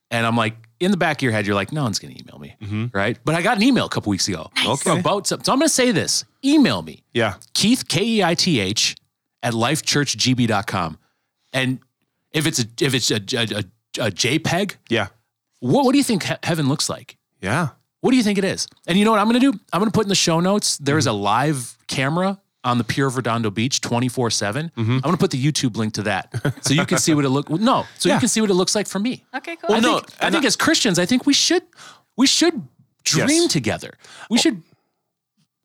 and 0.09 0.25
I'm 0.25 0.35
like, 0.35 0.55
in 0.79 0.89
the 0.89 0.97
back 0.97 1.17
of 1.17 1.21
your 1.21 1.33
head, 1.33 1.45
you're 1.45 1.55
like, 1.55 1.71
"No 1.71 1.83
one's 1.83 1.99
going 1.99 2.15
to 2.15 2.19
email 2.19 2.39
me," 2.39 2.89
right? 2.93 3.17
But 3.23 3.35
I 3.35 3.43
got 3.43 3.57
an 3.57 3.63
email 3.63 3.85
a 3.85 3.89
couple 3.89 4.09
weeks 4.09 4.27
ago. 4.27 4.49
Okay. 4.65 4.99
About 4.99 5.27
something. 5.27 5.43
So 5.45 5.51
I'm 5.53 5.59
going 5.59 5.67
to 5.69 5.73
say 5.73 5.91
this: 5.91 6.25
email 6.43 6.81
me. 6.81 7.03
Yeah. 7.13 7.35
Keith 7.53 7.87
K 7.87 8.03
E 8.03 8.23
I 8.23 8.33
T 8.33 8.59
H 8.59 8.95
at 9.43 9.53
lifechurchgb.com. 9.53 10.97
And 11.53 11.79
if 12.31 12.45
it's 12.47 12.59
a 12.59 12.65
if 12.81 12.93
it's 12.93 13.11
a, 13.11 13.15
a, 13.15 13.61
a, 14.01 14.07
a 14.07 14.11
JPEG, 14.11 14.75
Yeah. 14.89 15.07
what, 15.59 15.85
what 15.85 15.91
do 15.91 15.97
you 15.97 16.03
think 16.03 16.23
he- 16.23 16.33
heaven 16.43 16.67
looks 16.67 16.89
like? 16.89 17.17
Yeah. 17.41 17.69
What 18.01 18.11
do 18.11 18.17
you 18.17 18.23
think 18.23 18.37
it 18.37 18.43
is? 18.43 18.67
And 18.87 18.97
you 18.97 19.05
know 19.05 19.11
what 19.11 19.19
I'm 19.19 19.29
going 19.29 19.39
to 19.39 19.51
do? 19.51 19.57
I'm 19.71 19.79
going 19.79 19.89
to 19.91 19.95
put 19.95 20.03
in 20.05 20.09
the 20.09 20.15
show 20.15 20.39
notes. 20.39 20.77
There 20.77 20.97
is 20.97 21.05
mm-hmm. 21.05 21.15
a 21.15 21.19
live 21.19 21.77
camera 21.87 22.39
on 22.65 22.77
the 22.77 22.83
Pier 22.83 23.05
of 23.07 23.15
Redondo 23.17 23.49
Beach 23.49 23.79
24 23.81 24.29
7. 24.31 24.71
Mm-hmm. 24.75 24.91
I'm 24.91 24.99
going 25.01 25.13
to 25.13 25.17
put 25.19 25.31
the 25.31 25.41
YouTube 25.41 25.77
link 25.77 25.93
to 25.93 26.03
that 26.03 26.33
so 26.61 26.73
you 26.73 26.85
can 26.85 26.97
see 26.97 27.13
what 27.13 27.23
it 27.25 27.29
look. 27.29 27.49
No, 27.61 27.85
so 27.97 28.09
Yeah. 28.09 28.15
you 28.15 28.19
can 28.19 28.29
see 28.29 28.41
what 28.41 28.49
it 28.49 28.55
looks 28.55 28.75
like 28.75 28.87
for 28.87 28.99
me. 28.99 29.23
Okay, 29.35 29.55
cool. 29.57 29.75
I 29.75 29.79
no, 29.79 29.99
think, 29.99 30.11
I 30.21 30.25
and 30.25 30.33
think 30.33 30.43
I- 30.45 30.47
as 30.47 30.55
Christians, 30.55 30.97
I 30.99 31.05
think 31.05 31.25
we 31.25 31.33
should 31.33 31.63
we 32.17 32.27
should 32.27 32.61
dream 33.03 33.43
Yes. 33.43 33.51
together. 33.51 33.93
We 34.29 34.37
should 34.37 34.61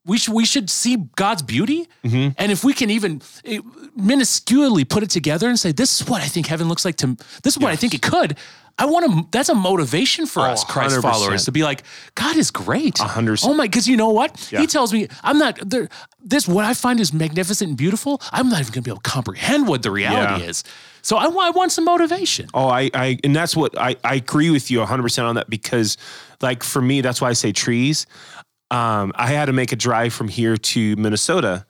we 0.04 0.16
should 0.18 0.34
we 0.34 0.44
should 0.44 0.70
see 0.70 0.96
God's 1.16 1.42
beauty, 1.42 1.88
Mm-hmm. 2.04 2.30
and 2.38 2.52
if 2.52 2.64
we 2.64 2.72
can 2.72 2.90
even 2.90 3.20
eh, 3.44 3.60
minusculely 3.98 4.88
put 4.88 5.02
it 5.02 5.10
together 5.10 5.48
and 5.48 5.58
say, 5.58 5.72
"This 5.72 6.00
is 6.00 6.08
what 6.08 6.22
I 6.22 6.26
think 6.26 6.46
heaven 6.46 6.68
looks 6.68 6.84
like 6.84 6.96
to 6.96 7.16
this 7.42 7.54
is 7.56 7.58
what 7.58 7.70
I 7.72 7.76
think 7.76 7.94
it 7.94 8.02
could." 8.02 8.36
I 8.80 8.86
want 8.86 9.06
to. 9.10 9.28
That's 9.32 9.48
a 9.48 9.56
motivation 9.56 10.24
for 10.26 10.38
Oh, 10.40 10.52
us, 10.52 10.62
Christ 10.62 10.94
100%. 10.98 11.02
followers, 11.02 11.44
to 11.46 11.50
be 11.52 11.64
like, 11.64 11.82
God 12.14 12.36
is 12.36 12.52
great. 12.52 12.96
hundred 12.98 13.40
Oh 13.42 13.52
my, 13.52 13.64
because 13.64 13.88
you 13.88 13.96
know 13.96 14.10
what? 14.10 14.48
Yeah. 14.52 14.60
He 14.60 14.68
tells 14.68 14.92
me 14.92 15.08
I'm 15.24 15.36
not 15.36 15.58
there. 15.68 15.88
This 16.24 16.46
what 16.46 16.64
I 16.64 16.74
find 16.74 17.00
is 17.00 17.12
magnificent 17.12 17.70
and 17.70 17.76
beautiful. 17.76 18.20
I'm 18.30 18.48
not 18.48 18.60
even 18.60 18.72
going 18.72 18.82
to 18.84 18.88
be 18.88 18.90
able 18.92 19.00
to 19.00 19.10
comprehend 19.10 19.66
what 19.66 19.82
the 19.82 19.90
reality 19.90 20.44
Yeah. 20.44 20.48
is. 20.48 20.62
So 21.02 21.16
I 21.16 21.26
want. 21.26 21.48
I 21.48 21.58
want 21.58 21.72
some 21.72 21.86
motivation. 21.86 22.48
Oh, 22.54 22.68
I, 22.68 22.88
I, 22.94 23.18
and 23.24 23.34
that's 23.34 23.56
what 23.56 23.76
I, 23.76 23.96
I 24.04 24.14
agree 24.14 24.50
with 24.50 24.70
you 24.70 24.78
100% 24.78 25.24
on 25.24 25.34
that 25.36 25.48
because, 25.50 25.96
like, 26.40 26.62
for 26.62 26.80
me, 26.80 27.00
that's 27.00 27.20
why 27.20 27.30
I 27.30 27.32
say 27.32 27.50
trees. 27.50 28.06
Um, 28.70 29.12
I 29.14 29.28
had 29.28 29.46
to 29.46 29.52
make 29.52 29.72
a 29.72 29.76
drive 29.76 30.12
from 30.12 30.28
here 30.28 30.56
to 30.56 30.96
Minnesota. 30.96 31.64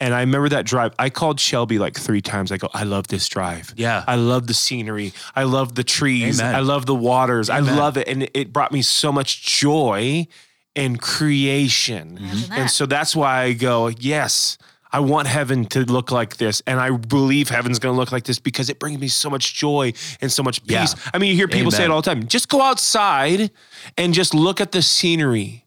And 0.00 0.12
I 0.12 0.20
remember 0.20 0.48
that 0.50 0.66
drive. 0.66 0.92
I 0.98 1.08
called 1.08 1.38
Shelby 1.40 1.78
like 1.78 1.96
three 1.96 2.20
times. 2.20 2.52
I 2.52 2.56
go, 2.56 2.68
I 2.74 2.82
love 2.84 3.06
this 3.08 3.28
drive. 3.28 3.72
Yeah. 3.76 4.04
I 4.06 4.16
love 4.16 4.46
the 4.46 4.54
scenery. 4.54 5.12
I 5.34 5.44
love 5.44 5.76
the 5.76 5.84
trees. 5.84 6.40
Amen. 6.40 6.54
I 6.54 6.60
love 6.60 6.86
the 6.86 6.94
waters. 6.94 7.48
I 7.48 7.60
love 7.60 7.96
it. 7.96 8.08
And 8.08 8.28
it 8.34 8.52
brought 8.52 8.72
me 8.72 8.82
so 8.82 9.12
much 9.12 9.42
joy 9.60 10.26
and 10.76 11.00
creation. 11.00 12.18
Imagine 12.18 12.52
And 12.52 12.70
so 12.70 12.86
that's 12.86 13.14
why 13.14 13.42
I 13.42 13.52
go, 13.52 13.88
yes, 13.88 14.58
I 14.92 15.00
want 15.00 15.26
heaven 15.28 15.64
to 15.66 15.80
look 15.84 16.10
like 16.10 16.36
this. 16.36 16.60
And 16.66 16.80
I 16.80 16.90
believe 16.90 17.48
heaven's 17.48 17.78
going 17.78 17.94
to 17.94 17.98
look 17.98 18.12
like 18.12 18.24
this 18.24 18.38
because 18.38 18.68
it 18.70 18.78
brings 18.78 19.00
me 19.00 19.08
so 19.08 19.30
much 19.30 19.54
joy 19.54 19.92
and 20.20 20.30
so 20.30 20.42
much 20.42 20.60
Yeah. 20.64 20.82
peace. 20.82 20.94
I 21.12 21.18
mean, 21.18 21.30
you 21.30 21.36
hear 21.36 21.48
people 21.48 21.70
say 21.70 21.84
it 21.84 21.90
all 21.90 22.02
the 22.02 22.14
time. 22.14 22.26
Just 22.26 22.48
go 22.48 22.60
outside 22.60 23.50
and 23.96 24.12
just 24.14 24.34
look 24.34 24.60
at 24.60 24.72
the 24.72 24.82
scenery. 24.82 25.63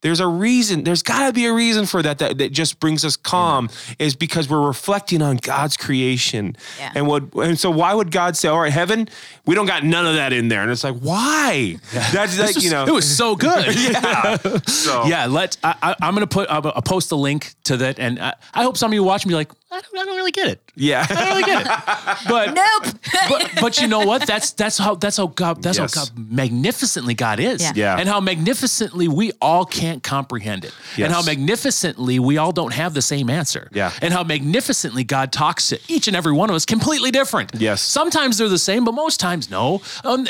There's 0.00 0.20
a 0.20 0.28
reason. 0.28 0.84
There's 0.84 1.02
got 1.02 1.26
to 1.26 1.32
be 1.32 1.46
a 1.46 1.52
reason 1.52 1.84
for 1.84 2.02
that, 2.02 2.18
that 2.18 2.38
that 2.38 2.52
just 2.52 2.78
brings 2.78 3.04
us 3.04 3.16
calm. 3.16 3.68
Is 3.98 4.14
because 4.14 4.48
we're 4.48 4.64
reflecting 4.64 5.22
on 5.22 5.38
God's 5.38 5.76
creation. 5.76 6.56
Yeah. 6.78 6.92
And 6.94 7.06
what 7.08 7.34
and 7.34 7.58
so 7.58 7.70
why 7.70 7.94
would 7.94 8.12
God 8.12 8.36
say, 8.36 8.48
"All 8.48 8.60
right, 8.60 8.72
heaven, 8.72 9.08
we 9.44 9.56
don't 9.56 9.66
got 9.66 9.82
none 9.84 10.06
of 10.06 10.14
that 10.14 10.32
in 10.32 10.46
there"? 10.48 10.62
And 10.62 10.70
it's 10.70 10.84
like, 10.84 10.96
why? 11.00 11.78
That's 11.92 12.38
like 12.38 12.54
was- 12.54 12.64
you 12.64 12.70
know. 12.70 12.86
it 12.86 12.92
was 12.92 13.16
so 13.16 13.34
good. 13.34 13.74
yeah. 13.76 14.36
So 14.68 15.04
yeah, 15.06 15.26
let 15.26 15.56
I, 15.64 15.74
I, 15.82 15.96
I'm 16.02 16.14
gonna 16.14 16.26
put 16.26 16.48
I'll, 16.48 16.64
I'll 16.66 16.82
post 16.82 17.10
a 17.12 17.16
link 17.16 17.54
to 17.64 17.76
that, 17.78 17.98
and 17.98 18.20
I, 18.20 18.34
I 18.54 18.62
hope 18.62 18.76
some 18.76 18.90
of 18.90 18.94
you 18.94 19.02
watch 19.02 19.26
me 19.26 19.34
like, 19.34 19.50
I 19.70 19.80
don't, 19.82 19.98
I 19.98 20.04
don't 20.06 20.16
really 20.16 20.30
get 20.32 20.48
it. 20.48 20.72
yeah. 20.76 21.06
I 21.08 21.14
don't 21.14 21.28
really 21.28 21.42
get 21.42 21.60
it. 21.66 22.28
But 22.28 22.54
Nope. 22.54 22.94
but 23.28 23.50
but 23.60 23.80
you 23.80 23.86
know 23.86 24.00
what? 24.06 24.26
That's 24.26 24.52
that's 24.52 24.78
how 24.78 24.94
that's 24.94 25.18
how 25.18 25.26
God 25.26 25.62
that's 25.62 25.76
Yes. 25.78 25.94
how 25.94 26.04
God 26.06 26.18
magnificently 26.18 27.12
God 27.14 27.38
is. 27.38 27.60
Yeah. 27.62 27.72
Yeah. 27.76 27.96
And 27.98 28.08
how 28.08 28.18
magnificently 28.20 29.08
we 29.08 29.32
all 29.42 29.66
can't 29.66 30.02
comprehend 30.02 30.64
it. 30.64 30.72
Yes. 30.96 31.04
And 31.06 31.12
how 31.14 31.22
magnificently 31.22 32.18
we 32.18 32.38
all 32.38 32.50
don't 32.52 32.72
have 32.72 32.94
the 32.94 33.02
same 33.02 33.28
answer. 33.28 33.68
Yeah. 33.74 33.92
And 34.00 34.12
how 34.14 34.24
magnificently 34.24 35.04
God 35.04 35.32
talks 35.32 35.68
to 35.68 35.78
each 35.88 36.08
and 36.08 36.16
every 36.16 36.32
one 36.32 36.48
of 36.48 36.56
us 36.56 36.64
completely 36.64 37.10
different. 37.10 37.52
Yes. 37.56 37.82
Sometimes 37.82 38.38
they're 38.38 38.48
the 38.48 38.58
same, 38.58 38.84
but 38.86 38.92
most 38.92 39.20
times 39.20 39.50
no. 39.50 39.82
Um, 40.02 40.24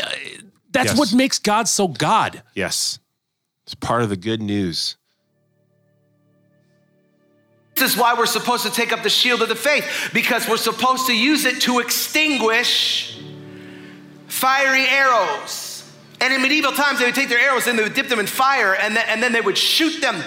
that's 0.73 0.91
Yes. 0.91 0.99
what 0.99 1.13
makes 1.15 1.39
God 1.39 1.69
so 1.69 1.87
God. 1.89 2.43
yes. 2.55 2.99
It's 3.65 3.75
part 3.75 4.03
of 4.03 4.09
the 4.09 4.17
good 4.17 4.41
news. 4.43 4.97
This 7.79 7.93
is 7.93 7.97
why 7.97 8.15
we're 8.15 8.27
supposed 8.27 8.65
to 8.65 8.71
take 8.73 8.93
up 8.93 9.05
the 9.05 9.11
shield 9.11 9.41
of 9.41 9.49
the 9.49 9.55
faith, 9.55 10.11
because 10.13 10.49
we're 10.49 10.57
supposed 10.57 11.07
to 11.07 11.17
use 11.17 11.45
it 11.45 11.61
to 11.63 11.79
extinguish 11.79 13.21
fiery 14.27 14.85
arrows. 14.85 15.89
And 16.21 16.33
in 16.33 16.43
medieval 16.43 16.73
times, 16.73 16.99
they 16.99 17.05
would 17.05 17.15
take 17.15 17.29
their 17.29 17.39
arrows 17.39 17.69
and 17.69 17.79
they 17.79 17.85
would 17.85 17.95
dip 17.95 18.09
them 18.09 18.19
in 18.19 18.27
fire, 18.27 18.75
and 18.75 18.97
then, 18.97 19.05
and 19.09 19.23
then 19.23 19.33
they 19.33 19.41
would 19.41 19.57
shoot 19.57 20.01
them 20.01 20.21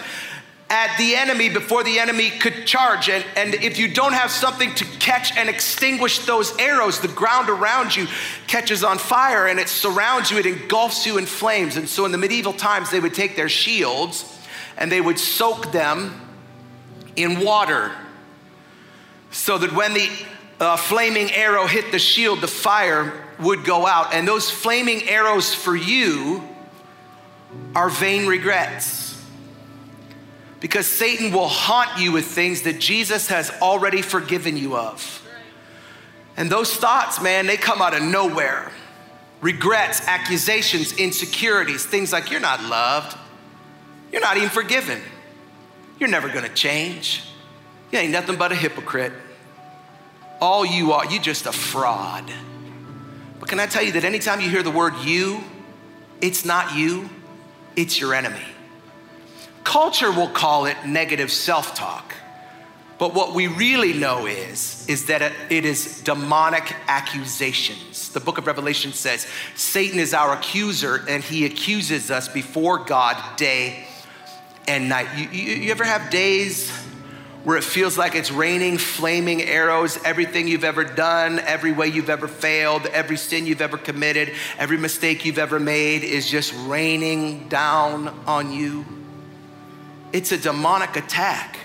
at 0.69 0.97
the 0.97 1.15
enemy 1.15 1.49
before 1.49 1.83
the 1.83 1.99
enemy 1.99 2.29
could 2.29 2.65
charge. 2.65 3.09
And, 3.09 3.25
and 3.35 3.53
if 3.55 3.77
you 3.77 3.93
don't 3.93 4.13
have 4.13 4.31
something 4.31 4.73
to 4.75 4.85
catch 4.85 5.35
and 5.35 5.49
extinguish 5.49 6.19
those 6.19 6.57
arrows, 6.57 7.01
the 7.01 7.09
ground 7.09 7.49
around 7.49 7.93
you 7.93 8.07
catches 8.47 8.81
on 8.81 8.97
fire 8.97 9.47
and 9.47 9.59
it 9.59 9.67
surrounds 9.67 10.31
you, 10.31 10.37
it 10.37 10.45
engulfs 10.45 11.05
you 11.05 11.17
in 11.17 11.25
flames. 11.25 11.75
And 11.75 11.89
so 11.89 12.05
in 12.05 12.13
the 12.13 12.17
medieval 12.17 12.53
times, 12.53 12.89
they 12.89 13.01
would 13.01 13.13
take 13.13 13.35
their 13.35 13.49
shields 13.49 14.39
and 14.77 14.89
they 14.89 15.01
would 15.01 15.19
soak 15.19 15.73
them 15.73 16.30
in 17.15 17.39
water 17.39 17.91
so 19.31 19.57
that 19.57 19.71
when 19.73 19.93
the 19.93 20.09
uh, 20.59 20.77
flaming 20.77 21.31
arrow 21.31 21.65
hit 21.65 21.91
the 21.91 21.99
shield, 21.99 22.41
the 22.41 22.47
fire 22.47 23.13
would 23.39 23.65
go 23.65 23.87
out. 23.87 24.13
And 24.13 24.27
those 24.27 24.49
flaming 24.49 25.07
arrows 25.09 25.53
for 25.53 25.75
you 25.75 26.47
are 27.75 27.89
vain 27.89 28.27
regrets. 28.27 29.09
Because 30.59 30.85
Satan 30.85 31.31
will 31.31 31.47
haunt 31.47 31.99
you 31.99 32.11
with 32.11 32.25
things 32.25 32.61
that 32.63 32.79
Jesus 32.79 33.27
has 33.29 33.49
already 33.61 34.03
forgiven 34.03 34.55
you 34.55 34.77
of. 34.77 35.17
And 36.37 36.49
those 36.49 36.75
thoughts, 36.75 37.21
man, 37.21 37.47
they 37.47 37.57
come 37.57 37.81
out 37.81 37.95
of 37.95 38.03
nowhere. 38.03 38.71
Regrets, 39.41 40.07
accusations, 40.07 40.93
insecurities, 40.93 41.83
things 41.83 42.13
like 42.13 42.29
you're 42.29 42.39
not 42.39 42.63
loved, 42.63 43.17
you're 44.11 44.21
not 44.21 44.37
even 44.37 44.49
forgiven. 44.49 45.01
You're 46.01 46.09
never 46.09 46.29
gonna 46.29 46.49
change. 46.49 47.21
You 47.91 47.99
ain't 47.99 48.11
nothing 48.11 48.35
but 48.35 48.51
a 48.51 48.55
hypocrite. 48.55 49.13
All 50.41 50.65
you 50.65 50.93
are, 50.93 51.05
you're 51.05 51.21
just 51.21 51.45
a 51.45 51.51
fraud. 51.51 52.25
But 53.39 53.47
can 53.47 53.59
I 53.59 53.67
tell 53.67 53.83
you 53.83 53.91
that 53.91 54.03
anytime 54.03 54.41
you 54.41 54.49
hear 54.49 54.63
the 54.63 54.71
word 54.71 54.95
you, 55.03 55.43
it's 56.19 56.43
not 56.43 56.75
you, 56.75 57.07
it's 57.75 57.99
your 57.99 58.15
enemy. 58.15 58.41
Culture 59.63 60.11
will 60.11 60.29
call 60.29 60.65
it 60.65 60.75
negative 60.87 61.31
self 61.31 61.75
talk. 61.75 62.15
But 62.97 63.13
what 63.13 63.35
we 63.35 63.45
really 63.45 63.93
know 63.93 64.25
is, 64.25 64.83
is 64.87 65.05
that 65.05 65.21
it- 65.21 65.33
it 65.51 65.65
is 65.65 66.01
demonic 66.01 66.75
accusations. 66.87 68.09
The 68.09 68.19
book 68.19 68.39
of 68.39 68.47
Revelation 68.47 68.91
says 68.91 69.27
Satan 69.53 69.99
is 69.99 70.15
our 70.15 70.33
accuser 70.33 71.05
and 71.07 71.23
he 71.23 71.45
accuses 71.45 72.09
us 72.09 72.27
before 72.27 72.79
God 72.79 73.37
day 73.37 73.85
and 74.71 74.87
night. 74.87 75.07
You, 75.17 75.27
you, 75.29 75.55
you 75.63 75.71
ever 75.71 75.83
have 75.83 76.09
days 76.09 76.71
where 77.43 77.57
it 77.57 77.63
feels 77.63 77.97
like 77.97 78.15
it's 78.15 78.31
raining 78.31 78.77
flaming 78.77 79.41
arrows, 79.41 80.01
everything 80.05 80.47
you've 80.47 80.63
ever 80.63 80.85
done, 80.85 81.39
every 81.39 81.73
way 81.73 81.87
you've 81.87 82.09
ever 82.09 82.27
failed, 82.27 82.85
every 82.85 83.17
sin 83.17 83.45
you've 83.45 83.61
ever 83.61 83.77
committed, 83.77 84.31
every 84.57 84.77
mistake 84.77 85.25
you've 85.25 85.39
ever 85.39 85.59
made 85.59 86.03
is 86.03 86.29
just 86.29 86.53
raining 86.67 87.49
down 87.49 88.07
on 88.25 88.53
you. 88.53 88.85
It's 90.13 90.31
a 90.31 90.37
demonic 90.37 90.95
attack. 90.95 91.57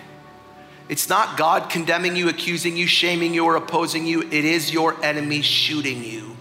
It's 0.88 1.08
not 1.08 1.36
God 1.36 1.70
condemning 1.70 2.16
you, 2.16 2.28
accusing 2.28 2.76
you, 2.76 2.88
shaming 2.88 3.34
you, 3.34 3.44
or 3.44 3.54
opposing 3.54 4.04
you. 4.04 4.22
It 4.22 4.44
is 4.44 4.72
your 4.72 5.00
enemy 5.04 5.42
shooting 5.42 6.02
you. 6.02 6.36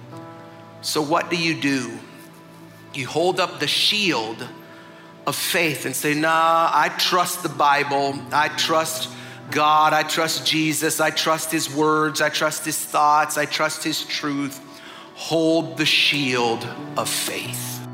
So, 0.82 1.02
what 1.02 1.30
do 1.30 1.36
you 1.36 1.60
do? 1.60 1.92
You 2.94 3.08
hold 3.08 3.40
up 3.40 3.60
the 3.60 3.68
shield 3.68 4.48
of 5.28 5.36
faith 5.36 5.86
and 5.86 5.96
say, 5.96 6.14
Nah, 6.14 6.70
I 6.74 6.90
trust 6.98 7.44
the 7.44 7.50
Bible. 7.50 8.20
I 8.32 8.50
trust 8.50 9.10
God. 9.52 9.94
I 9.94 10.04
trust 10.04 10.46
Jesus. 10.46 11.00
I 11.00 11.10
trust 11.12 11.52
His 11.52 11.74
words. 11.74 12.22
I 12.22 12.30
trust 12.30 12.66
His 12.66 12.78
thoughts. 12.78 13.38
I 13.38 13.46
trust 13.46 13.84
His 13.84 14.06
truth. 14.06 14.62
Hold 15.16 15.78
the 15.78 15.86
shield 15.86 16.68
of 16.98 17.10
faith. 17.10 17.88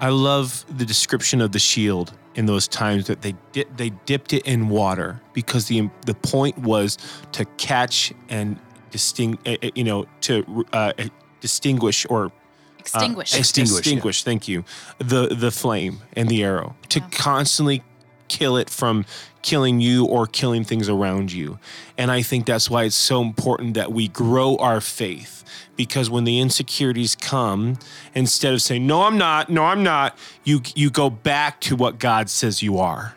I 0.00 0.10
love 0.10 0.64
the 0.76 0.84
description 0.84 1.40
of 1.40 1.52
the 1.52 1.58
shield 1.58 2.12
in 2.34 2.46
those 2.46 2.68
times 2.68 3.08
that 3.08 3.20
they 3.20 3.34
di- 3.52 3.64
they 3.76 3.90
dipped 4.06 4.32
it 4.32 4.46
in 4.46 4.68
water 4.68 5.20
because 5.32 5.66
the 5.66 5.90
the 6.06 6.14
point 6.14 6.56
was 6.58 6.96
to 7.32 7.44
catch 7.56 8.12
and 8.28 8.58
distinguish, 8.90 9.40
eh, 9.44 9.56
eh, 9.60 9.70
you 9.74 9.84
know, 9.84 10.06
to 10.22 10.64
uh, 10.72 10.92
eh, 10.98 11.08
distinguish 11.40 12.06
or 12.08 12.32
Extinguish. 12.78 13.34
uh, 13.34 13.38
Extinguish, 13.38 13.78
extinguish. 13.78 14.22
Thank 14.22 14.48
you. 14.48 14.64
The 14.98 15.28
the 15.28 15.50
flame 15.50 16.00
and 16.14 16.28
the 16.28 16.42
arrow 16.44 16.76
to 16.90 17.00
constantly 17.00 17.82
kill 18.28 18.56
it 18.56 18.70
from 18.70 19.04
killing 19.42 19.80
you 19.80 20.04
or 20.04 20.26
killing 20.26 20.64
things 20.64 20.88
around 20.88 21.32
you. 21.32 21.58
And 21.96 22.10
I 22.10 22.22
think 22.22 22.46
that's 22.46 22.68
why 22.68 22.84
it's 22.84 22.96
so 22.96 23.22
important 23.22 23.74
that 23.74 23.92
we 23.92 24.08
grow 24.08 24.56
our 24.56 24.80
faith 24.80 25.44
because 25.76 26.10
when 26.10 26.24
the 26.24 26.38
insecurities 26.40 27.14
come, 27.14 27.78
instead 28.14 28.52
of 28.52 28.60
saying 28.60 28.86
no, 28.86 29.02
I'm 29.02 29.16
not, 29.18 29.48
no, 29.48 29.64
I'm 29.64 29.82
not, 29.82 30.18
you 30.44 30.60
you 30.74 30.90
go 30.90 31.08
back 31.10 31.60
to 31.62 31.76
what 31.76 31.98
God 31.98 32.28
says 32.28 32.62
you 32.62 32.78
are 32.78 33.14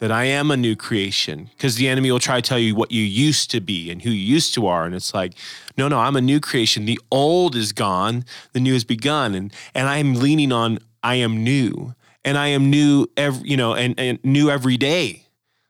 that 0.00 0.10
I 0.10 0.24
am 0.24 0.50
a 0.50 0.56
new 0.56 0.74
creation 0.74 1.50
because 1.52 1.76
the 1.76 1.86
enemy 1.88 2.10
will 2.10 2.18
try 2.18 2.40
to 2.40 2.42
tell 2.42 2.58
you 2.58 2.74
what 2.74 2.90
you 2.90 3.02
used 3.02 3.50
to 3.52 3.60
be 3.60 3.90
and 3.90 4.02
who 4.02 4.10
you 4.10 4.34
used 4.34 4.52
to 4.54 4.66
are 4.66 4.84
and 4.84 4.94
it's 4.94 5.14
like 5.14 5.34
no 5.78 5.88
no 5.88 5.98
I'm 5.98 6.16
a 6.16 6.20
new 6.20 6.40
creation. 6.40 6.86
The 6.86 6.98
old 7.10 7.54
is 7.54 7.72
gone 7.72 8.24
the 8.52 8.60
new 8.60 8.72
has 8.72 8.84
begun 8.84 9.34
and 9.34 9.52
and 9.74 9.88
I'm 9.88 10.14
leaning 10.14 10.52
on 10.52 10.78
I 11.02 11.16
am 11.16 11.44
new 11.44 11.94
and 12.24 12.36
I 12.36 12.48
am 12.48 12.70
new 12.70 13.06
every 13.16 13.48
you 13.48 13.56
know 13.56 13.74
and, 13.74 13.98
and 13.98 14.18
new 14.24 14.50
every 14.50 14.76
day. 14.76 15.26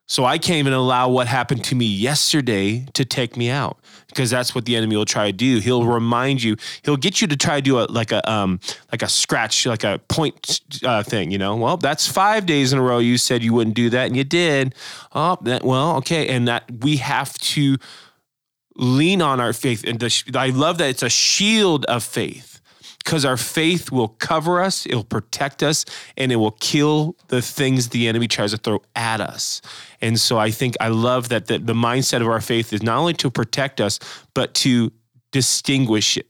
So 0.07 0.25
I 0.25 0.39
can't 0.39 0.59
even 0.59 0.73
allow 0.73 1.09
what 1.09 1.29
happened 1.29 1.63
to 1.65 1.77
me 1.77 1.87
yesterday 1.87 2.87
to 2.95 3.05
take 3.05 3.37
me 3.37 3.49
out 3.49 3.79
because 4.11 4.31
that's 4.31 4.55
what 4.55 4.65
the 4.65 4.77
enemy 4.77 4.97
will 4.97 5.05
try 5.05 5.27
to 5.27 5.33
do. 5.33 5.59
He'll 5.59 5.85
remind 5.85 6.43
you. 6.43 6.57
He'll 6.83 6.97
get 6.97 7.21
you 7.21 7.27
to 7.29 7.37
try 7.37 7.57
to 7.57 7.63
do 7.63 7.79
a 7.79 7.85
like 7.85 8.13
a 8.13 8.29
um 8.31 8.61
like 8.93 9.03
a 9.03 9.09
scratch 9.09 9.67
like 9.67 9.85
a 9.85 10.01
point 10.09 10.61
uh, 10.85 11.03
thing. 11.03 11.31
You 11.31 11.39
know, 11.39 11.57
well 11.57 11.77
that's 11.77 12.07
five 12.07 12.47
days 12.47 12.73
in 12.73 12.79
a 12.79 12.83
row 12.83 12.99
you 12.99 13.17
said 13.19 13.43
you 13.43 13.55
wouldn't 13.55 13.77
do 13.77 13.91
that 13.91 14.07
and 14.07 14.17
you 14.17 14.25
did. 14.25 14.75
Oh, 15.15 15.39
that 15.43 15.65
well 15.65 15.97
okay, 15.97 16.29
and 16.29 16.47
that 16.49 16.65
we 16.81 16.99
have 16.99 17.33
to 17.39 17.77
lean 18.77 19.21
on 19.21 19.41
our 19.41 19.53
faith 19.53 19.85
and 19.87 20.01
the, 20.01 20.33
I 20.35 20.49
love 20.51 20.79
that 20.79 20.89
it's 20.89 21.03
a 21.03 21.11
shield 21.11 21.85
of 21.87 22.03
faith 22.03 22.50
because 23.11 23.25
our 23.25 23.37
faith 23.37 23.91
will 23.91 24.07
cover 24.07 24.63
us, 24.63 24.87
it'll 24.87 25.03
protect 25.03 25.65
us, 25.65 25.85
and 26.17 26.31
it 26.31 26.37
will 26.37 26.53
kill 26.61 27.17
the 27.27 27.43
things 27.43 27.89
the 27.89 28.07
enemy 28.07 28.29
tries 28.29 28.53
to 28.53 28.57
throw 28.57 28.81
at 28.95 29.21
us. 29.21 29.61
And 30.01 30.17
so 30.17 30.39
I 30.39 30.53
think 30.53 30.77
I 30.81 30.91
love 30.91 31.29
that 31.31 31.49
the, 31.49 31.59
the 31.59 31.73
mindset 31.73 32.21
of 32.21 32.29
our 32.29 32.41
faith 32.41 32.73
is 32.73 32.85
not 32.85 32.99
only 32.99 33.15
to 33.15 33.29
protect 33.29 33.81
us, 33.81 33.99
but 34.33 34.55
to 34.63 34.93
distinguish 35.33 36.19
it. 36.19 36.29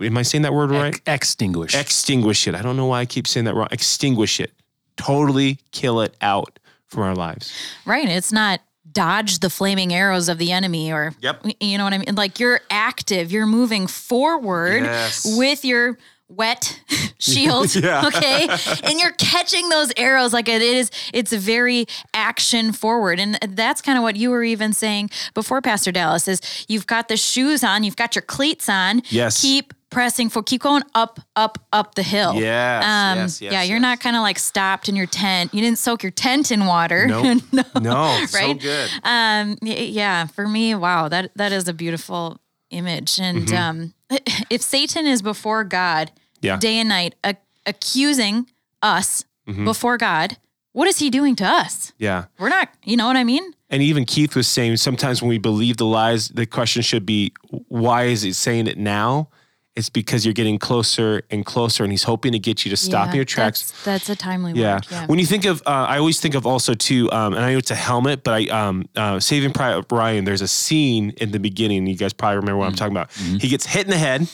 Am 0.00 0.16
I 0.16 0.22
saying 0.22 0.40
that 0.44 0.54
word 0.54 0.70
right? 0.70 0.94
Ex- 1.06 1.32
extinguish. 1.32 1.74
Extinguish 1.74 2.48
it. 2.48 2.54
I 2.54 2.62
don't 2.62 2.78
know 2.78 2.86
why 2.86 3.00
I 3.00 3.04
keep 3.04 3.26
saying 3.26 3.44
that 3.44 3.54
wrong. 3.54 3.68
Extinguish 3.70 4.40
it. 4.40 4.52
Totally 4.96 5.58
kill 5.70 6.00
it 6.00 6.16
out 6.22 6.58
from 6.86 7.02
our 7.02 7.14
lives. 7.14 7.52
Right. 7.84 8.08
It's 8.08 8.32
not 8.32 8.60
dodge 8.90 9.40
the 9.40 9.50
flaming 9.50 9.92
arrows 9.92 10.28
of 10.28 10.38
the 10.38 10.50
enemy 10.52 10.92
or 10.92 11.14
Yep. 11.20 11.46
you 11.60 11.76
know 11.78 11.84
what 11.84 11.92
I 11.92 11.98
mean? 11.98 12.14
Like 12.14 12.40
you're 12.40 12.60
active, 12.70 13.30
you're 13.32 13.46
moving 13.46 13.86
forward 13.86 14.82
Yes. 14.84 15.36
with 15.36 15.64
your 15.64 15.98
wet 16.36 16.80
shield. 17.18 17.74
Yeah. 17.82 18.06
Okay. 18.06 18.48
and 18.84 19.00
you're 19.00 19.12
catching 19.12 19.68
those 19.68 19.92
arrows 19.96 20.32
like 20.32 20.48
it 20.48 20.62
is, 20.62 20.90
it's 21.12 21.32
very 21.32 21.86
action 22.14 22.72
forward. 22.72 23.18
And 23.18 23.38
that's 23.50 23.80
kind 23.82 23.96
of 23.98 24.02
what 24.02 24.16
you 24.16 24.30
were 24.30 24.44
even 24.44 24.72
saying 24.72 25.10
before, 25.34 25.60
Pastor 25.60 25.90
Dallas, 25.92 26.28
is 26.28 26.40
you've 26.68 26.86
got 26.86 27.08
the 27.08 27.16
shoes 27.16 27.64
on, 27.64 27.82
you've 27.84 27.96
got 27.96 28.14
your 28.14 28.22
cleats 28.22 28.68
on. 28.68 29.02
Yes. 29.08 29.40
Keep 29.40 29.74
pressing 29.90 30.30
for 30.30 30.42
keep 30.42 30.62
going 30.62 30.82
up, 30.94 31.20
up, 31.36 31.58
up 31.72 31.94
the 31.96 32.02
hill. 32.02 32.34
Yes, 32.34 32.82
Um, 32.84 33.18
yes, 33.18 33.42
yes, 33.42 33.52
yeah, 33.52 33.62
you're 33.62 33.76
yes. 33.76 33.82
not 33.82 34.00
kind 34.00 34.16
of 34.16 34.22
like 34.22 34.38
stopped 34.38 34.88
in 34.88 34.96
your 34.96 35.06
tent. 35.06 35.52
You 35.52 35.60
didn't 35.60 35.78
soak 35.78 36.02
your 36.02 36.12
tent 36.12 36.50
in 36.50 36.66
water. 36.66 37.06
Nope. 37.08 37.42
no. 37.80 38.24
So 38.26 38.38
Right? 38.38 38.58
good. 38.60 38.90
Um, 39.04 39.58
yeah, 39.62 40.26
for 40.26 40.48
me, 40.48 40.74
wow, 40.74 41.08
that 41.08 41.32
that 41.36 41.52
is 41.52 41.68
a 41.68 41.74
beautiful 41.74 42.38
image. 42.70 43.18
And 43.20 43.52
um, 43.52 43.94
if 44.50 44.62
Satan 44.62 45.06
is 45.06 45.20
before 45.22 45.64
God, 45.64 46.10
Mm-hmm. 46.10 46.21
Yeah. 46.42 46.56
day 46.58 46.78
and 46.78 46.88
night, 46.88 47.14
a- 47.24 47.36
accusing 47.66 48.46
us 48.82 49.24
Mm-hmm. 49.48 49.64
before 49.64 49.98
God, 49.98 50.36
what 50.70 50.86
is 50.86 51.00
he 51.00 51.10
doing 51.10 51.34
to 51.34 51.44
us? 51.44 51.92
Yeah. 51.98 52.26
We're 52.38 52.48
not, 52.48 52.68
you 52.84 52.96
know 52.96 53.08
what 53.08 53.16
I 53.16 53.24
mean? 53.24 53.42
And 53.70 53.82
even 53.82 54.04
Keith 54.04 54.36
was 54.36 54.46
saying 54.46 54.76
sometimes 54.76 55.20
when 55.20 55.28
we 55.30 55.38
believe 55.38 55.78
the 55.78 55.84
lies, 55.84 56.28
the 56.28 56.46
question 56.46 56.80
should 56.82 57.04
be, 57.04 57.32
why 57.66 58.04
is 58.04 58.22
he 58.22 58.32
saying 58.32 58.68
it 58.68 58.78
now? 58.78 59.30
It's 59.74 59.88
because 59.88 60.24
you're 60.24 60.32
getting 60.32 60.58
closer 60.60 61.22
and 61.28 61.44
closer, 61.44 61.82
and 61.82 61.92
he's 61.92 62.04
hoping 62.04 62.30
to 62.32 62.38
get 62.38 62.64
you 62.64 62.70
to 62.70 62.76
stop 62.76 63.06
in 63.08 63.12
Yeah, 63.14 63.16
your 63.16 63.24
tracks. 63.24 63.72
That's, 63.72 63.84
that's 63.84 64.08
a 64.10 64.14
timely 64.16 64.52
Yeah. 64.52 64.74
word. 64.74 64.86
Yeah. 64.92 65.06
When 65.06 65.18
you 65.18 65.26
think 65.26 65.44
of, 65.44 65.60
uh, 65.66 65.70
I 65.88 65.98
always 65.98 66.20
think 66.20 66.36
of 66.36 66.46
also 66.46 66.72
too, 66.74 67.10
um, 67.10 67.34
and 67.34 67.44
I 67.44 67.50
know 67.52 67.58
it's 67.58 67.72
a 67.72 67.74
helmet, 67.74 68.22
but 68.22 68.34
I, 68.34 68.44
um, 68.68 68.84
uh, 68.94 69.18
Saving 69.18 69.52
Private 69.52 69.86
Ryan, 69.90 70.24
there's 70.24 70.42
a 70.42 70.48
scene 70.48 71.14
in 71.16 71.32
the 71.32 71.40
beginning. 71.40 71.84
You 71.88 71.96
guys 71.96 72.12
probably 72.12 72.36
remember 72.36 72.58
what 72.58 72.68
I'm 72.68 72.76
talking 72.76 72.92
about. 72.96 73.10
He 73.12 73.48
gets 73.48 73.66
hit 73.66 73.86
in 73.86 73.90
the 73.90 73.98
head. 73.98 74.28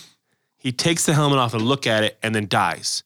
He 0.58 0.72
takes 0.72 1.06
the 1.06 1.14
helmet 1.14 1.38
off 1.38 1.54
and 1.54 1.62
look 1.62 1.86
at 1.86 2.04
it, 2.04 2.18
and 2.22 2.34
then 2.34 2.46
dies. 2.48 3.02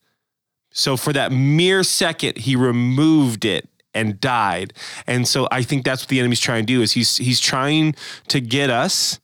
So 0.70 0.96
for 0.96 1.12
that 1.12 1.32
mere 1.32 1.82
second, 1.82 2.38
he 2.38 2.56
removed 2.56 3.44
it 3.44 3.68
and 3.94 4.18
died. 4.20 4.72
And 5.06 5.28
so 5.28 5.46
I 5.50 5.62
think 5.62 5.84
that's 5.84 6.02
what 6.02 6.08
the 6.08 6.18
enemy's 6.18 6.40
trying 6.40 6.64
to 6.64 6.72
do 6.72 6.80
is 6.80 6.92
he's 6.92 7.18
he's 7.18 7.40
trying 7.40 7.94
to 8.28 8.40
get 8.40 8.70
us 8.70 9.20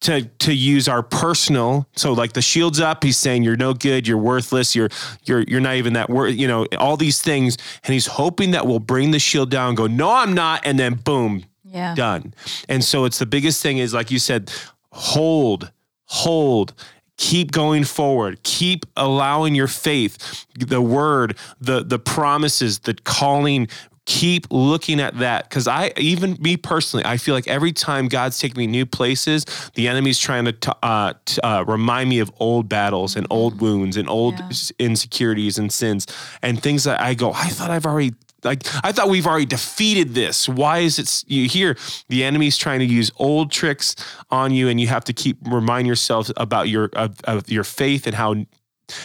to 0.00 0.24
to 0.24 0.52
use 0.52 0.86
our 0.86 1.02
personal 1.02 1.88
so 1.96 2.12
like 2.12 2.34
the 2.34 2.42
shield's 2.42 2.80
up 2.80 3.02
he's 3.02 3.16
saying 3.16 3.42
you're 3.42 3.56
no 3.56 3.72
good 3.72 4.06
you're 4.06 4.18
worthless 4.18 4.74
you're 4.74 4.90
you're 5.24 5.42
you're 5.42 5.60
not 5.60 5.76
even 5.76 5.94
that 5.94 6.10
worth 6.10 6.34
you 6.34 6.46
know 6.46 6.66
all 6.78 6.96
these 6.96 7.22
things 7.22 7.56
and 7.84 7.94
he's 7.94 8.06
hoping 8.06 8.50
that 8.50 8.66
we'll 8.66 8.80
bring 8.80 9.12
the 9.12 9.18
shield 9.18 9.50
down 9.50 9.68
and 9.68 9.76
go 9.76 9.86
no 9.86 10.10
I'm 10.10 10.34
not 10.34 10.60
and 10.66 10.78
then 10.78 10.94
boom 10.94 11.44
yeah. 11.74 11.94
done. 11.94 12.32
And 12.68 12.82
so 12.82 13.04
it's 13.04 13.18
the 13.18 13.26
biggest 13.26 13.62
thing 13.62 13.78
is 13.78 13.92
like 13.92 14.10
you 14.10 14.18
said, 14.18 14.50
hold, 14.92 15.70
hold, 16.06 16.72
keep 17.16 17.52
going 17.52 17.84
forward, 17.84 18.42
keep 18.42 18.86
allowing 18.96 19.54
your 19.54 19.68
faith, 19.68 20.46
the 20.58 20.80
word, 20.80 21.36
the 21.60 21.82
the 21.84 21.98
promises, 21.98 22.80
the 22.80 22.94
calling. 22.94 23.68
Keep 24.06 24.48
looking 24.50 25.00
at 25.00 25.16
that 25.20 25.48
because 25.48 25.66
I, 25.66 25.90
even 25.96 26.36
me 26.38 26.58
personally, 26.58 27.06
I 27.06 27.16
feel 27.16 27.34
like 27.34 27.48
every 27.48 27.72
time 27.72 28.06
God's 28.06 28.38
taking 28.38 28.58
me 28.58 28.66
new 28.66 28.84
places, 28.84 29.46
the 29.76 29.88
enemy's 29.88 30.18
trying 30.18 30.44
to 30.44 30.76
uh, 30.82 31.14
uh, 31.42 31.64
remind 31.66 32.10
me 32.10 32.18
of 32.18 32.30
old 32.38 32.68
battles 32.68 33.16
and 33.16 33.26
old 33.30 33.62
wounds 33.62 33.96
and 33.96 34.06
old 34.06 34.40
Yeah. 34.50 34.70
insecurities 34.78 35.56
and 35.56 35.72
sins 35.72 36.06
and 36.42 36.62
things 36.62 36.84
that 36.84 37.00
I 37.00 37.14
go, 37.14 37.32
I 37.32 37.48
thought 37.48 37.70
I've 37.70 37.86
already 37.86 38.12
like 38.44 38.62
I 38.84 38.92
thought 38.92 39.08
we've 39.08 39.26
already 39.26 39.46
defeated 39.46 40.14
this. 40.14 40.48
Why 40.48 40.78
is 40.78 40.98
it 40.98 41.24
you 41.26 41.48
hear 41.48 41.76
the 42.08 42.24
enemy's 42.24 42.56
trying 42.56 42.80
to 42.80 42.86
use 42.86 43.10
old 43.16 43.50
tricks 43.50 43.96
on 44.30 44.52
you, 44.52 44.68
and 44.68 44.80
you 44.80 44.88
have 44.88 45.04
to 45.04 45.12
keep 45.12 45.38
remind 45.46 45.86
yourself 45.86 46.30
about 46.36 46.68
your 46.68 46.90
of, 46.94 47.20
of 47.24 47.50
your 47.50 47.64
faith 47.64 48.06
and 48.06 48.14
how 48.14 48.34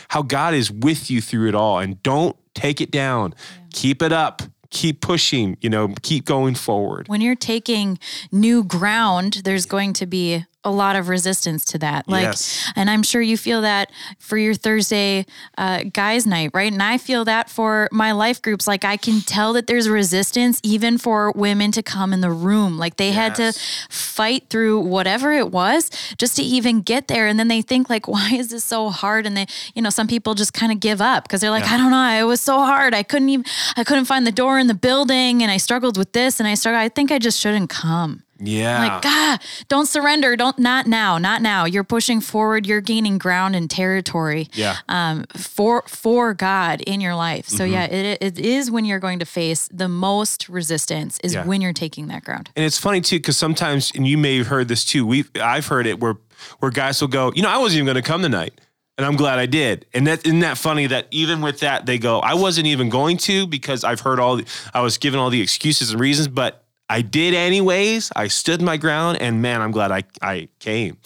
how 0.10 0.22
God 0.22 0.54
is 0.54 0.72
with 0.72 1.10
you 1.10 1.22
through 1.22 1.48
it 1.48 1.56
all, 1.56 1.80
and 1.80 2.02
don't 2.04 2.36
take 2.54 2.82
it 2.82 2.92
down. 2.92 3.34
Keep 3.74 4.02
it 4.02 4.12
up. 4.12 4.42
Keep 4.72 5.02
pushing. 5.02 5.58
You 5.62 5.70
know, 5.70 5.94
keep 6.02 6.26
going 6.26 6.56
forward. 6.56 7.08
When 7.08 7.22
you're 7.22 7.36
taking 7.36 7.98
new 8.32 8.64
ground, 8.64 9.42
there's 9.44 9.66
going 9.66 9.94
to 9.94 10.06
be 10.06 10.46
a 10.66 10.72
lot 10.72 10.98
of 10.98 11.08
resistance 11.08 11.64
to 11.64 11.78
that. 11.78 12.08
Like, 12.10 12.24
Yes. 12.24 12.70
and 12.76 12.90
I'm 12.90 13.02
sure 13.02 13.22
you 13.22 13.38
feel 13.38 13.62
that 13.62 13.92
for 14.20 14.38
your 14.38 14.54
Thursday 14.54 15.26
uh, 15.58 15.84
guys' 15.94 16.26
night, 16.28 16.52
right? 16.54 16.72
And 16.72 16.84
I 16.84 16.98
feel 16.98 17.24
that 17.26 17.50
for 17.50 17.88
my 17.94 18.12
life 18.12 18.42
groups. 18.42 18.68
Like, 18.68 18.84
I 18.84 18.98
can 18.98 19.22
tell 19.22 19.54
that 19.54 19.68
there's 19.68 19.88
resistance 19.88 20.60
even 20.62 20.98
for 20.98 21.32
women 21.32 21.72
to 21.72 21.82
come 21.82 22.12
in 22.12 22.20
the 22.20 22.30
room. 22.32 22.78
Like, 22.78 22.98
they 22.98 23.12
had 23.12 23.36
to 23.36 23.54
fight 23.90 24.50
through 24.50 24.82
whatever 24.82 25.32
it 25.32 25.50
was 25.50 25.90
just 26.18 26.36
to 26.36 26.44
even 26.44 26.82
get 26.82 27.08
there. 27.08 27.28
And 27.28 27.40
then 27.40 27.48
they 27.48 27.62
think, 27.62 27.90
like, 27.90 28.08
why 28.16 28.32
is 28.34 28.50
this 28.50 28.66
so 28.66 28.90
hard? 28.90 29.26
And 29.26 29.38
they, 29.38 29.46
you 29.76 29.82
know, 29.82 29.90
some 29.90 30.08
people 30.08 30.34
just 30.36 30.54
kind 30.54 30.72
of 30.74 30.82
give 30.82 31.02
up 31.02 31.24
because 31.24 31.40
they're 31.40 31.52
like, 31.52 31.64
I 31.66 31.78
don't 31.78 31.92
know, 31.92 32.20
it 32.20 32.24
was 32.28 32.42
so 32.42 32.58
hard. 32.60 32.94
I 32.94 33.04
couldn't 33.04 33.30
even, 33.30 33.46
I 33.78 33.86
couldn't 33.86 34.06
find 34.06 34.28
the 34.28 34.32
door 34.32 34.60
in 34.60 34.68
the 34.68 34.74
building, 34.74 35.42
and 35.42 35.50
I 35.50 35.56
struggled 35.58 35.98
with 35.98 36.12
this, 36.12 36.40
and 36.42 36.48
I 36.50 36.56
struggled. 36.56 36.82
I 36.82 36.90
think 36.90 37.12
I 37.14 37.18
just 37.20 37.40
shouldn't 37.40 37.70
come. 37.70 38.24
Yeah. 38.40 38.88
Like, 38.88 39.02
God, 39.02 39.40
don't 39.68 39.86
surrender. 39.88 40.36
Don't, 40.36 40.58
not 40.58 40.88
now, 40.88 41.18
not 41.18 41.42
now. 41.42 41.66
You're 41.66 41.84
pushing 41.84 42.22
forward. 42.22 42.66
You're 42.66 42.82
gaining 42.82 43.18
ground 43.18 43.56
and 43.56 43.70
territory. 43.70 44.48
Yeah. 44.54 44.78
Um, 44.88 45.26
for 45.36 45.84
for 45.88 46.34
God 46.34 46.82
in 46.82 47.02
your 47.02 47.16
life. 47.16 47.48
So 47.48 47.64
Mm-hmm. 47.64 47.74
yeah, 47.74 47.86
it 47.86 48.18
it 48.22 48.40
is 48.40 48.72
when 48.72 48.86
you're 48.86 49.00
going 49.00 49.20
to 49.20 49.26
face 49.26 49.68
the 49.74 49.90
most 49.90 50.48
resistance 50.50 51.20
is 51.24 51.34
Yeah. 51.34 51.46
when 51.46 51.62
you're 51.62 51.74
taking 51.74 52.08
that 52.08 52.24
ground. 52.24 52.50
And 52.56 52.66
it's 52.66 52.78
funny 52.78 53.02
too, 53.02 53.18
because 53.20 53.38
sometimes, 53.38 53.92
and 53.94 54.08
you 54.08 54.18
may 54.18 54.38
have 54.38 54.48
heard 54.48 54.68
this 54.68 54.86
too. 54.86 55.06
We, 55.06 55.26
I've 55.42 55.68
heard 55.68 55.86
it 55.86 56.00
where 56.00 56.16
where 56.60 56.72
guys 56.72 57.02
will 57.02 57.10
go, 57.10 57.32
you 57.36 57.42
know, 57.44 57.50
I 57.50 57.58
wasn't 57.58 57.80
even 57.80 57.86
going 57.94 58.02
to 58.04 58.08
come 58.12 58.22
tonight, 58.22 58.54
and 58.98 59.06
I'm 59.06 59.18
glad 59.18 59.40
I 59.40 59.46
did. 59.46 59.86
And 59.94 60.08
that 60.08 60.26
isn't 60.26 60.40
that 60.40 60.58
funny 60.58 60.88
that 60.88 61.08
even 61.12 61.42
with 61.42 61.60
that 61.60 61.86
they 61.86 61.98
go, 61.98 62.20
I 62.20 62.36
wasn't 62.36 62.68
even 62.68 62.88
going 62.90 63.18
to 63.18 63.46
because 63.48 63.84
I've 63.84 64.00
heard 64.00 64.20
all, 64.22 64.38
the, 64.38 64.46
I 64.74 64.80
was 64.82 64.98
given 64.98 65.20
all 65.20 65.30
the 65.30 65.42
excuses 65.42 65.92
and 65.92 66.00
reasons, 66.00 66.30
but 66.30 66.64
I 66.90 67.02
did 67.02 67.34
anyways. 67.34 68.12
I 68.16 68.28
stood 68.30 68.62
my 68.62 68.78
ground, 68.78 69.20
and 69.22 69.42
man, 69.42 69.62
I'm 69.62 69.72
glad 69.72 69.92
I 69.92 70.04
I 70.22 70.48
came. 70.60 70.98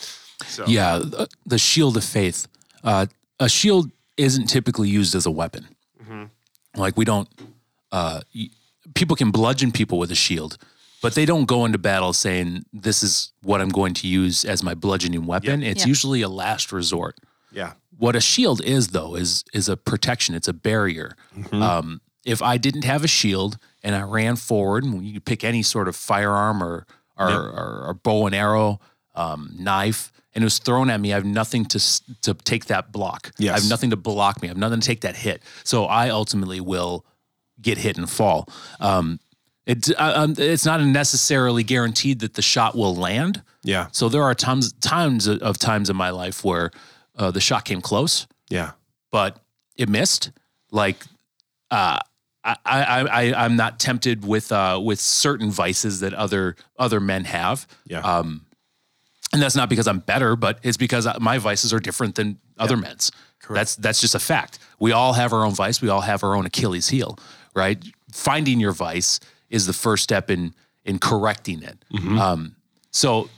So 0.48 0.66
Yeah, 0.68 1.00
the, 1.00 1.28
the 1.46 1.58
shield 1.58 1.98
of 1.98 2.04
faith. 2.04 2.48
Uh, 2.84 3.06
a 3.40 3.50
shield 3.50 3.92
isn't 4.18 4.48
typically 4.48 4.90
used 4.90 5.16
as 5.16 5.26
a 5.26 5.32
weapon. 5.32 5.68
Like 6.76 6.98
we 6.98 7.06
don't. 7.06 7.28
Uh, 7.92 8.22
people 8.96 9.16
can 9.16 9.30
bludgeon 9.30 9.72
people 9.72 10.00
with 10.00 10.10
a 10.12 10.16
shield, 10.16 10.58
but 11.04 11.14
they 11.14 11.24
don't 11.26 11.46
go 11.46 11.66
into 11.66 11.78
battle 11.78 12.14
saying, 12.14 12.66
"This 12.74 13.04
is 13.04 13.32
what 13.44 13.62
I'm 13.62 13.70
going 13.70 13.94
to 13.96 14.08
use 14.08 14.44
as 14.44 14.64
my 14.64 14.74
bludgeoning 14.74 15.28
weapon." 15.28 15.62
It's 15.62 15.82
Yeah. 15.84 15.88
usually 15.90 16.22
a 16.24 16.30
last 16.30 16.72
resort. 16.72 17.18
yeah, 17.52 17.74
What 17.98 18.16
a 18.16 18.22
shield 18.22 18.60
is, 18.64 18.88
though, 18.88 19.14
is 19.16 19.44
is 19.54 19.70
a 19.70 19.78
protection. 19.78 20.34
It's 20.34 20.48
a 20.48 20.54
barrier. 20.54 21.16
Um, 21.52 22.02
if 22.26 22.42
I 22.42 22.58
didn't 22.58 22.86
have 22.86 23.04
a 23.04 23.08
shield 23.08 23.58
and 23.84 23.96
I 23.96 24.02
ran 24.04 24.36
forward, 24.36 24.84
and 24.84 25.04
you 25.06 25.14
could 25.14 25.26
pick 25.26 25.44
any 25.44 25.62
sort 25.64 25.88
of 25.88 25.96
firearm 25.96 26.64
or 26.64 26.86
or, 27.16 27.30
or, 27.30 27.84
or 27.90 27.94
bow 27.94 28.26
and 28.26 28.34
arrow, 28.34 28.80
um, 29.14 29.52
knife, 29.60 30.12
and 30.34 30.44
it 30.44 30.46
was 30.46 30.58
thrown 30.58 30.90
at 30.90 31.00
me, 31.00 31.12
I 31.14 31.16
have 31.16 31.26
nothing 31.26 31.64
to 31.66 31.80
to 32.22 32.34
take 32.34 32.66
that 32.66 32.92
block. 32.92 33.32
I 33.52 33.60
have 33.60 33.70
nothing 33.70 33.92
to 33.92 33.96
block 33.96 34.42
me. 34.42 34.48
I 34.48 34.52
have 34.52 34.58
nothing 34.58 34.80
to 34.80 34.88
take 34.88 35.02
that 35.02 35.16
hit. 35.18 35.44
So 35.64 35.86
I 35.86 36.10
ultimately 36.10 36.60
will 36.60 37.06
get 37.62 37.78
hit 37.78 37.98
and 37.98 38.10
fall. 38.10 38.50
Um, 38.80 39.20
it, 39.66 39.90
uh, 39.98 40.14
um, 40.16 40.36
it's 40.38 40.66
not 40.66 40.82
necessarily 40.82 41.64
guaranteed 41.64 42.20
that 42.20 42.34
the 42.34 42.42
shot 42.42 42.76
will 42.76 42.96
land. 42.96 43.44
yeah, 43.64 43.88
So 43.92 44.10
there 44.10 44.24
are 44.24 44.34
times 44.36 44.74
times 44.82 45.28
of 45.28 45.58
times 45.58 45.90
in 45.90 45.96
my 45.96 46.10
life 46.10 46.44
where 46.44 46.72
uh, 47.16 47.32
the 47.32 47.40
shot 47.40 47.64
came 47.64 47.80
close, 47.80 48.28
yeah, 48.50 48.72
but 49.12 49.38
it 49.78 49.88
missed. 49.88 50.32
Like 50.72 51.06
uh, 51.70 52.00
I, 52.46 52.56
I, 52.66 53.00
I, 53.32 53.46
I'm 53.46 53.56
not 53.56 53.80
tempted 53.80 54.26
with 54.26 54.52
uh, 54.52 54.80
with 54.84 55.00
certain 55.00 55.50
vices 55.52 56.02
that 56.02 56.14
other 56.14 56.56
other 56.78 57.00
men 57.00 57.24
have, 57.26 57.68
yeah, 57.86 58.00
um, 58.00 58.46
and 59.32 59.42
that's 59.42 59.56
not 59.56 59.70
because 59.70 59.88
I'm 59.88 60.00
better, 60.00 60.36
but 60.36 60.60
it's 60.64 60.78
because 60.78 61.08
my 61.20 61.38
vices 61.38 61.74
are 61.74 61.80
different 61.80 62.16
than 62.16 62.38
other 62.58 62.76
men's. 62.78 63.12
That's 63.50 63.76
that's 63.76 64.02
just 64.02 64.16
a 64.16 64.20
fact. 64.20 64.60
We 64.80 64.92
all 64.92 65.14
have 65.14 65.34
our 65.34 65.46
own 65.46 65.54
vice. 65.54 65.82
We 65.82 65.90
all 65.90 66.02
have 66.02 66.24
our 66.24 66.36
own 66.36 66.46
Achilles 66.46 66.90
heel, 66.90 67.18
right? 67.56 67.82
Finding 68.12 68.60
your 68.60 68.72
vice 68.74 69.20
is 69.50 69.66
the 69.66 69.74
first 69.74 70.04
step 70.04 70.30
in 70.30 70.54
in 70.86 71.00
correcting 71.00 71.64
it. 71.64 71.78
Um, 72.20 72.56
so 72.92 73.30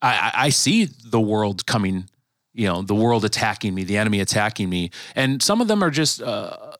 I, 0.00 0.30
I- 0.34 0.44
I 0.46 0.48
see 0.50 0.84
the 0.86 1.20
world 1.20 1.66
coming, 1.66 2.08
you 2.54 2.66
know, 2.66 2.82
the 2.82 2.94
world 2.94 3.24
attacking 3.24 3.74
me, 3.74 3.82
the 3.84 3.96
enemy 3.96 4.20
attacking 4.20 4.68
me, 4.70 4.90
and 5.16 5.42
some 5.42 5.60
of 5.60 5.68
them 5.68 5.82
are 5.82 5.90
just 5.90 6.22
uh, 6.22 6.71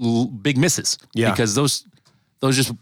l- 0.00 0.26
big 0.26 0.56
misses. 0.58 0.98
Yeah. 1.14 1.30
because 1.30 1.54
those 1.54 1.84
those 2.40 2.56
just 2.56 2.72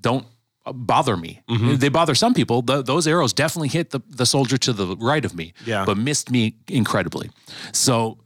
don't 0.00 0.26
bother 0.72 1.16
me. 1.16 1.40
Mm-hmm. 1.48 1.76
They 1.76 1.88
bother 1.88 2.14
some 2.14 2.34
people. 2.34 2.62
Th 2.62 2.84
those 2.84 3.06
arrows 3.10 3.32
definitely 3.32 3.68
hit 3.68 3.90
the, 3.90 4.00
the 4.16 4.26
soldier 4.26 4.58
to 4.58 4.72
the 4.72 4.96
right 4.96 5.24
of 5.24 5.34
me, 5.34 5.52
Yeah. 5.66 5.84
but 5.86 5.96
missed 5.96 6.30
me 6.30 6.54
incredibly. 6.68 7.30
So 7.72 8.18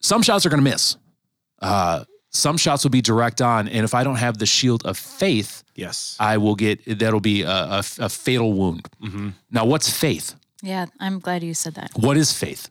some 0.00 0.22
shots 0.22 0.46
are 0.46 0.50
going 0.50 0.64
to 0.64 0.70
miss. 0.70 0.96
Uh, 1.60 2.04
some 2.30 2.56
shots 2.58 2.84
will 2.84 2.90
be 2.90 3.00
direct 3.00 3.40
on, 3.40 3.68
and 3.68 3.84
if 3.84 3.94
I 3.94 4.04
don't 4.04 4.18
have 4.18 4.36
the 4.38 4.46
shield 4.46 4.84
of 4.86 4.96
faith, 4.96 5.64
yes, 5.74 6.16
I 6.20 6.36
will 6.36 6.54
get 6.54 6.98
that'll 6.98 7.20
be 7.20 7.42
a, 7.42 7.50
a, 7.50 7.82
a 7.98 8.08
fatal 8.08 8.52
wound. 8.52 8.86
Mm-hmm. 9.02 9.28
Now, 9.50 9.64
what's 9.64 9.88
faith? 9.90 10.34
Yeah, 10.62 10.86
I'm 11.00 11.18
glad 11.20 11.42
you 11.42 11.54
said 11.54 11.74
that. 11.74 11.90
What 11.96 12.16
is 12.16 12.32
faith? 12.32 12.68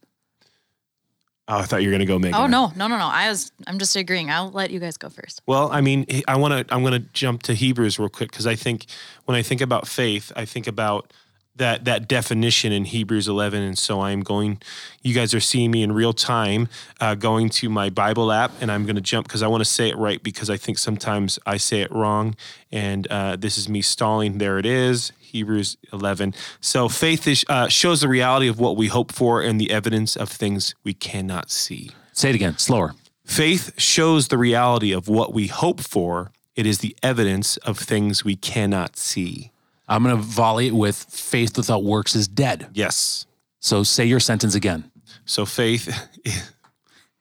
Oh, 1.49 1.59
I 1.59 1.63
thought 1.63 1.81
you 1.81 1.89
were 1.89 1.93
gonna 1.93 2.05
go 2.05 2.19
make. 2.19 2.35
Oh 2.35 2.45
no, 2.45 2.73
no, 2.75 2.87
no, 2.87 2.97
no. 2.97 3.05
I 3.05 3.29
was 3.29 3.51
I'm 3.67 3.79
just 3.79 3.95
agreeing. 3.95 4.29
I'll 4.29 4.51
let 4.51 4.69
you 4.69 4.79
guys 4.79 4.97
go 4.97 5.09
first. 5.09 5.41
Well, 5.45 5.71
I 5.71 5.79
mean, 5.81 6.05
I 6.27 6.35
want 6.35 6.67
to. 6.67 6.73
I'm 6.73 6.81
going 6.81 6.93
to 6.93 7.07
jump 7.13 7.43
to 7.43 7.53
Hebrews 7.53 7.97
real 7.99 8.09
quick 8.09 8.31
because 8.31 8.45
I 8.45 8.55
think 8.55 8.85
when 9.25 9.37
I 9.37 9.41
think 9.41 9.61
about 9.61 9.87
faith, 9.87 10.31
I 10.35 10.43
think 10.43 10.67
about 10.67 11.13
that 11.55 11.85
that 11.85 12.07
definition 12.09 12.73
in 12.73 12.83
Hebrews 12.83 13.29
11, 13.29 13.61
and 13.61 13.77
so 13.77 14.01
I'm 14.01 14.21
going. 14.21 14.61
You 15.03 15.13
guys 15.13 15.33
are 15.33 15.39
seeing 15.39 15.71
me 15.71 15.83
in 15.83 15.93
real 15.93 16.11
time, 16.11 16.67
uh, 16.99 17.15
going 17.15 17.47
to 17.49 17.69
my 17.69 17.89
Bible 17.89 18.29
app, 18.31 18.51
and 18.59 18.69
I'm 18.69 18.83
going 18.83 18.97
to 18.97 19.01
jump 19.01 19.27
because 19.27 19.41
I 19.41 19.47
want 19.47 19.61
to 19.61 19.69
say 19.69 19.87
it 19.89 19.97
right 19.97 20.21
because 20.21 20.49
I 20.49 20.57
think 20.57 20.77
sometimes 20.77 21.39
I 21.45 21.55
say 21.55 21.79
it 21.81 21.91
wrong, 21.93 22.35
and 22.73 23.07
uh, 23.07 23.37
this 23.37 23.57
is 23.57 23.69
me 23.69 23.81
stalling. 23.81 24.37
There 24.37 24.59
it 24.59 24.65
is. 24.65 25.13
Hebrews 25.27 25.77
11. 25.93 26.33
So 26.59 26.89
faith 26.89 27.27
is, 27.27 27.45
uh, 27.47 27.67
shows 27.67 28.01
the 28.01 28.07
reality 28.07 28.47
of 28.47 28.59
what 28.59 28.77
we 28.77 28.87
hope 28.87 29.11
for 29.11 29.41
and 29.41 29.59
the 29.59 29.71
evidence 29.71 30.15
of 30.15 30.29
things 30.29 30.75
we 30.83 30.93
cannot 30.93 31.51
see. 31.51 31.91
Say 32.13 32.29
it 32.29 32.35
again, 32.35 32.57
slower. 32.57 32.93
Faith 33.25 33.73
shows 33.79 34.29
the 34.29 34.37
reality 34.37 34.91
of 34.93 35.07
what 35.07 35.33
we 35.33 35.47
hope 35.47 35.81
for. 35.81 36.31
It 36.55 36.65
is 36.65 36.79
the 36.79 36.95
evidence 37.03 37.57
of 37.57 37.77
things 37.77 38.23
we 38.23 38.35
cannot 38.35 38.97
see. 38.97 39.51
I'm 39.87 40.03
going 40.03 40.15
to 40.15 40.21
volley 40.21 40.67
it 40.67 40.75
with 40.75 40.95
faith 40.95 41.57
without 41.57 41.83
works 41.83 42.15
is 42.15 42.27
dead. 42.27 42.67
Yes. 42.73 43.25
So 43.59 43.83
say 43.83 44.05
your 44.05 44.19
sentence 44.19 44.55
again. 44.55 44.91
So 45.25 45.45
faith 45.45 45.87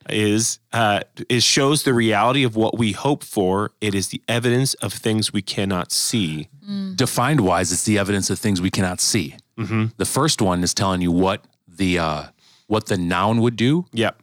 is 0.09 0.59
uh, 0.73 1.01
it 1.29 1.43
shows 1.43 1.83
the 1.83 1.93
reality 1.95 2.45
of 2.45 2.57
what 2.57 2.79
we 2.79 2.93
hope 2.93 3.25
for. 3.25 3.73
It 3.81 3.95
is 3.95 4.09
the 4.09 4.23
evidence 4.29 4.75
of 4.75 4.93
things 4.93 5.33
we 5.33 5.43
cannot 5.43 5.93
see. 5.93 6.49
Defined 6.97 7.41
wise, 7.41 7.71
it's 7.73 7.85
the 7.85 7.97
evidence 7.99 8.29
of 8.29 8.39
things 8.41 8.61
we 8.61 8.71
cannot 8.71 9.01
see. 9.01 9.37
The 9.57 10.05
first 10.05 10.43
one 10.43 10.63
is 10.63 10.75
telling 10.75 11.01
you 11.01 11.11
what 11.13 11.45
the 11.69 11.99
uh, 11.99 12.23
what 12.67 12.87
the 12.87 12.97
noun 12.99 13.41
would 13.41 13.57
do, 13.57 13.87
Yep. 13.93 14.21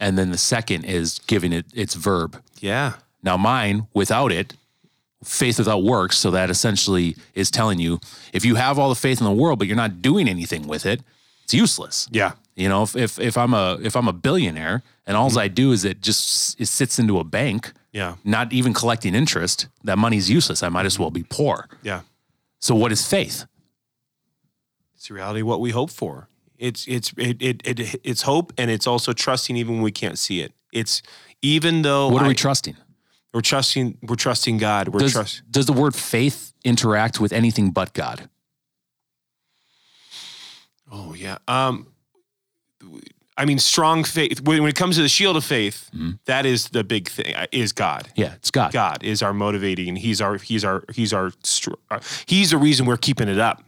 and 0.00 0.18
then 0.18 0.30
the 0.30 0.38
second 0.38 0.84
is 0.84 1.20
giving 1.26 1.52
it 1.52 1.66
its 1.72 1.94
verb. 1.94 2.42
Yeah. 2.60 2.94
Now, 3.22 3.36
mine 3.36 3.86
without 3.94 4.32
it, 4.32 4.54
faith 5.22 5.58
without 5.58 5.82
works. 5.84 6.18
So 6.18 6.30
that 6.32 6.50
essentially 6.50 7.16
is 7.34 7.50
telling 7.50 7.78
you 7.78 8.00
if 8.32 8.44
you 8.44 8.56
have 8.56 8.78
all 8.78 8.88
the 8.88 8.94
faith 8.94 9.20
in 9.20 9.24
the 9.24 9.32
world, 9.32 9.58
but 9.58 9.68
you're 9.68 9.76
not 9.76 10.02
doing 10.02 10.28
anything 10.28 10.66
with 10.66 10.84
it, 10.84 11.00
it's 11.44 11.54
useless. 11.54 12.08
Yeah. 12.10 12.32
You 12.56 12.68
know, 12.68 12.82
if 12.84 12.94
if, 12.96 13.18
if 13.18 13.36
I'm 13.36 13.52
a 13.54 13.78
if 13.82 13.96
I'm 13.96 14.06
a 14.08 14.12
billionaire 14.12 14.82
and 15.06 15.16
all 15.16 15.36
I 15.38 15.48
do 15.48 15.72
is 15.72 15.84
it 15.84 16.00
just 16.00 16.60
it 16.60 16.66
sits 16.66 16.98
into 16.98 17.18
a 17.18 17.24
bank, 17.24 17.72
Yeah. 17.92 18.14
not 18.24 18.52
even 18.52 18.72
collecting 18.72 19.14
interest, 19.14 19.66
that 19.82 19.98
money's 19.98 20.30
useless. 20.30 20.62
I 20.62 20.68
might 20.68 20.86
as 20.86 20.98
well 20.98 21.10
be 21.10 21.24
poor. 21.24 21.68
Yeah. 21.82 22.02
So 22.60 22.74
what 22.76 22.92
is 22.92 23.06
faith? 23.06 23.44
It's 24.94 25.08
the 25.08 25.14
reality 25.14 25.40
of 25.40 25.46
what 25.48 25.60
we 25.60 25.70
hope 25.70 25.90
for. 25.90 26.28
It's 26.56 26.86
it's 26.86 27.12
it, 27.18 27.42
it, 27.42 27.66
it 27.66 28.00
it's 28.04 28.22
hope 28.22 28.52
and 28.56 28.70
it's 28.70 28.86
also 28.86 29.12
trusting 29.12 29.56
even 29.56 29.74
when 29.74 29.82
we 29.82 29.92
can't 29.92 30.18
see 30.18 30.40
it. 30.40 30.52
It's 30.72 31.02
even 31.42 31.82
though 31.82 32.08
What 32.08 32.22
are 32.22 32.26
I- 32.26 32.28
we 32.28 32.34
trusting? 32.34 32.76
we're 33.32 33.40
trusting 33.40 33.98
we're 34.02 34.14
trusting 34.14 34.58
God. 34.58 34.88
We're 34.88 35.00
Does, 35.00 35.12
trust 35.12 35.42
does 35.50 35.66
the 35.66 35.72
word 35.72 35.94
faith 35.96 36.52
interact 36.64 37.18
with 37.20 37.32
anything 37.32 37.72
but 37.72 37.92
God? 37.94 38.28
Oh 40.90 41.14
yeah. 41.14 41.38
Um, 41.48 41.88
I 43.36 43.44
mean, 43.46 43.58
strong 43.58 44.04
faith. 44.04 44.40
When, 44.42 44.62
when 44.62 44.68
it 44.70 44.76
comes 44.76 44.96
to 44.96 45.02
the 45.02 45.08
shield 45.08 45.36
of 45.36 45.44
faith, 45.44 45.90
Mm-hmm. 45.94 46.10
that 46.26 46.46
is 46.46 46.68
the 46.68 46.84
big 46.84 47.08
thing. 47.08 47.34
uh, 47.34 47.46
Is 47.50 47.72
God? 47.72 48.08
Yeah, 48.14 48.34
it's 48.34 48.50
God. 48.50 48.72
God 48.72 49.02
is 49.02 49.22
our 49.22 49.32
motivating, 49.34 49.96
He's 49.96 50.20
our 50.20 50.36
He's 50.38 50.64
our 50.64 50.84
He's 50.94 51.12
our 51.12 51.32
str- 51.42 51.72
uh, 51.90 52.00
He's 52.26 52.50
the 52.50 52.58
reason 52.58 52.86
we're 52.86 52.96
keeping 52.96 53.28
it 53.28 53.38
up. 53.38 53.62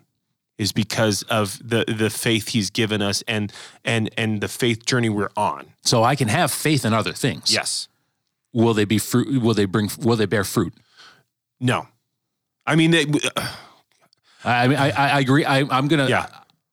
Is 0.58 0.72
because 0.72 1.22
of 1.24 1.58
the 1.62 1.84
the 1.86 2.08
faith 2.10 2.48
He's 2.48 2.70
given 2.70 3.02
us, 3.02 3.22
and 3.28 3.52
and 3.84 4.08
and 4.16 4.40
the 4.40 4.48
faith 4.48 4.86
journey 4.86 5.08
we're 5.10 5.28
on. 5.36 5.66
So 5.82 6.02
I 6.02 6.16
can 6.16 6.28
have 6.28 6.50
faith 6.50 6.84
in 6.86 6.94
other 6.94 7.12
things. 7.12 7.52
Yes. 7.52 7.88
Will 8.54 8.72
they 8.72 8.86
be 8.86 8.98
fruit? 8.98 9.42
Will 9.42 9.52
they 9.52 9.66
bring? 9.66 9.90
Will 9.98 10.16
they 10.16 10.24
bear 10.26 10.44
fruit? 10.44 10.72
No. 11.60 11.88
I 12.66 12.74
mean, 12.74 12.90
they, 12.90 13.04
uh, 13.36 13.54
I 14.44 14.66
mean, 14.68 14.78
I, 14.78 14.90
I 14.90 15.08
I 15.16 15.20
agree. 15.20 15.44
I, 15.44 15.58
I'm 15.60 15.88
gonna. 15.88 16.08
Yeah. 16.08 16.26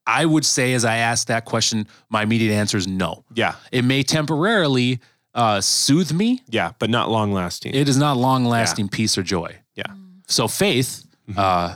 I 0.06 0.26
would 0.26 0.46
say, 0.46 0.74
as 0.74 0.84
I 0.86 0.98
ask 0.98 1.28
that 1.28 1.46
question, 1.46 1.88
my 2.10 2.24
immediate 2.24 2.54
answer 2.54 2.78
is 2.78 2.88
no. 2.88 3.24
Yeah. 3.34 3.56
It 3.72 3.84
may 3.86 4.04
temporarily 4.04 5.00
uh, 5.34 5.62
soothe 5.62 6.12
me. 6.12 6.42
Yeah, 6.50 6.74
but 6.78 6.90
not 6.90 7.10
long 7.10 7.32
lasting. 7.32 7.74
It 7.74 7.88
is 7.90 7.98
not 7.98 8.18
long 8.18 8.46
lasting 8.46 8.90
peace 8.90 9.18
or 9.18 9.24
joy. 9.24 9.56
yeah. 9.76 9.86
So 10.28 10.48
faith, 10.48 11.06
uh, 11.38 11.76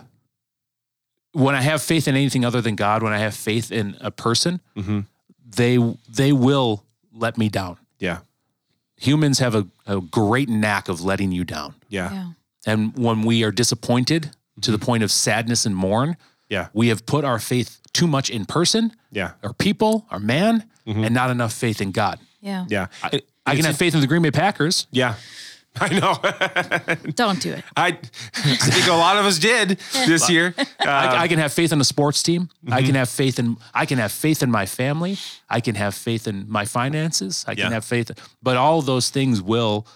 when 1.33 1.53
I 1.55 1.61
have 1.61 1.81
faith 1.81 2.07
in 2.07 2.15
anything 2.15 2.45
other 2.45 2.61
than 2.61 2.75
God, 2.75 3.03
when 3.03 3.13
I 3.13 3.19
have 3.19 3.35
faith 3.35 3.71
in 3.71 3.95
a 4.01 4.09
person, 4.11 4.59
they 5.45 5.77
they 6.09 6.31
will 6.31 6.83
let 7.13 7.37
me 7.37 7.49
down. 7.49 7.77
Yeah. 7.99 8.19
Humans 8.97 9.39
have 9.39 9.53
a, 9.55 9.67
a 9.85 10.01
great 10.01 10.49
knack 10.49 10.87
of 10.89 11.01
letting 11.01 11.31
you 11.31 11.43
down. 11.43 11.75
Yeah. 11.89 12.11
Yeah. 12.11 12.29
And 12.65 12.97
when 12.97 13.21
we 13.23 13.43
are 13.43 13.51
disappointed 13.51 14.31
to 14.61 14.71
the 14.71 14.79
point 14.79 15.03
of 15.03 15.11
sadness 15.11 15.65
and 15.65 15.75
mourn, 15.75 16.17
Yeah. 16.49 16.67
we 16.73 16.87
have 16.89 17.05
put 17.05 17.25
our 17.25 17.39
faith 17.39 17.79
too 17.93 18.07
much 18.07 18.29
in 18.29 18.45
person, 18.45 18.91
Yeah. 19.11 19.31
or 19.43 19.53
people, 19.53 20.05
or 20.11 20.19
man, 20.19 20.63
mm-hmm. 20.85 21.03
and 21.03 21.13
not 21.13 21.29
enough 21.29 21.53
faith 21.53 21.81
in 21.81 21.91
God. 21.91 22.19
Yeah. 22.41 22.65
Yeah. 22.69 22.87
I, 23.03 23.21
I 23.45 23.55
can 23.55 23.65
have 23.65 23.77
faith 23.77 23.93
in 23.95 24.01
the 24.01 24.07
Green 24.07 24.21
Bay 24.21 24.31
Packers. 24.31 24.87
Yeah. 24.91 25.15
I 25.81 25.99
know. 25.99 27.11
Don't 27.13 27.41
do 27.41 27.53
it. 27.53 27.63
I, 27.75 27.87
I 28.35 28.55
think 28.55 28.87
a 28.87 28.93
lot 28.93 29.17
of 29.17 29.25
us 29.25 29.39
did 29.39 29.79
this 30.05 30.29
year. 30.29 30.53
Uh, 30.57 30.63
I, 30.85 31.23
I 31.23 31.27
can 31.27 31.39
have 31.39 31.53
faith 31.53 31.71
in 31.71 31.81
a 31.81 31.83
sports 31.83 32.23
team. 32.23 32.49
I 32.69 32.81
can 32.81 32.95
have 32.95 33.09
faith 33.09 33.39
in 33.39 33.57
I 33.73 33.85
can 33.85 33.97
have 33.97 34.11
faith 34.11 34.43
in 34.43 34.51
my 34.51 34.65
family. 34.65 35.17
I 35.49 35.61
can 35.61 35.75
have 35.75 35.95
faith 35.95 36.27
in 36.27 36.45
my 36.49 36.65
finances. 36.65 37.45
I 37.47 37.55
can 37.55 37.71
have 37.71 37.85
faith, 37.85 38.11
but 38.41 38.57
all 38.57 38.79
of 38.79 38.85
those 38.85 39.09
things 39.09 39.41
will, 39.41 39.87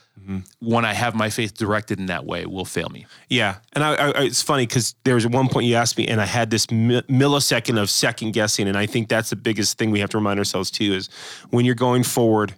when 0.59 0.85
I 0.85 0.93
have 0.93 1.15
my 1.15 1.29
faith 1.29 1.55
directed 1.57 1.99
in 1.99 2.05
that 2.07 2.25
way, 2.25 2.45
will 2.45 2.65
fail 2.65 2.89
me. 2.89 3.05
Yeah, 3.27 3.55
and 3.73 3.83
I, 3.83 3.95
I 3.95 4.09
it's 4.23 4.41
funny 4.41 4.65
because 4.67 4.95
there 5.03 5.15
was 5.15 5.25
one 5.27 5.47
point 5.49 5.65
you 5.65 5.75
asked 5.75 5.97
me, 5.97 6.07
and 6.07 6.21
I 6.21 6.25
had 6.25 6.49
this 6.51 6.69
mi- 6.71 7.01
millisecond 7.03 7.81
of 7.81 7.89
second 7.89 8.31
guessing, 8.33 8.67
and 8.67 8.77
I 8.77 8.85
think 8.85 9.09
that's 9.09 9.29
the 9.31 9.35
biggest 9.35 9.77
thing 9.77 9.91
we 9.91 9.99
have 9.99 10.09
to 10.11 10.17
remind 10.17 10.39
ourselves 10.39 10.69
too 10.71 10.93
is 10.93 11.09
when 11.49 11.65
you're 11.65 11.75
going 11.75 12.03
forward, 12.03 12.53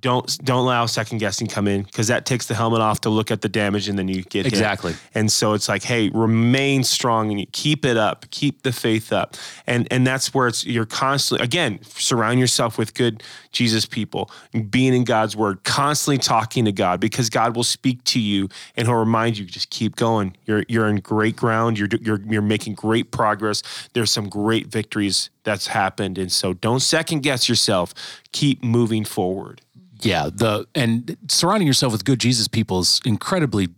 don't 0.00 0.38
don't 0.44 0.64
allow 0.64 0.86
second 0.86 1.18
guessing 1.18 1.46
come 1.46 1.68
in 1.68 1.82
because 1.82 2.08
that 2.08 2.26
takes 2.26 2.46
the 2.46 2.54
helmet 2.54 2.80
off 2.80 3.00
to 3.02 3.10
look 3.10 3.30
at 3.30 3.42
the 3.42 3.48
damage, 3.48 3.88
and 3.88 3.98
then 3.98 4.08
you 4.08 4.22
get 4.22 4.44
hit. 4.44 4.52
Exactly. 4.52 4.94
And 5.14 5.30
so 5.30 5.52
it's 5.52 5.68
like, 5.68 5.82
hey, 5.82 6.10
remain 6.10 6.84
strong 6.84 7.30
and 7.30 7.40
you 7.40 7.46
keep 7.52 7.84
it 7.84 7.96
up, 7.96 8.30
keep 8.30 8.62
the 8.62 8.72
faith 8.72 9.12
up, 9.12 9.36
and 9.66 9.86
and 9.90 10.06
that's 10.06 10.32
where 10.34 10.48
it's 10.48 10.64
you're 10.64 10.86
constantly 10.86 11.44
again 11.44 11.82
surround 11.84 12.38
yourself 12.38 12.78
with 12.78 12.94
good 12.94 13.22
Jesus 13.52 13.86
people, 13.86 14.30
being 14.70 14.94
in 14.94 15.04
God's 15.04 15.36
word, 15.36 15.64
constantly 15.64 16.18
talking 16.18 16.64
to 16.64 16.72
God 16.72 17.00
because 17.00 17.28
God 17.28 17.56
will 17.56 17.64
speak 17.64 18.02
to 18.04 18.20
you 18.20 18.48
and 18.76 18.86
He'll 18.86 18.96
remind 18.96 19.38
you 19.38 19.44
just 19.44 19.70
keep 19.70 19.96
going. 19.96 20.36
You're 20.44 20.64
you're 20.68 20.88
in 20.88 20.96
great 20.96 21.36
ground. 21.36 21.78
You're 21.78 21.88
you're 22.00 22.20
you're 22.20 22.42
making 22.42 22.74
great 22.74 23.10
progress. 23.10 23.62
There's 23.92 24.10
some 24.10 24.28
great 24.28 24.68
victories 24.68 25.30
that's 25.42 25.68
happened, 25.68 26.18
and 26.18 26.30
so 26.30 26.52
don't 26.52 26.80
second 26.80 27.22
guess 27.22 27.48
yourself. 27.48 27.94
Keep 28.32 28.62
moving 28.62 29.04
forward. 29.04 29.60
Yeah, 30.02 30.30
the 30.32 30.66
and 30.74 31.16
surrounding 31.28 31.66
yourself 31.66 31.92
with 31.92 32.04
good 32.04 32.20
Jesus 32.20 32.48
people 32.48 32.80
is 32.80 33.00
incredibly 33.04 33.68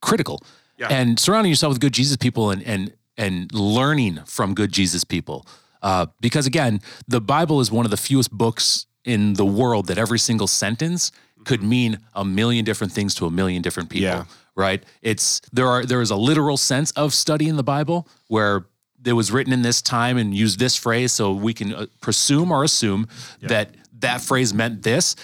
critical. 0.00 0.42
Yeah. 0.78 0.88
And 0.88 1.18
surrounding 1.18 1.50
yourself 1.50 1.72
with 1.72 1.80
good 1.80 1.92
Jesus 1.92 2.16
people 2.16 2.50
and 2.50 2.62
and 2.62 2.92
and 3.16 3.52
learning 3.52 4.20
from 4.26 4.54
good 4.54 4.72
Jesus 4.72 5.04
people, 5.04 5.46
uh, 5.82 6.06
because 6.20 6.46
again, 6.46 6.80
the 7.06 7.20
Bible 7.20 7.60
is 7.60 7.70
one 7.70 7.84
of 7.84 7.90
the 7.90 7.96
fewest 7.96 8.30
books 8.30 8.86
in 9.04 9.34
the 9.34 9.46
world 9.46 9.86
that 9.86 9.98
every 9.98 10.18
single 10.18 10.46
sentence 10.46 11.12
could 11.44 11.62
mean 11.62 11.98
a 12.14 12.24
million 12.24 12.64
different 12.64 12.92
things 12.92 13.14
to 13.16 13.26
a 13.26 13.30
million 13.30 13.62
different 13.62 13.90
people. 13.90 14.04
Yeah. 14.04 14.24
Right? 14.54 14.84
It's 15.00 15.40
there 15.52 15.66
are 15.66 15.84
there 15.84 16.00
is 16.00 16.10
a 16.10 16.16
literal 16.16 16.56
sense 16.56 16.90
of 16.92 17.14
studying 17.14 17.56
the 17.56 17.62
Bible 17.62 18.06
where 18.28 18.66
it 19.04 19.14
was 19.14 19.32
written 19.32 19.52
in 19.52 19.62
this 19.62 19.82
time 19.82 20.16
and 20.16 20.34
used 20.34 20.58
this 20.58 20.76
phrase, 20.76 21.12
so 21.12 21.32
we 21.32 21.54
can 21.54 21.74
uh, 21.74 21.86
presume 22.00 22.52
or 22.52 22.62
assume 22.62 23.08
that 23.40 23.74
that 24.00 24.20
phrase 24.20 24.54
meant 24.54 24.82
this. 24.82 25.16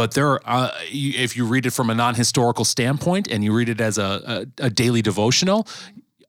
But 0.00 0.12
there, 0.12 0.28
are, 0.28 0.40
uh, 0.46 0.70
if 0.90 1.36
you 1.36 1.44
read 1.44 1.66
it 1.66 1.72
from 1.72 1.90
a 1.90 1.94
non-historical 1.94 2.64
standpoint 2.64 3.28
and 3.28 3.44
you 3.44 3.52
read 3.52 3.68
it 3.68 3.82
as 3.82 3.98
a, 3.98 4.46
a, 4.58 4.66
a 4.68 4.70
daily 4.70 5.02
devotional, 5.02 5.68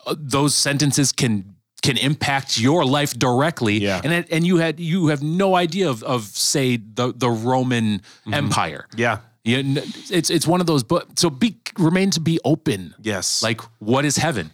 uh, 0.05 0.13
those 0.19 0.53
sentences 0.53 1.13
can 1.13 1.55
can 1.81 1.95
impact 1.95 2.59
your 2.59 2.83
life 2.83 3.13
directly. 3.17 3.77
Yeah. 3.77 4.01
And 4.03 4.11
it, 4.11 4.27
and 4.29 4.45
you 4.45 4.57
had 4.57 4.77
you 4.81 5.07
have 5.07 5.23
no 5.23 5.55
idea 5.55 5.89
of 5.89 6.03
of 6.03 6.23
say 6.23 6.75
the 6.75 7.13
the 7.15 7.29
Roman 7.29 8.01
Empire. 8.33 8.87
Yeah. 8.93 9.19
You 9.45 9.81
it's 10.09 10.29
it's 10.29 10.45
one 10.45 10.59
of 10.59 10.67
those. 10.67 10.83
But 10.83 11.17
so 11.17 11.29
be 11.29 11.55
remain 11.77 12.11
to 12.11 12.19
be 12.19 12.39
open. 12.43 12.93
Yes. 13.01 13.41
Like, 13.41 13.61
what 13.79 14.03
is 14.03 14.17
heaven? 14.17 14.51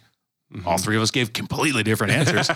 All 0.64 0.78
three 0.78 0.96
of 0.96 1.02
us 1.02 1.10
gave 1.10 1.32
completely 1.34 1.82
different 1.82 2.12
answers. 2.14 2.48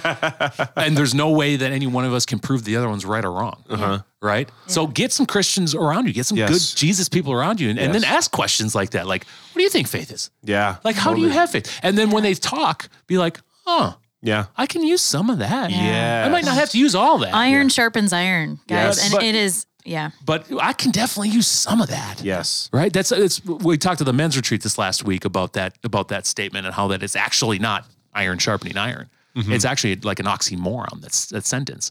and 0.76 0.96
there's 0.96 1.14
no 1.14 1.30
way 1.30 1.56
that 1.56 1.72
any 1.72 1.86
one 1.86 2.04
of 2.06 2.14
us 2.14 2.24
can 2.24 2.38
prove 2.38 2.64
the 2.64 2.76
other 2.76 2.88
one's 2.88 3.04
right 3.04 3.24
or 3.24 3.30
wrong. 3.32 3.62
Uh-huh. 3.68 3.98
Right? 4.22 4.48
So 4.66 4.86
get 4.86 5.12
some 5.12 5.26
Christians 5.26 5.74
around 5.74 6.06
you, 6.06 6.12
get 6.14 6.24
some 6.26 6.38
Yes. 6.38 6.50
good 6.72 6.78
Jesus 6.78 7.08
people 7.10 7.32
around 7.32 7.60
you, 7.60 7.68
and, 7.68 7.78
and 7.78 7.94
then 7.94 8.04
ask 8.04 8.30
questions 8.30 8.74
like 8.74 8.90
that. 8.90 9.06
Like, 9.06 9.24
what 9.26 9.58
do 9.58 9.62
you 9.62 9.68
think 9.68 9.88
faith 9.88 10.10
is? 10.10 10.30
yeah. 10.42 10.76
Like, 10.84 10.96
how 10.96 11.12
do 11.12 11.20
you 11.20 11.28
have 11.28 11.50
faith? 11.50 11.80
And 11.82 11.98
then 11.98 12.10
when 12.10 12.22
they 12.22 12.32
talk, 12.34 12.88
be 13.06 13.18
like, 13.18 13.40
huh, 13.66 13.94
Yeah. 14.22 14.46
I 14.56 14.66
can 14.66 14.82
use 14.84 15.02
some 15.02 15.28
of 15.28 15.38
that. 15.40 15.70
Yeah. 15.70 16.24
I 16.26 16.30
might 16.30 16.44
not 16.46 16.54
have 16.54 16.70
to 16.70 16.78
use 16.78 16.94
all 16.94 17.18
that. 17.18 17.34
Iron 17.34 17.68
sharpens 17.68 18.12
iron, 18.12 18.60
guys. 18.68 18.96
Yes. 18.96 19.04
And 19.04 19.12
But- 19.12 19.22
it 19.24 19.34
is, 19.34 19.66
yeah. 19.84 20.10
but 20.24 20.46
I 20.60 20.72
can 20.72 20.90
definitely 20.90 21.30
use 21.30 21.46
some 21.46 21.80
of 21.80 21.88
that. 21.88 22.22
Yes. 22.22 22.68
Right. 22.72 22.92
That's 22.92 23.12
it's. 23.12 23.44
We 23.44 23.78
talked 23.78 23.98
to 23.98 24.04
the 24.04 24.12
men's 24.12 24.36
retreat 24.36 24.62
this 24.62 24.78
last 24.78 25.04
week 25.04 25.24
about 25.24 25.52
that 25.54 25.76
about 25.84 26.08
that 26.08 26.26
statement 26.26 26.66
and 26.66 26.74
how 26.74 26.88
that 26.88 27.02
it's 27.02 27.16
actually 27.16 27.58
not 27.58 27.86
iron 28.14 28.38
sharpening 28.38 28.76
iron. 28.76 29.10
Mm-hmm. 29.36 29.52
It's 29.52 29.64
actually 29.64 29.96
like 29.96 30.20
an 30.20 30.26
oxymoron. 30.26 31.00
That's 31.00 31.26
that 31.26 31.46
sentence 31.46 31.90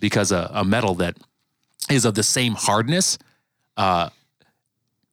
because 0.00 0.32
a, 0.32 0.50
a 0.54 0.64
metal 0.64 0.94
that 0.96 1.16
is 1.90 2.04
of 2.04 2.14
the 2.14 2.22
same 2.22 2.54
hardness, 2.54 3.18
uh, 3.76 4.10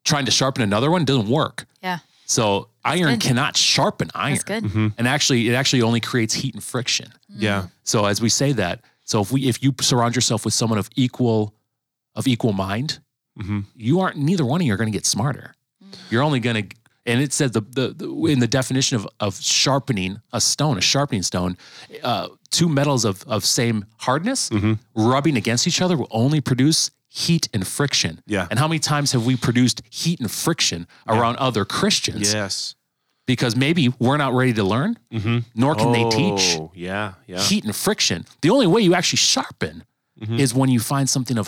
trying 0.03 0.26
to 0.26 0.32
sharpen 0.32 0.63
another 0.63 0.89
one 0.89 1.05
doesn't 1.05 1.30
work. 1.30 1.65
Yeah. 1.84 1.99
So 2.26 2.70
iron 2.84 3.13
good. 3.13 3.22
cannot 3.22 3.57
sharpen 3.57 4.09
iron. 4.15 4.34
That's 4.34 4.43
good. 4.43 4.63
Mm-hmm. 4.63 4.88
And 4.97 5.07
actually, 5.07 5.49
it 5.49 5.53
actually 5.53 5.82
only 5.82 5.99
creates 5.99 6.34
heat 6.34 6.53
and 6.53 6.63
friction. 6.63 7.11
Yeah. 7.30 7.63
Mm. 7.63 7.72
So 7.84 8.05
as 8.05 8.22
we 8.22 8.30
say 8.30 8.51
that, 8.53 8.82
so 9.03 9.22
if 9.22 9.32
we 9.32 9.47
if 9.47 9.63
you 9.63 9.74
surround 9.82 10.15
yourself 10.15 10.43
with 10.43 10.53
someone 10.53 10.80
of 10.80 10.89
equal 10.95 11.53
of 12.18 12.28
equal 12.28 12.53
mind, 12.53 12.99
Mm-hmm. 13.39 13.59
you 13.76 13.99
aren't 14.01 14.18
neither 14.18 14.43
one 14.43 14.61
of 14.61 14.65
you 14.68 14.74
are 14.74 14.78
going 14.78 14.91
to 14.91 14.97
get 14.99 15.05
smarter. 15.05 15.53
You're 16.09 16.24
only 16.24 16.39
going 16.39 16.70
to 16.70 16.76
and 17.05 17.22
it 17.22 17.32
says 17.32 17.51
the, 17.51 17.61
the, 17.61 17.93
the 17.95 18.07
in 18.34 18.39
the 18.39 18.47
definition 18.47 18.95
of 18.97 19.07
of 19.20 19.39
sharpening 19.39 20.20
a 20.34 20.41
stone, 20.41 20.78
a 20.78 20.82
sharpening 20.82 21.22
stone, 21.24 21.55
uh, 22.03 22.28
two 22.49 22.68
metals 22.68 23.05
of 23.05 23.24
of 23.28 23.45
same 23.45 23.86
hardness 23.99 24.49
Mm-hmm. 24.49 24.74
rubbing 24.95 25.38
against 25.38 25.68
each 25.68 25.82
other 25.84 25.95
will 25.95 26.07
only 26.24 26.41
produce 26.41 26.89
heat 27.09 27.47
and 27.53 27.65
friction. 27.68 28.22
Yeah. 28.26 28.47
And 28.49 28.57
how 28.59 28.68
many 28.68 28.80
times 28.80 29.11
have 29.13 29.24
we 29.26 29.36
produced 29.38 29.82
heat 29.91 30.20
and 30.20 30.32
friction 30.32 30.88
around 31.07 31.36
other 31.38 31.63
Christians? 31.63 32.34
Yes. 32.34 32.76
Because 33.28 33.55
maybe 33.55 33.93
we're 33.99 34.18
not 34.18 34.34
ready 34.34 34.53
to 34.53 34.63
learn, 34.63 34.97
nor 35.53 35.76
can 35.76 35.91
they 35.91 36.05
teach 36.09 36.57
Oh, 36.59 36.72
yeah. 36.74 37.13
Yeah. 37.28 37.39
heat 37.39 37.65
and 37.65 37.76
friction. 37.76 38.26
The 38.41 38.49
only 38.49 38.65
way 38.68 38.82
you 38.82 38.95
actually 38.95 39.18
sharpen 39.18 39.84
Mm-hmm. 40.20 40.39
is 40.39 40.53
when 40.53 40.70
you 40.70 40.80
find 40.80 41.07
something 41.07 41.38
of 41.38 41.47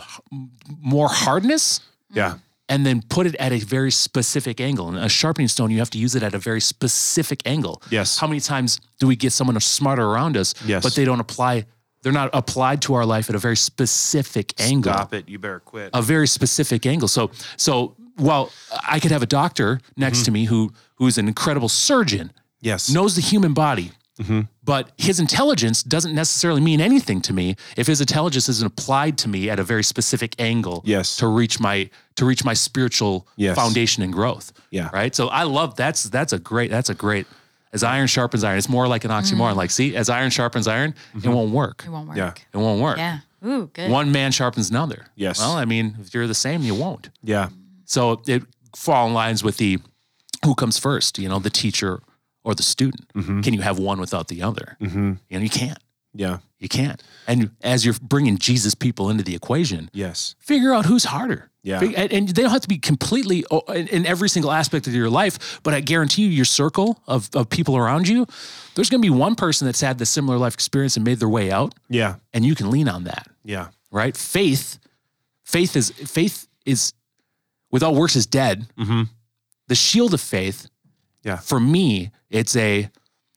more 0.81 1.09
hardness 1.09 1.79
Yeah. 2.13 2.35
and 2.67 2.85
then 2.85 3.01
put 3.09 3.25
it 3.25 3.35
at 3.39 3.51
a 3.51 3.57
very 3.59 3.89
specific 3.91 4.61
angle. 4.61 4.87
And 4.89 4.97
a 4.97 5.09
sharpening 5.09 5.47
stone, 5.47 5.71
you 5.71 5.79
have 5.79 5.89
to 5.89 5.97
use 5.97 6.13
it 6.15 6.21
at 6.23 6.33
a 6.35 6.37
very 6.37 6.61
specific 6.61 7.41
angle. 7.45 7.81
Yes. 7.89 8.19
How 8.19 8.27
many 8.27 8.39
times 8.39 8.79
do 8.99 9.07
we 9.07 9.15
get 9.15 9.33
someone 9.33 9.59
smarter 9.59 10.03
around 10.05 10.37
us, 10.37 10.53
Yes. 10.65 10.83
but 10.83 10.93
they 10.93 11.03
don't 11.03 11.19
apply, 11.19 11.65
they're 12.03 12.13
not 12.13 12.29
applied 12.33 12.81
to 12.83 12.93
our 12.93 13.05
life 13.05 13.27
at 13.29 13.35
a 13.35 13.39
very 13.39 13.57
specific 13.57 14.53
angle? 14.59 14.93
Stop 14.93 15.13
it. 15.13 15.27
You 15.27 15.39
better 15.39 15.59
quit. 15.61 15.89
a 15.93 16.01
very 16.01 16.27
specific 16.27 16.85
angle. 16.85 17.07
So 17.07 17.31
so 17.57 17.95
while 18.17 18.51
I 18.87 18.99
could 18.99 19.11
have 19.11 19.23
a 19.23 19.27
doctor 19.41 19.79
next 19.97 20.25
to 20.25 20.31
me 20.31 20.45
who 20.45 20.71
who's 20.99 21.17
an 21.17 21.27
incredible 21.27 21.69
surgeon, 21.69 22.31
yes. 22.61 22.89
knows 22.89 23.15
the 23.15 23.21
human 23.21 23.53
body, 23.53 23.91
Mm-hmm. 24.19 24.41
but 24.65 24.91
his 24.97 25.19
intelligence 25.19 25.81
doesn't 25.81 26.13
necessarily 26.13 26.59
mean 26.59 26.81
anything 26.81 27.21
to 27.21 27.31
me 27.31 27.55
if 27.77 27.87
his 27.87 28.01
intelligence 28.01 28.49
isn't 28.49 28.67
applied 28.67 29.17
to 29.19 29.29
me 29.29 29.49
at 29.49 29.59
a 29.59 29.63
very 29.63 29.83
specific 29.83 30.35
angle 30.39 30.81
Yes. 30.85 31.15
to 31.17 31.27
reach 31.27 31.59
my 31.59 31.89
to 32.15 32.25
reach 32.25 32.43
my 32.43 32.53
spiritual 32.53 33.27
Yes. 33.37 33.55
foundation 33.55 34.03
and 34.03 34.11
growth. 34.11 34.51
Yeah. 34.71 34.89
Right. 34.91 35.15
So 35.15 35.29
I 35.29 35.43
love 35.43 35.75
that's 35.75 36.03
that's 36.03 36.33
a 36.33 36.39
great 36.39 36.69
that's 36.69 36.89
a 36.89 36.95
great 36.95 37.27
as 37.71 37.83
iron 37.83 38.07
sharpens 38.07 38.43
iron. 38.43 38.57
It's 38.57 38.69
more 38.69 38.87
like 38.87 39.05
an 39.05 39.11
oxymoron. 39.11 39.53
Mm. 39.53 39.57
Like, 39.57 39.71
see, 39.71 39.95
as 39.95 40.09
iron 40.09 40.31
sharpens 40.31 40.67
iron, 40.67 40.95
it 41.13 41.19
mm-hmm. 41.19 41.31
won't 41.31 41.51
work. 41.51 41.83
It 41.85 41.89
won't 41.89 42.07
work. 42.07 42.17
Yeah. 42.17 42.33
It 42.53 42.57
won't 42.57 42.81
work. 42.81 42.97
Yeah. 42.97 43.19
Ooh, 43.45 43.69
good. 43.73 43.89
One 43.89 44.11
man 44.11 44.31
sharpens 44.31 44.69
another. 44.69 45.05
Yes. 45.15 45.39
Well, 45.39 45.53
I 45.53 45.65
mean, 45.65 45.95
if 46.01 46.13
you're 46.13 46.27
the 46.27 46.33
same, 46.33 46.61
you 46.63 46.75
won't. 46.75 47.09
Yeah. 47.23 47.49
So 47.85 48.21
it 48.27 48.43
fall 48.75 49.07
in 49.07 49.13
lines 49.13 49.43
with 49.43 49.57
the 49.57 49.79
who 50.43 50.55
comes 50.55 50.77
first, 50.77 51.19
you 51.19 51.29
know, 51.29 51.39
the 51.39 51.49
teacher 51.49 52.01
or 52.43 52.55
the 52.55 52.63
student. 52.63 53.11
Mm-hmm. 53.13 53.41
Can 53.41 53.53
you 53.53 53.61
have 53.61 53.79
one 53.79 53.99
without 53.99 54.27
the 54.27 54.41
other? 54.43 54.77
You 54.79 54.89
know, 55.29 55.39
you 55.39 55.49
can't. 55.49 55.77
Yeah. 56.13 56.39
You 56.57 56.67
can't. 56.67 57.01
And 57.27 57.51
as 57.61 57.85
you're 57.85 57.95
bringing 58.01 58.37
Jesus 58.37 58.73
people 58.75 59.09
into 59.09 59.23
the 59.23 59.35
equation, 59.35 59.89
Yes. 59.93 60.35
figure 60.39 60.73
out 60.73 60.85
who's 60.85 61.03
harder. 61.05 61.49
Yeah. 61.61 61.81
And, 61.81 62.11
and 62.11 62.27
they 62.29 62.41
don't 62.41 62.51
have 62.51 62.61
to 62.61 62.67
be 62.67 62.79
completely 62.79 63.45
in, 63.67 63.87
in 63.89 64.05
every 64.05 64.27
single 64.29 64.51
aspect 64.51 64.87
of 64.87 64.93
your 64.93 65.09
life, 65.09 65.59
but 65.61 65.73
I 65.73 65.81
guarantee 65.81 66.23
you, 66.23 66.29
your 66.29 66.45
circle 66.45 67.01
of, 67.05 67.29
of 67.35 67.49
people 67.49 67.77
around 67.77 68.07
you, 68.07 68.25
there's 68.75 68.89
going 68.89 69.01
to 69.01 69.05
be 69.05 69.09
one 69.13 69.35
person 69.35 69.65
that's 69.65 69.81
had 69.81 69.97
the 69.99 70.05
similar 70.05 70.37
life 70.37 70.53
experience 70.53 70.95
and 70.97 71.05
made 71.05 71.19
their 71.19 71.29
way 71.29 71.51
out, 71.51 71.75
Yeah. 71.89 72.15
and 72.33 72.45
you 72.45 72.55
can 72.55 72.71
lean 72.71 72.87
on 72.89 73.03
that, 73.03 73.27
Yeah. 73.43 73.67
right? 73.91 74.15
Faith, 74.17 74.79
faith 75.43 75.75
is 75.75 75.91
faith 75.91 76.47
is 76.65 76.93
without 77.71 77.93
works 77.93 78.15
is 78.15 78.25
dead. 78.25 78.65
Mm-hmm. 78.77 79.03
The 79.67 79.75
shield 79.75 80.13
of 80.13 80.21
faith, 80.21 80.67
Yeah. 81.23 81.37
for 81.37 81.59
me, 81.59 82.11
it's 82.29 82.55
a 82.55 82.89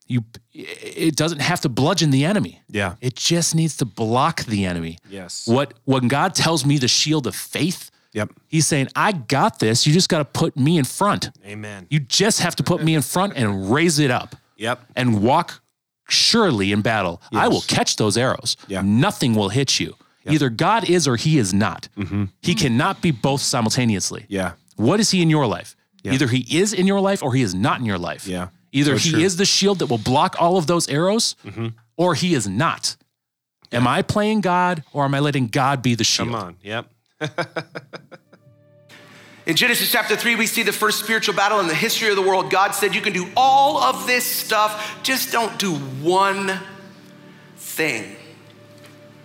you. 0.07 0.25
It 0.53 1.17
doesn't 1.17 1.41
have 1.41 1.61
to 1.63 1.69
bludgeon 1.69 2.11
the 2.11 2.25
enemy. 2.25 2.61
Yeah. 2.69 2.97
It 3.01 3.15
just 3.17 3.55
needs 3.55 3.77
to 3.79 3.85
block 3.85 4.45
the 4.45 4.65
enemy. 4.67 4.99
Yes. 5.09 5.47
What 5.47 5.75
when 5.85 6.09
God 6.09 6.35
tells 6.35 6.65
me 6.67 6.79
the 6.79 6.89
shield 6.89 7.27
of 7.27 7.35
faith, 7.35 7.91
Yep. 8.15 8.31
He's 8.47 8.67
saying, 8.67 8.89
I 8.95 9.13
got 9.13 9.59
this. 9.59 9.87
You 9.87 9.93
just 9.95 10.11
got 10.11 10.19
to 10.19 10.27
put 10.27 10.55
me 10.55 10.77
in 10.77 10.85
front. 10.85 11.31
Amen. 11.47 11.87
You 11.89 11.99
just 11.99 12.41
have 12.41 12.55
to 12.57 12.63
put 12.63 12.85
me 12.85 12.95
in 12.95 13.01
front 13.01 13.33
and 13.37 13.71
raise 13.73 13.99
it 13.99 14.11
up 14.11 14.37
Yep. 14.59 14.81
and 14.95 15.23
walk 15.23 15.63
surely 16.09 16.73
in 16.73 16.83
battle. 16.83 17.23
I 17.33 17.49
will 17.49 17.63
catch 17.63 17.97
those 17.97 18.19
arrows. 18.19 18.57
Yeah. 18.69 18.83
Nothing 18.85 19.35
will 19.35 19.49
hit 19.49 19.81
you. 19.81 19.95
Either 20.27 20.51
God 20.51 20.89
is 20.91 21.09
or 21.09 21.17
he 21.17 21.39
is 21.39 21.55
not. 21.55 21.89
Mm-hmm. 21.97 22.25
He 22.43 22.55
cannot 22.55 23.01
be 23.01 23.11
both 23.13 23.41
simultaneously. 23.41 24.27
Yeah. 24.29 24.53
What 24.77 25.01
is 25.01 25.11
he 25.11 25.23
in 25.23 25.31
your 25.31 25.47
life? 25.47 25.75
Yeah. 26.03 26.13
Either 26.13 26.27
he 26.27 26.47
is 26.59 26.73
in 26.73 26.87
your 26.87 27.01
life 27.01 27.23
or 27.23 27.35
he 27.35 27.43
is 27.43 27.55
not 27.55 27.81
in 27.81 27.87
your 27.87 27.99
life. 27.99 28.27
Yeah. 28.27 28.49
Either 28.73 28.97
he 28.97 29.11
true. 29.11 29.19
Mm-hmm. 29.19 29.27
is 29.27 29.37
the 29.37 29.45
shield 29.45 29.79
that 29.81 29.87
will 29.87 29.99
block 29.99 30.37
all 30.39 30.57
of 30.57 30.67
those 30.67 30.89
arrows 30.89 31.37
or 31.97 32.15
he 32.15 32.35
is 32.35 32.49
not. 32.49 32.97
Am 33.71 33.87
I 33.87 34.03
playing 34.03 34.41
God 34.41 34.83
or 34.93 35.05
am 35.05 35.15
I 35.15 35.21
letting 35.21 35.47
God 35.47 35.83
be 35.83 35.95
the 35.95 36.05
shield? 36.05 36.29
Come 36.29 36.35
on. 36.35 36.57
Yep. 36.63 36.87
In 39.45 39.57
Genesis 39.57 39.91
chapter 39.91 40.15
3, 40.15 40.37
we 40.37 40.47
see 40.47 40.63
the 40.63 40.73
first 40.73 41.01
spiritual 41.01 41.35
battle 41.35 41.59
in 41.59 41.67
the 41.67 41.75
history 41.75 42.09
of 42.11 42.15
the 42.15 42.23
world. 42.23 42.49
God 42.49 42.77
said, 42.77 42.95
You 42.95 43.01
can 43.01 43.13
do 43.13 43.29
all 43.37 43.83
of 43.83 44.07
this 44.07 44.25
stuff, 44.25 45.01
just 45.03 45.33
don't 45.33 45.59
do 45.59 45.75
one 45.75 46.61
thing. 47.57 48.15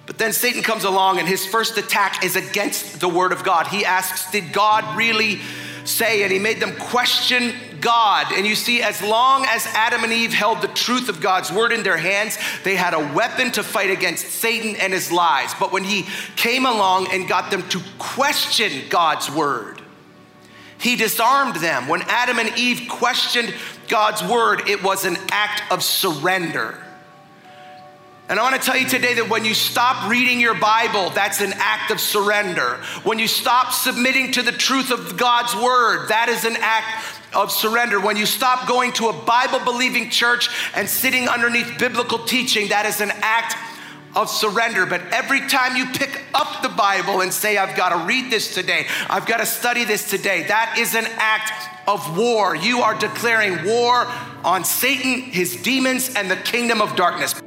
But 0.07 0.17
then 0.17 0.34
Satan 0.34 0.63
comes 0.63 0.86
along, 0.86 1.19
and 1.19 1.28
his 1.28 1.45
first 1.45 1.78
attack 1.78 2.23
is 2.23 2.36
against 2.36 2.99
the 2.99 3.07
word 3.07 3.32
of 3.32 3.43
God. 3.43 3.67
He 3.67 3.86
asks, 3.86 4.32
Did 4.32 4.53
God 4.53 4.97
really 4.97 5.39
say? 5.88 6.24
And 6.24 6.32
he 6.32 6.40
made 6.40 6.60
them 6.60 6.76
question 6.76 7.54
God. 7.82 8.32
And 8.34 8.46
you 8.46 8.56
see, 8.56 8.82
as 8.82 9.02
long 9.02 9.46
as 9.48 9.66
Adam 9.68 10.04
and 10.04 10.14
Eve 10.14 10.34
held 10.34 10.62
the 10.62 10.68
truth 10.68 11.10
of 11.10 11.22
God's 11.22 11.52
word 11.52 11.72
in 11.72 11.84
their 11.84 11.98
hands, 11.98 12.38
they 12.64 12.76
had 12.76 12.94
a 12.94 13.14
weapon 13.14 13.52
to 13.54 13.64
fight 13.64 13.92
against 13.92 14.26
Satan 14.26 14.76
and 14.76 14.94
his 14.94 15.12
lies. 15.12 15.54
But 15.60 15.72
when 15.72 15.84
he 15.84 16.06
came 16.36 16.66
along 16.66 17.08
and 17.12 17.28
got 17.28 17.52
them 17.52 17.68
to 17.70 17.82
question 17.98 18.84
God's 18.90 19.30
word, 19.30 19.82
he 20.80 20.96
disarmed 20.96 21.56
them. 21.58 21.88
When 21.88 22.02
Adam 22.04 22.40
and 22.40 22.58
Eve 22.58 22.88
questioned 22.90 23.54
God's 23.88 24.24
word, 24.24 24.68
it 24.70 24.84
was 24.84 25.06
an 25.06 25.18
act 25.32 25.72
of 25.72 25.84
surrender. 25.84 26.84
And 28.30 28.38
I 28.38 28.43
want 28.43 28.61
to 28.61 28.65
tell 28.65 28.75
you 28.75 28.88
today 28.88 29.13
that 29.13 29.30
when 29.30 29.45
you 29.45 29.53
stop 29.53 30.09
reading 30.09 30.41
your 30.41 30.53
Bible, 30.53 31.11
that's 31.11 31.39
an 31.39 31.53
act 31.55 31.91
of 31.91 32.01
surrender. 32.01 32.75
When 33.03 33.19
you 33.19 33.28
stop 33.28 33.71
submitting 33.71 34.34
to 34.34 34.41
the 34.41 34.51
truth 34.51 34.91
of 34.91 35.15
God's 35.15 35.55
word, 35.55 36.09
that 36.09 36.28
is 36.28 36.43
an 36.43 36.57
act 36.59 37.21
of 37.34 37.53
surrender. 37.53 38.01
When 38.01 38.17
you 38.17 38.25
stop 38.25 38.67
going 38.67 38.91
to 38.93 39.07
a 39.07 39.13
Bible 39.13 39.59
believing 39.63 40.09
church 40.09 40.49
and 40.75 40.89
sitting 40.89 41.30
underneath 41.30 41.80
biblical 41.80 42.19
teaching, 42.19 42.67
that 42.67 42.86
is 42.86 42.99
an 42.99 43.11
act 43.21 43.55
of 44.13 44.30
surrender. 44.30 44.86
But 44.86 45.03
every 45.11 45.47
time 45.47 45.78
you 45.78 45.86
pick 45.86 46.21
up 46.34 46.61
the 46.61 46.69
Bible 46.69 47.21
and 47.21 47.32
say, 47.32 47.55
I've 47.55 47.78
got 47.78 47.89
to 47.89 48.05
read 48.05 48.30
this 48.30 48.53
today, 48.53 48.88
I've 49.09 49.25
got 49.25 49.38
to 49.38 49.45
study 49.45 49.86
this 49.86 50.09
today, 50.09 50.43
that 50.47 50.75
is 50.78 50.95
an 50.95 51.05
act 51.15 51.88
of 51.88 52.17
war. 52.17 52.57
You 52.57 52.82
are 52.82 52.97
declaring 52.97 53.63
war 53.63 54.05
on 54.43 54.65
Satan, 54.65 55.21
his 55.21 55.55
demons, 55.61 56.13
and 56.13 56.30
the 56.30 56.36
kingdom 56.36 56.82
of 56.82 56.97
darkness. 56.97 57.41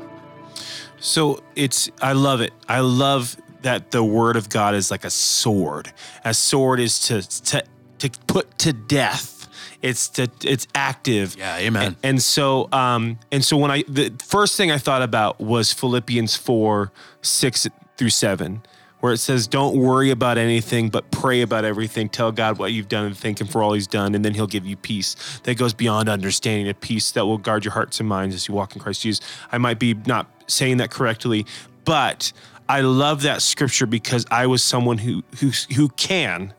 So 1.01 1.43
it's 1.57 1.91
I 2.01 2.13
love 2.13 2.41
it. 2.41 2.53
I 2.69 2.81
love 2.81 3.37
that 3.63 3.91
the 3.91 4.05
word 4.05 4.37
of 4.37 4.49
God 4.49 4.75
is 4.75 4.91
like 4.91 5.05
a 5.05 5.11
sword. 5.11 5.93
A 6.25 6.35
sword 6.35 6.81
is 6.81 7.01
to 7.01 7.23
to 7.23 7.65
to 7.99 8.11
put 8.27 8.59
to 8.59 8.73
death. 8.73 9.49
It's 9.83 10.09
to 10.11 10.31
it's 10.43 10.67
active. 10.75 11.37
Yeah, 11.37 11.57
amen. 11.57 11.83
And, 11.83 11.97
and 12.03 12.23
so 12.23 12.69
um 12.73 13.19
and 13.33 13.45
so 13.45 13.57
when 13.57 13.71
I 13.71 13.83
the 13.89 14.13
first 14.25 14.57
thing 14.57 14.71
I 14.71 14.79
thought 14.79 15.03
about 15.03 15.41
was 15.41 15.73
Philippians 15.73 16.37
4, 16.37 16.93
6 17.23 17.69
through 17.97 18.11
7, 18.11 18.63
where 19.01 19.13
it 19.13 19.19
says, 19.19 19.47
Don't 19.47 19.77
worry 19.77 20.11
about 20.11 20.39
anything, 20.39 20.91
but 20.91 21.11
pray 21.11 21.43
about 21.43 21.65
everything. 21.65 22.09
Tell 22.09 22.33
God 22.33 22.59
what 22.59 22.73
you've 22.73 22.89
done 22.89 23.07
and 23.07 23.17
thank 23.17 23.41
him 23.41 23.47
for 23.47 23.63
all 23.63 23.73
he's 23.73 23.87
done, 23.87 24.15
and 24.15 24.25
then 24.25 24.35
he'll 24.35 24.47
give 24.47 24.67
you 24.67 24.77
peace 24.77 25.41
that 25.45 25.57
goes 25.57 25.75
beyond 25.75 26.09
understanding, 26.09 26.69
a 26.69 26.75
peace 26.75 27.11
that 27.13 27.25
will 27.25 27.39
guard 27.39 27.65
your 27.65 27.73
hearts 27.73 28.01
and 28.01 28.09
minds 28.09 28.35
as 28.35 28.49
you 28.49 28.55
walk 28.55 28.77
in 28.77 28.83
Christ 28.83 29.03
Jesus. 29.03 29.25
I 29.51 29.59
might 29.59 29.79
be 29.79 29.95
not 30.07 30.27
saying 30.51 30.79
that 30.79 30.91
correctly, 30.91 31.47
but 31.85 32.33
I 32.69 32.83
love 32.83 33.23
that 33.23 33.43
scripture 33.43 33.87
because 33.87 34.25
I 34.31 34.47
was 34.47 34.63
someone 34.63 34.99
who 34.99 35.25
who 35.41 35.51
who 35.75 35.89
can 35.89 36.55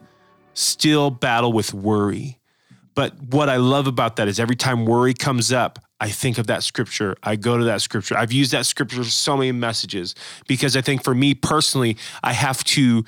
still 0.54 1.10
battle 1.10 1.54
with 1.54 1.74
worry. 1.74 2.38
But 2.96 3.14
what 3.30 3.48
I 3.48 3.56
love 3.56 3.88
about 3.88 4.18
that 4.18 4.28
is 4.28 4.40
every 4.40 4.58
time 4.58 4.86
worry 4.86 5.14
comes 5.14 5.54
up, 5.54 5.80
I 6.02 6.10
think 6.10 6.38
of 6.38 6.48
that 6.48 6.64
scripture. 6.64 7.16
I 7.24 7.38
go 7.38 7.58
to 7.58 7.64
that 7.64 7.82
scripture. 7.82 8.18
I've 8.18 8.34
used 8.34 8.52
that 8.52 8.66
scripture 8.66 9.04
so 9.06 9.38
many 9.38 9.54
messages 9.54 10.14
because 10.48 10.76
I 10.76 10.82
think 10.82 11.04
for 11.04 11.16
me 11.16 11.34
personally, 11.34 11.98
I 12.24 12.34
have 12.34 12.64
to. 12.66 13.06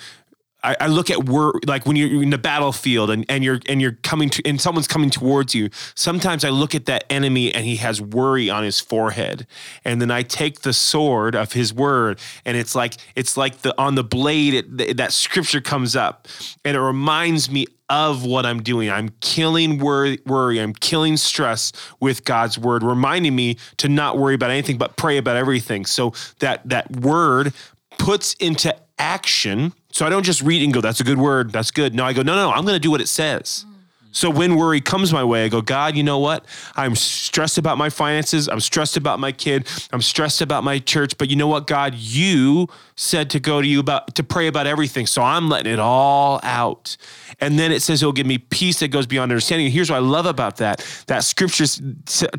I, 0.64 0.76
I 0.82 0.88
look 0.88 1.10
at 1.10 1.26
worry 1.26 1.60
like 1.68 1.86
when 1.86 1.96
you're 1.96 2.24
in 2.24 2.30
the 2.30 2.38
battlefield 2.38 3.10
and, 3.10 3.26
and 3.30 3.44
you're 3.44 3.60
and 3.68 3.82
you're 3.82 3.98
coming 4.04 4.30
to 4.32 4.42
and 4.46 4.60
someone's 4.60 4.88
coming 4.88 5.10
towards 5.10 5.54
you. 5.54 5.70
Sometimes 5.96 6.46
I 6.46 6.50
look 6.50 6.74
at 6.74 6.86
that 6.86 7.06
enemy 7.10 7.54
and 7.54 7.66
he 7.66 7.78
has 7.78 8.02
worry 8.02 8.50
on 8.50 8.64
his 8.64 8.80
forehead, 8.80 9.46
and 9.84 10.02
then 10.02 10.12
I 10.12 10.24
take 10.24 10.62
the 10.62 10.74
sword 10.74 11.36
of 11.36 11.54
his 11.54 11.74
word 11.74 12.20
and 12.46 12.58
it's 12.58 12.76
like 12.76 12.96
it's 13.16 13.38
like 13.38 13.62
the 13.62 13.80
on 13.80 13.96
the 13.96 14.04
blade 14.04 14.54
it, 14.54 14.98
that 14.98 15.14
scripture 15.14 15.62
comes 15.62 15.96
up 15.96 16.28
and 16.64 16.78
it 16.78 16.82
reminds 16.82 17.50
me 17.50 17.66
of 17.90 18.26
what 18.26 18.46
I'm 18.46 18.64
doing. 18.64 18.90
I'm 18.90 19.10
killing 19.22 19.78
worry. 19.78 20.18
I'm 20.60 20.74
killing 20.74 21.18
stress 21.18 21.72
with 22.00 22.26
God's 22.26 22.58
word, 22.58 22.82
reminding 22.82 23.36
me 23.36 23.58
to 23.78 23.90
not 23.90 24.18
worry 24.18 24.34
about 24.34 24.50
anything 24.50 24.78
but 24.78 24.96
pray 24.96 25.18
about 25.18 25.36
everything. 25.36 25.86
So 25.86 26.14
that 26.40 26.68
that 26.70 26.90
word 26.92 27.54
puts 28.00 28.34
into 28.36 28.76
action. 28.98 29.74
So 29.94 30.08
I 30.08 30.10
don't 30.10 30.24
just 30.24 30.42
read 30.42 30.64
and 30.64 30.74
go, 30.74 30.82
that's 30.82 31.00
a 31.00 31.04
good 31.04 31.20
word. 31.20 31.52
That's 31.52 31.70
good. 31.70 31.94
No, 31.94 32.04
I 32.04 32.14
go, 32.14 32.24
no, 32.24 32.36
no, 32.36 32.52
I'm 32.52 32.66
going 32.66 32.76
to 32.76 32.80
do 32.80 32.90
what 32.90 33.00
it 33.00 33.08
says. 33.08 33.64
So 34.12 34.30
when 34.30 34.56
worry 34.56 34.82
comes 34.82 35.14
my 35.14 35.24
way, 35.24 35.46
I 35.46 35.50
go, 35.50 35.62
God, 35.62 35.96
you 35.96 36.04
know 36.04 36.18
what? 36.20 36.46
I'm 36.76 36.96
stressed 36.96 37.60
about 37.60 37.78
my 37.78 37.90
finances. 37.90 38.48
I'm 38.48 38.60
stressed 38.60 38.98
about 38.98 39.20
my 39.20 39.32
kid. 39.32 39.68
I'm 39.92 40.02
stressed 40.02 40.42
about 40.42 40.64
my 40.64 40.80
church. 40.80 41.18
But 41.18 41.30
you 41.30 41.36
know 41.36 41.48
what, 41.48 41.68
God? 41.68 41.94
You 41.96 42.68
said 42.96 43.30
to 43.32 43.40
go 43.40 43.62
to 43.62 43.68
you 43.68 43.80
about 43.80 44.14
to 44.16 44.24
pray 44.24 44.48
about 44.48 44.68
everything. 44.68 45.06
So 45.06 45.22
I'm 45.22 45.48
letting 45.48 45.74
it 45.74 45.80
all 45.80 46.40
out. 46.44 46.98
And 47.40 47.58
then 47.58 47.72
it 47.72 47.82
says 47.82 48.02
he'll 48.02 48.12
give 48.12 48.28
me 48.28 48.40
peace 48.40 48.80
that 48.80 48.90
goes 48.90 49.06
beyond 49.06 49.32
understanding. 49.32 49.66
And 49.66 49.74
Here's 49.74 49.90
what 49.92 49.98
I 49.98 50.00
love 50.00 50.26
about 50.26 50.58
that. 50.58 50.86
That 51.08 51.24
scripture 51.24 51.66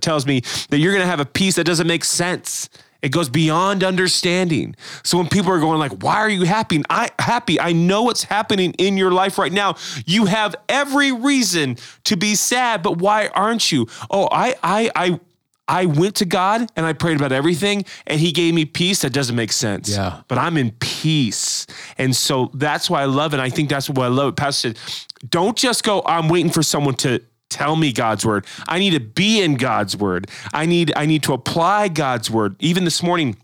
tells 0.00 0.26
me 0.26 0.40
that 0.70 0.78
you're 0.78 0.92
going 0.92 1.02
to 1.02 1.10
have 1.10 1.20
a 1.20 1.26
peace 1.26 1.56
that 1.56 1.64
doesn't 1.64 1.88
make 1.88 2.04
sense. 2.04 2.68
It 3.04 3.10
goes 3.12 3.28
beyond 3.28 3.84
understanding. 3.84 4.74
So 5.02 5.18
when 5.18 5.28
people 5.28 5.52
are 5.52 5.60
going 5.60 5.78
like, 5.78 6.02
"Why 6.02 6.16
are 6.16 6.28
you 6.28 6.44
happy?" 6.44 6.82
I 6.88 7.10
happy. 7.18 7.60
I 7.60 7.72
know 7.72 8.04
what's 8.04 8.24
happening 8.24 8.72
in 8.78 8.96
your 8.96 9.10
life 9.10 9.36
right 9.36 9.52
now. 9.52 9.76
You 10.06 10.24
have 10.24 10.56
every 10.70 11.12
reason 11.12 11.76
to 12.04 12.16
be 12.16 12.34
sad, 12.34 12.82
but 12.82 12.96
why 12.96 13.28
aren't 13.28 13.70
you? 13.70 13.88
Oh, 14.10 14.26
I 14.32 14.54
I 14.62 14.90
I 14.96 15.20
I 15.68 15.84
went 15.84 16.16
to 16.16 16.24
God 16.24 16.66
and 16.76 16.86
I 16.86 16.94
prayed 16.94 17.16
about 17.16 17.32
everything 17.32 17.84
and 18.06 18.18
he 18.18 18.32
gave 18.32 18.54
me 18.54 18.64
peace 18.64 19.02
that 19.02 19.12
doesn't 19.12 19.36
make 19.36 19.52
sense. 19.52 19.90
Yeah. 19.90 20.20
But 20.28 20.38
I'm 20.38 20.56
in 20.56 20.72
peace. 20.72 21.66
And 21.98 22.16
so 22.16 22.50
that's 22.54 22.90
why 22.90 23.02
I 23.02 23.06
love 23.06 23.34
it. 23.34 23.40
I 23.40 23.50
think 23.50 23.68
that's 23.68 23.88
what 23.88 24.04
I 24.04 24.08
love. 24.08 24.36
Pastor 24.36 24.68
said, 24.68 24.78
don't 25.30 25.56
just 25.56 25.82
go, 25.82 26.02
I'm 26.04 26.28
waiting 26.28 26.50
for 26.50 26.62
someone 26.62 26.94
to 26.96 27.22
tell 27.54 27.76
me 27.76 27.92
God's 27.92 28.26
word. 28.26 28.46
I 28.66 28.78
need 28.80 28.90
to 28.90 29.00
be 29.00 29.40
in 29.40 29.54
God's 29.54 29.96
word. 29.96 30.28
I 30.52 30.66
need 30.66 30.92
I 30.96 31.06
need 31.06 31.22
to 31.22 31.32
apply 31.32 31.88
God's 31.88 32.28
word. 32.30 32.56
Even 32.58 32.84
this 32.84 33.02
morning, 33.02 33.36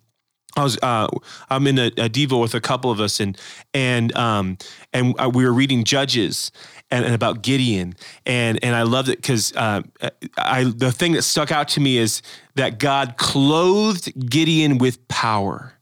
I 0.57 0.65
was 0.65 0.79
uh, 0.83 1.07
I'm 1.49 1.67
in 1.69 1.79
a, 1.79 1.87
a 1.87 2.09
devo 2.09 2.41
with 2.43 2.55
a 2.55 2.61
couple 2.61 2.91
of 2.91 3.01
us, 3.01 3.21
and 3.21 3.39
and 3.73 4.15
um 4.17 4.59
and 4.93 5.15
uh, 5.19 5.31
we 5.33 5.45
were 5.45 5.53
reading 5.53 5.85
Judges 5.85 6.51
and, 6.91 7.05
and 7.05 7.15
about 7.15 7.43
Gideon, 7.43 7.95
and 8.27 8.63
and 8.65 8.75
I 8.75 8.83
loved 8.83 9.09
it 9.09 9.19
because 9.19 9.55
uh, 9.55 9.83
I 10.37 10.65
the 10.65 10.91
thing 10.91 11.13
that 11.13 11.23
stuck 11.23 11.53
out 11.53 11.69
to 11.69 11.81
me 11.81 11.99
is 11.99 12.21
that 12.57 12.81
God 12.81 13.17
clothed 13.17 14.29
Gideon 14.29 14.79
with 14.79 15.07
power. 15.07 15.75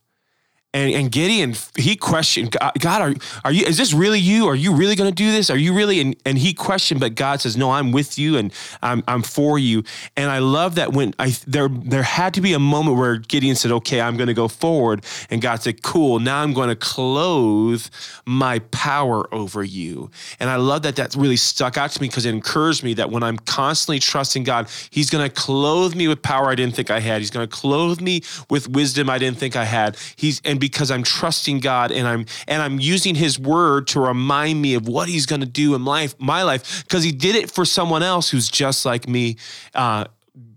And, 0.75 0.93
and 0.93 1.11
Gideon, 1.11 1.55
he 1.77 1.97
questioned 1.97 2.55
God, 2.79 3.01
are, 3.01 3.15
are 3.43 3.51
you, 3.51 3.65
is 3.65 3.79
this 3.79 3.95
really 3.95 4.21
you? 4.21 4.49
Are 4.49 4.55
you 4.55 4.75
really 4.75 4.97
going 4.97 5.11
to 5.11 5.15
do 5.15 5.33
this? 5.33 5.49
Are 5.49 5.57
you 5.57 5.73
really? 5.75 5.99
And, 5.99 6.15
and 6.27 6.37
he 6.37 6.53
questioned, 6.53 7.01
but 7.01 7.15
God 7.15 7.41
says, 7.41 7.57
no, 7.57 7.71
I'm 7.71 7.91
with 7.91 8.19
you 8.19 8.37
and 8.37 8.53
I'm, 8.83 9.03
I'm 9.09 9.23
for 9.23 9.59
you. 9.59 9.83
And 10.15 10.31
I 10.31 10.41
love 10.41 10.75
that 10.75 10.93
when 10.93 11.15
I, 11.19 11.35
there, 11.47 11.69
there 11.69 12.03
had 12.03 12.35
to 12.35 12.43
be 12.43 12.53
a 12.53 12.59
moment 12.59 12.99
where 12.99 13.17
Gideon 13.17 13.57
said, 13.57 13.73
okay, 13.73 14.03
I'm 14.03 14.19
going 14.19 14.27
to 14.27 14.35
go 14.35 14.47
forward. 14.47 15.07
And 15.31 15.41
God 15.41 15.63
said, 15.63 15.83
cool, 15.83 16.19
now 16.19 16.43
I'm 16.43 16.53
going 16.53 16.69
to 16.69 16.77
clothe 16.77 17.87
my 18.27 18.59
power 18.71 19.33
over 19.35 19.65
you. 19.65 20.11
And 20.39 20.51
I 20.51 20.57
love 20.57 20.83
that 20.83 20.97
that 20.97 21.15
really 21.15 21.39
stuck 21.39 21.79
out 21.79 21.93
to 21.93 22.03
me 22.03 22.09
because 22.09 22.27
it 22.27 22.35
encouraged 22.35 22.85
me 22.85 22.93
that 22.95 23.11
when 23.11 23.23
I'm 23.23 23.39
constantly 23.39 24.01
trusting 24.01 24.45
God, 24.45 24.69
he's 24.91 25.09
going 25.09 25.27
to 25.27 25.35
clothe 25.35 25.95
me 25.95 26.09
with 26.09 26.21
power 26.21 26.51
I 26.51 26.55
didn't 26.55 26.75
think 26.75 26.91
I 26.91 27.01
had. 27.01 27.23
He's 27.23 27.31
going 27.31 27.49
to 27.49 27.57
clothe 27.57 28.03
me 28.03 28.21
with 28.51 28.69
wisdom 28.69 29.09
I 29.09 29.17
didn't 29.17 29.39
think 29.39 29.57
I 29.57 29.65
had. 29.65 29.97
He's, 30.17 30.43
and 30.45 30.58
because 30.59 30.91
I'm 30.91 31.03
trusting 31.03 31.61
God 31.61 31.91
and 31.93 32.07
I'm 32.07 32.27
and 32.47 32.63
I'm 32.63 32.79
using 32.81 33.15
his 33.15 33.39
word 33.39 33.87
to 33.89 34.01
remind 34.01 34.61
me 34.61 34.75
of 34.75 34.87
what 34.89 35.09
he's 35.09 35.27
going 35.27 35.41
to 35.41 35.47
do 35.47 35.75
in 35.75 35.85
life 35.85 36.15
my 36.19 36.43
life 36.43 36.85
because 36.85 37.03
he 37.05 37.13
did 37.13 37.35
it 37.37 37.51
for 37.51 37.65
someone 37.65 38.03
else 38.03 38.31
who's 38.31 38.49
just 38.51 38.85
like 38.85 39.09
me 39.09 39.37
uh, 39.75 40.05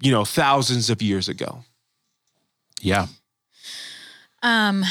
you 0.01 0.11
know 0.11 0.25
thousands 0.25 0.89
of 0.89 1.01
years 1.01 1.27
ago. 1.29 1.63
Yeah. 2.81 3.07
Um, 4.43 4.83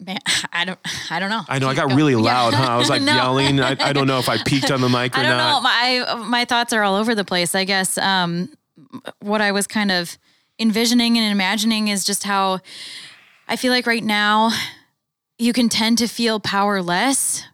man, 0.00 0.18
I 0.52 0.64
don't, 0.64 0.78
I 1.10 1.20
don't 1.20 1.30
know. 1.30 1.42
I 1.48 1.58
know 1.58 1.68
I 1.68 1.74
got 1.74 1.92
really 1.92 2.12
going. 2.12 2.24
loud, 2.24 2.54
huh? 2.54 2.72
I 2.72 2.76
was 2.76 2.88
like 2.90 3.02
No. 3.08 3.14
yelling. 3.14 3.60
I, 3.60 3.76
I 3.78 3.92
don't 3.92 4.06
know 4.06 4.18
if 4.18 4.28
I 4.28 4.38
peaked 4.42 4.70
on 4.70 4.80
the 4.80 4.88
mic 4.88 5.14
or 5.16 5.20
I 5.20 5.22
don't 5.22 5.30
know. 5.36 5.60
not. 5.60 5.62
My 5.62 6.24
my 6.26 6.44
thoughts 6.44 6.72
are 6.72 6.82
all 6.82 6.96
over 6.96 7.14
the 7.14 7.24
place. 7.24 7.54
I 7.54 7.64
guess 7.64 7.96
um, 7.98 8.50
what 9.20 9.40
I 9.40 9.52
was 9.52 9.66
kind 9.66 9.90
of 9.92 10.18
envisioning 10.58 11.16
and 11.16 11.30
imagining 11.30 11.88
is 11.88 12.04
just 12.04 12.24
how 12.24 12.60
I 13.46 13.56
feel 13.56 13.72
like 13.72 13.86
right 13.86 14.04
now 14.04 14.50
you 15.38 15.52
can 15.52 15.68
tend 15.68 15.98
to 15.98 16.06
feel 16.06 16.40
powerless, 16.40 17.44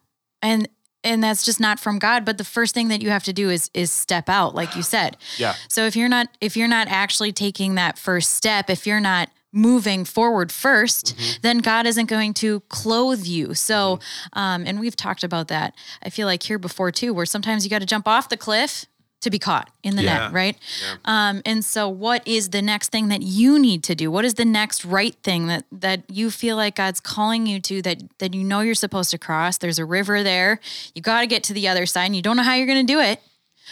and 0.42 0.68
and 1.02 1.22
that's 1.22 1.44
just 1.44 1.60
not 1.60 1.78
from 1.78 1.98
God. 1.98 2.24
But 2.24 2.38
the 2.38 2.44
first 2.44 2.74
thing 2.74 2.88
that 2.88 3.02
you 3.02 3.10
have 3.10 3.24
to 3.24 3.32
do 3.32 3.50
is 3.50 3.70
is 3.74 3.92
step 3.92 4.28
out, 4.28 4.54
like 4.54 4.74
you 4.74 4.82
said. 4.82 5.16
Yeah. 5.38 5.54
So 5.68 5.86
if 5.86 5.94
you're 5.94 6.08
not 6.08 6.28
if 6.40 6.56
you're 6.56 6.68
not 6.68 6.88
actually 6.88 7.32
taking 7.32 7.74
that 7.76 7.98
first 7.98 8.34
step, 8.34 8.70
if 8.70 8.86
you're 8.86 9.00
not 9.00 9.30
moving 9.56 10.04
forward 10.04 10.48
1st 10.48 11.38
then 11.42 11.58
God 11.58 11.86
isn't 11.86 12.06
going 12.06 12.34
to 12.34 12.58
clothe 12.68 13.24
you. 13.24 13.54
So, 13.54 14.00
um, 14.32 14.64
and 14.66 14.80
we've 14.80 14.96
talked 14.96 15.22
about 15.22 15.46
that. 15.46 15.76
I 16.02 16.10
feel 16.10 16.26
like 16.26 16.42
here 16.42 16.58
before 16.58 16.90
too, 16.90 17.14
where 17.14 17.24
sometimes 17.24 17.62
you 17.62 17.70
got 17.70 17.78
to 17.78 17.86
jump 17.86 18.08
off 18.08 18.28
the 18.28 18.36
cliff 18.36 18.86
to 19.24 19.30
be 19.30 19.38
caught 19.38 19.70
in 19.82 19.96
the 19.96 20.02
Yeah. 20.02 20.18
net, 20.18 20.32
right? 20.32 20.56
Um, 21.04 21.42
and 21.44 21.64
so, 21.64 21.88
what 21.88 22.26
is 22.26 22.50
the 22.50 22.62
next 22.62 22.90
thing 22.92 23.08
that 23.08 23.22
you 23.22 23.58
need 23.58 23.82
to 23.84 23.94
do? 23.94 24.10
What 24.10 24.24
is 24.24 24.34
the 24.34 24.44
next 24.44 24.84
right 24.84 25.14
thing 25.22 25.48
that 25.48 25.64
that 25.72 26.04
you 26.10 26.30
feel 26.30 26.56
like 26.56 26.76
God's 26.76 27.00
calling 27.00 27.46
you 27.46 27.60
to? 27.60 27.82
That 27.82 28.02
that 28.18 28.32
you 28.34 28.44
know 28.44 28.60
you're 28.60 28.74
supposed 28.74 29.10
to 29.10 29.18
cross. 29.18 29.58
There's 29.58 29.78
a 29.78 29.84
river 29.84 30.22
there. 30.22 30.60
You 30.94 31.02
got 31.02 31.20
to 31.20 31.26
get 31.26 31.42
to 31.44 31.52
the 31.52 31.68
other 31.68 31.84
side, 31.86 32.06
and 32.06 32.16
you 32.16 32.22
don't 32.22 32.36
know 32.36 32.42
how 32.44 32.54
you're 32.54 32.66
going 32.66 32.86
to 32.86 32.92
do 32.92 33.00
it 33.00 33.20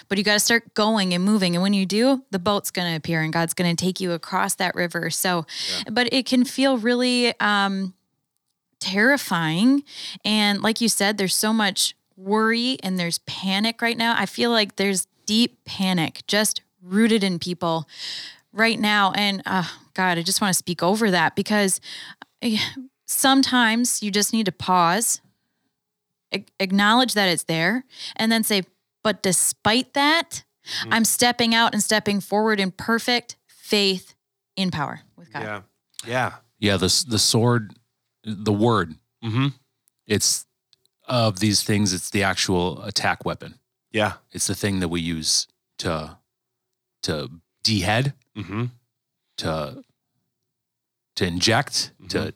but 0.08 0.16
you 0.16 0.24
got 0.24 0.32
to 0.32 0.40
start 0.40 0.72
going 0.72 1.12
and 1.12 1.22
moving. 1.22 1.54
And 1.54 1.62
when 1.62 1.74
you 1.74 1.84
do, 1.84 2.24
the 2.30 2.38
boat's 2.38 2.70
going 2.70 2.90
to 2.90 2.96
appear 2.96 3.20
and 3.20 3.30
God's 3.30 3.52
going 3.52 3.76
to 3.76 3.84
take 3.84 4.00
you 4.00 4.12
across 4.12 4.54
that 4.54 4.74
river. 4.74 5.10
So, 5.10 5.44
but 5.90 6.08
it 6.12 6.24
can 6.24 6.44
feel 6.46 6.78
really 6.78 7.38
um, 7.40 7.92
terrifying. 8.80 9.84
And 10.24 10.62
like 10.62 10.80
you 10.80 10.88
said, 10.88 11.18
there's 11.18 11.34
so 11.34 11.52
much 11.52 11.94
worry 12.16 12.78
and 12.82 12.98
there's 12.98 13.18
panic 13.18 13.82
right 13.82 13.96
now. 13.96 14.14
I 14.18 14.26
feel 14.26 14.50
like 14.50 14.76
there's 14.76 15.06
deep 15.26 15.64
panic 15.64 16.22
just 16.26 16.62
rooted 16.82 17.22
in 17.24 17.38
people 17.38 17.88
right 18.52 18.78
now. 18.78 19.12
And 19.12 19.42
uh, 19.46 19.64
God, 19.94 20.18
I 20.18 20.22
just 20.22 20.40
want 20.40 20.52
to 20.52 20.58
speak 20.58 20.82
over 20.82 21.10
that 21.10 21.34
because 21.36 21.80
eh, 22.42 22.58
sometimes 23.06 24.02
you 24.02 24.10
just 24.10 24.32
need 24.32 24.46
to 24.46 24.52
pause 24.52 25.20
acknowledge 26.58 27.12
that 27.12 27.28
it's 27.28 27.44
there 27.44 27.84
and 28.16 28.32
then 28.32 28.42
say 28.42 28.62
but 29.04 29.22
despite 29.22 29.92
that 29.92 30.44
i'm 30.90 31.04
stepping 31.04 31.54
out 31.54 31.74
and 31.74 31.82
stepping 31.82 32.20
forward 32.20 32.58
in 32.58 32.70
perfect 32.70 33.36
faith 33.46 34.14
in 34.56 34.70
power 34.70 35.00
with 35.14 35.30
god 35.30 35.42
Yeah. 35.42 35.60
Yeah. 36.06 36.32
Yeah. 36.58 36.76
The, 36.78 37.04
the 37.06 37.18
sword, 37.18 37.74
the 38.24 38.52
word, 38.52 38.94
Mm-hmm. 39.22 39.48
it's 40.06 40.46
of 41.06 41.38
these 41.40 41.62
things, 41.62 41.92
it's 41.92 42.08
the 42.10 42.22
actual 42.22 42.82
attack 42.82 43.24
weapon. 43.26 43.58
Yeah. 43.92 44.14
It's 44.32 44.46
the 44.46 44.54
thing 44.54 44.80
that 44.80 44.88
we 44.88 45.00
use 45.00 45.46
to, 45.78 46.16
to 47.04 47.30
dehead, 47.62 48.14
Mm-hmm. 48.36 48.64
to, 49.38 49.82
to 51.16 51.26
inject, 51.26 51.92
to, 52.08 52.32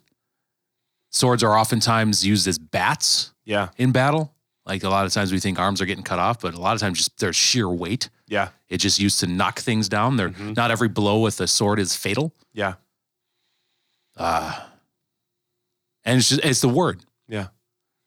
swords 1.11 1.43
are 1.43 1.57
oftentimes 1.59 2.27
used 2.27 2.47
as 2.47 2.59
bats 2.59 3.33
Yeah. 3.47 3.71
in 3.79 3.93
battle. 3.93 4.35
Like 4.67 4.83
a 4.85 4.89
lot 4.91 5.07
of 5.07 5.13
times 5.13 5.33
we 5.33 5.39
think 5.41 5.59
arms 5.59 5.81
are 5.81 5.87
getting 5.87 6.05
cut 6.05 6.19
off, 6.19 6.41
but 6.41 6.53
a 6.53 6.61
lot 6.61 6.75
of 6.75 6.81
times 6.81 6.99
just 6.99 7.19
there's 7.19 7.37
sheer 7.37 7.69
weight. 7.69 8.11
Yeah. 8.27 8.49
It 8.69 8.79
just 8.79 8.99
used 8.99 9.21
to 9.21 9.27
knock 9.27 9.61
things 9.61 9.89
down. 9.89 10.17
They're 10.17 10.31
not 10.39 10.71
every 10.71 10.89
blow 10.89 11.21
with 11.21 11.41
a 11.41 11.47
sword 11.47 11.79
is 11.79 11.95
fatal. 11.97 12.35
Yeah. 12.53 12.75
Uh, 14.17 14.61
and 16.05 16.19
it's 16.19 16.29
just 16.31 16.45
it's 16.45 16.61
the 16.61 16.69
word. 16.69 17.01
Yeah. 17.29 17.49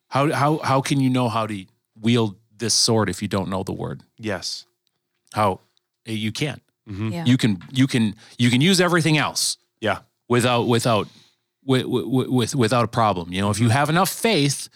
How 0.08 0.30
how 0.32 0.58
how 0.58 0.80
can 0.80 1.00
you 1.00 1.08
know 1.10 1.28
how 1.28 1.46
to 1.46 1.64
wield 1.98 2.36
this 2.60 2.74
sword 2.74 3.08
if 3.08 3.20
you 3.22 3.28
don't 3.28 3.48
know 3.48 3.62
the 3.64 3.72
word? 3.72 4.02
Yes. 4.16 4.66
How 5.34 5.60
eh, 6.06 6.12
you 6.12 6.32
can't. 6.32 6.62
yeah 6.86 7.24
You 7.26 7.36
can 7.36 7.58
you 7.72 7.86
can 7.86 8.14
you 8.38 8.50
can 8.50 8.60
use 8.60 8.80
everything 8.84 9.18
else 9.18 9.58
Yeah. 9.80 9.98
without 10.28 10.68
without 10.68 11.08
with, 11.64 11.84
with 11.86 12.54
without 12.54 12.84
a 12.84 12.88
problem. 12.88 13.32
You 13.32 13.40
know, 13.42 13.50
if 13.50 13.58
you 13.60 13.70
have 13.70 13.90
enough 13.90 14.08
faith, 14.10 14.68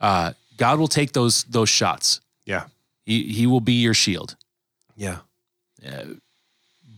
uh, 0.00 0.32
God 0.56 0.78
will 0.78 0.88
take 0.88 1.12
those 1.12 1.44
those 1.50 1.68
shots. 1.68 2.20
Yeah. 2.46 2.64
He 3.04 3.32
he 3.32 3.46
will 3.46 3.60
be 3.60 3.72
your 3.82 3.94
shield. 3.94 4.36
Yeah. 4.96 5.18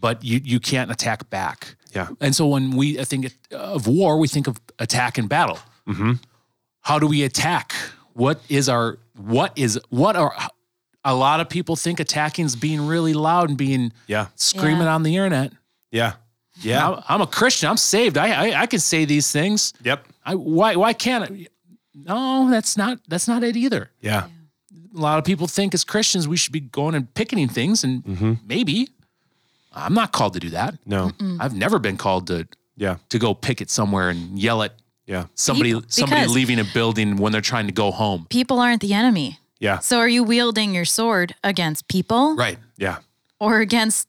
But 0.00 0.24
you 0.24 0.40
you 0.44 0.60
can't 0.60 0.90
attack 0.90 1.30
back. 1.30 1.76
Yeah. 1.94 2.08
And 2.20 2.34
so 2.34 2.46
when 2.48 2.76
we 2.76 2.98
I 3.00 3.04
think 3.04 3.32
of 3.50 3.86
war, 3.86 4.18
we 4.18 4.28
think 4.28 4.48
of 4.48 4.56
attack 4.78 5.18
and 5.18 5.28
battle. 5.28 5.58
Mm-hmm. 5.86 6.12
How 6.80 6.98
do 6.98 7.06
we 7.06 7.22
attack? 7.24 7.72
What 8.14 8.40
is 8.48 8.68
our 8.68 8.98
what 9.24 9.52
is 9.56 9.78
what 9.90 10.16
are 10.16 10.32
a 11.04 11.14
lot 11.14 11.40
of 11.40 11.48
people 11.48 11.76
think 11.76 12.00
attacking 12.00 12.44
is 12.46 12.56
being 12.56 12.86
really 12.86 13.12
loud 13.14 13.48
and 13.48 13.58
being 13.58 13.92
Yeah. 14.06 14.26
screaming 14.36 14.82
Yeah. 14.82 14.94
on 14.94 15.02
the 15.02 15.16
internet. 15.16 15.52
Yeah. 15.90 16.12
Yeah. 16.60 16.88
I'm, 16.88 17.02
I'm 17.08 17.20
a 17.22 17.26
Christian. 17.26 17.68
I'm 17.68 17.76
saved. 17.76 18.16
I, 18.18 18.28
I 18.50 18.62
I 18.62 18.66
can 18.66 18.78
say 18.80 19.04
these 19.04 19.30
things. 19.32 19.72
Yep. 19.84 20.06
I 20.24 20.34
why 20.34 20.76
why 20.76 20.92
can't 20.92 21.24
I? 21.30 21.46
No, 21.94 22.48
that's 22.50 22.76
not 22.76 22.98
that's 23.08 23.26
not 23.28 23.42
it 23.42 23.56
either. 23.56 23.90
Yeah. 24.00 24.26
A 24.94 25.00
lot 25.00 25.18
of 25.18 25.24
people 25.24 25.46
think 25.46 25.74
as 25.74 25.84
Christians 25.84 26.28
we 26.28 26.36
should 26.36 26.52
be 26.52 26.60
going 26.60 26.94
and 26.94 27.12
picketing 27.14 27.48
things, 27.48 27.84
and 27.84 28.04
Mm-hmm. 28.04 28.32
maybe 28.46 28.88
I'm 29.72 29.94
not 29.94 30.12
called 30.12 30.34
to 30.34 30.40
do 30.40 30.50
that. 30.50 30.74
No. 30.86 31.12
I've 31.40 31.54
never 31.54 31.78
been 31.78 31.96
called 31.96 32.26
to 32.28 32.46
Yeah. 32.76 32.96
to 33.08 33.18
go 33.18 33.34
picket 33.34 33.70
somewhere 33.70 34.10
and 34.10 34.38
yell 34.38 34.62
at 34.62 34.72
Yeah. 35.06 35.26
somebody 35.34 35.70
People- 35.72 35.88
somebody 35.88 36.26
leaving 36.26 36.58
a 36.60 36.64
building 36.64 37.16
when 37.16 37.32
they're 37.32 37.40
trying 37.40 37.66
to 37.66 37.72
go 37.72 37.90
home. 37.90 38.26
people 38.30 38.58
aren't 38.60 38.80
the 38.80 38.94
enemy 38.94 39.38
Yeah. 39.60 39.78
so 39.80 39.98
are 39.98 40.08
you 40.08 40.22
wielding 40.22 40.74
your 40.74 40.84
sword 40.84 41.34
against 41.42 41.88
people 41.88 42.36
Right. 42.36 42.58
Yeah. 42.76 42.98
or 43.40 43.58
against 43.60 44.06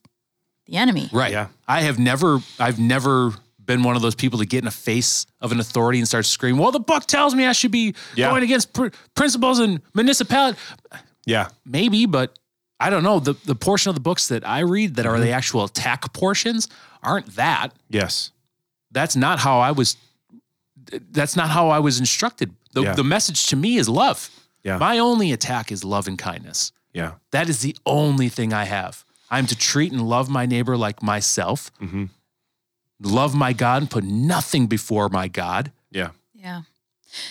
the 0.68 0.78
enemy 0.78 1.10
Right. 1.12 1.32
Yeah. 1.32 1.48
I 1.68 1.82
have 1.82 1.98
never 2.00 2.40
I've 2.60 2.80
never 2.80 3.34
been 3.66 3.82
one 3.84 3.96
of 3.96 4.02
those 4.02 4.16
people 4.16 4.40
to 4.40 4.46
get 4.46 4.60
in 4.60 4.66
the 4.66 4.72
face 4.72 5.26
of 5.42 5.52
an 5.52 5.60
authority 5.60 5.98
and 6.00 6.06
start 6.08 6.26
screaming, 6.26 6.60
"Well, 6.62 6.72
the 6.72 6.82
book 6.82 7.06
tells 7.06 7.34
me 7.34 7.46
I 7.46 7.54
should 7.54 7.72
be 7.72 7.96
Yeah. 8.16 8.30
going 8.30 8.44
against 8.44 8.74
pr- 8.74 8.90
principles 9.16 9.60
and 9.60 9.82
municipality." 9.94 10.58
Yeah. 11.26 11.48
Maybe, 11.66 12.06
but 12.06 12.38
I 12.80 12.90
don't 12.90 13.04
know. 13.04 13.20
The 13.20 13.36
the 13.46 13.56
portion 13.56 13.90
of 13.90 13.96
the 13.96 14.02
books 14.02 14.28
that 14.28 14.46
I 14.48 14.60
read 14.60 14.96
that 14.96 15.06
are 15.06 15.14
Mm-hmm. 15.16 15.24
the 15.24 15.32
actual 15.32 15.64
attack 15.64 16.12
portions 16.14 16.68
aren't 17.02 17.36
that. 17.36 17.70
Yes. 17.90 18.32
That's 18.92 19.16
not 19.16 19.40
how 19.40 19.60
I 19.60 19.72
was 19.72 19.96
that's 21.12 21.36
not 21.36 21.50
how 21.50 21.70
I 21.70 21.80
was 21.80 22.00
instructed. 22.00 22.54
The 22.74 22.82
Yeah. 22.84 22.94
the 22.96 23.04
message 23.04 23.46
to 23.48 23.56
me 23.56 23.78
is 23.78 23.88
love. 23.90 24.30
Yeah. 24.64 24.78
My 24.78 24.98
only 25.00 25.32
attack 25.32 25.72
is 25.72 25.84
love 25.84 26.08
and 26.08 26.18
kindness. 26.18 26.72
Yeah. 26.94 27.14
That 27.32 27.50
is 27.50 27.60
the 27.60 27.76
only 27.86 28.30
thing 28.30 28.54
I 28.54 28.66
have. 28.66 29.04
I'm 29.30 29.48
to 29.48 29.56
treat 29.56 29.92
and 29.92 30.02
love 30.08 30.30
my 30.30 30.46
neighbor 30.46 30.78
like 30.78 31.02
myself. 31.02 31.72
Mm-hmm. 31.82 32.06
Love 33.02 33.36
my 33.36 33.52
God 33.54 33.82
and 33.82 33.92
put 33.92 34.04
nothing 34.04 34.68
before 34.68 35.10
my 35.10 35.28
God. 35.28 35.72
Yeah. 35.92 36.10
Yeah. 36.34 36.62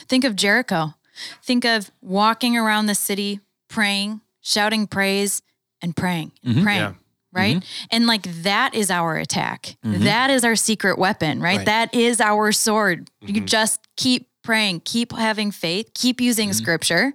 Think 0.08 0.24
of 0.24 0.36
Jericho. 0.36 0.94
Think 1.42 1.64
of 1.64 1.90
walking 2.00 2.56
around 2.56 2.86
the 2.86 2.94
city, 2.94 3.40
praying, 3.68 4.20
shouting 4.40 4.86
praise, 4.86 5.42
and 5.80 5.94
praying, 5.96 6.32
and 6.44 6.62
praying. 6.62 6.80
Yeah. 6.80 6.92
Right. 7.32 7.56
Mm-hmm. 7.56 7.84
And 7.90 8.06
like 8.06 8.22
that 8.42 8.74
is 8.74 8.90
our 8.90 9.16
attack. 9.16 9.76
Mm-hmm. 9.84 10.04
That 10.04 10.30
is 10.30 10.44
our 10.44 10.54
secret 10.54 10.98
weapon, 10.98 11.40
right? 11.40 11.58
Right. 11.58 11.66
That 11.66 11.94
is 11.94 12.20
our 12.20 12.52
sword. 12.52 13.10
You 13.22 13.34
mm-hmm. 13.34 13.46
just 13.46 13.80
keep 13.96 14.28
praying, 14.42 14.82
keep 14.84 15.12
having 15.12 15.50
faith, 15.50 15.92
keep 15.94 16.20
using 16.20 16.52
scripture. 16.52 17.14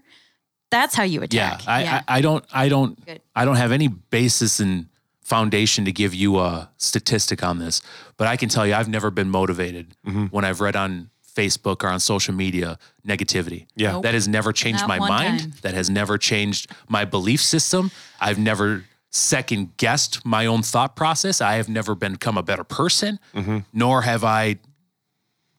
That's 0.71 0.95
how 0.95 1.03
you 1.03 1.19
Yeah, 1.29 1.53
attack. 1.53 1.67
I, 1.67 1.83
I, 1.83 2.03
I 2.07 2.21
don't, 2.21 2.45
I 2.51 2.67
don't, 2.69 3.05
Good. 3.05 3.21
I 3.35 3.45
don't 3.45 3.55
have 3.55 3.71
any 3.71 3.87
basis 3.87 4.59
in 4.59 4.89
foundation 5.21 5.85
to 5.85 5.91
give 5.91 6.13
you 6.13 6.39
a 6.39 6.69
statistic 6.77 7.43
on 7.43 7.59
this, 7.59 7.81
but 8.17 8.27
I 8.27 8.37
can 8.37 8.49
tell 8.49 8.65
you 8.65 8.73
I've 8.73 8.89
never 8.89 9.11
been 9.11 9.29
motivated 9.29 9.95
when 10.31 10.45
I've 10.45 10.61
read 10.61 10.75
on 10.75 11.09
Facebook 11.35 11.83
or 11.83 11.89
on 11.89 11.99
social 11.99 12.33
media 12.33 12.79
negativity. 13.05 13.67
Yeah. 13.75 13.91
Nope. 13.93 14.03
That 14.03 14.13
has 14.13 14.27
never 14.27 14.51
changed 14.51 14.81
Not 14.81 14.87
my 14.87 14.99
mind. 14.99 15.39
time. 15.39 15.53
That 15.61 15.73
has 15.73 15.89
never 15.89 16.17
changed 16.17 16.71
my 16.89 17.05
belief 17.05 17.41
system. 17.41 17.91
I've 18.19 18.39
never 18.39 18.85
second 19.09 19.77
guessed 19.77 20.25
my 20.25 20.45
own 20.45 20.61
thought 20.63 20.95
process. 20.95 21.41
I 21.41 21.53
have 21.55 21.69
never 21.69 21.95
become 21.95 22.37
a 22.37 22.43
better 22.43 22.63
person, 22.63 23.19
mm-hmm. 23.33 23.59
nor 23.73 24.01
have 24.03 24.23
I 24.23 24.57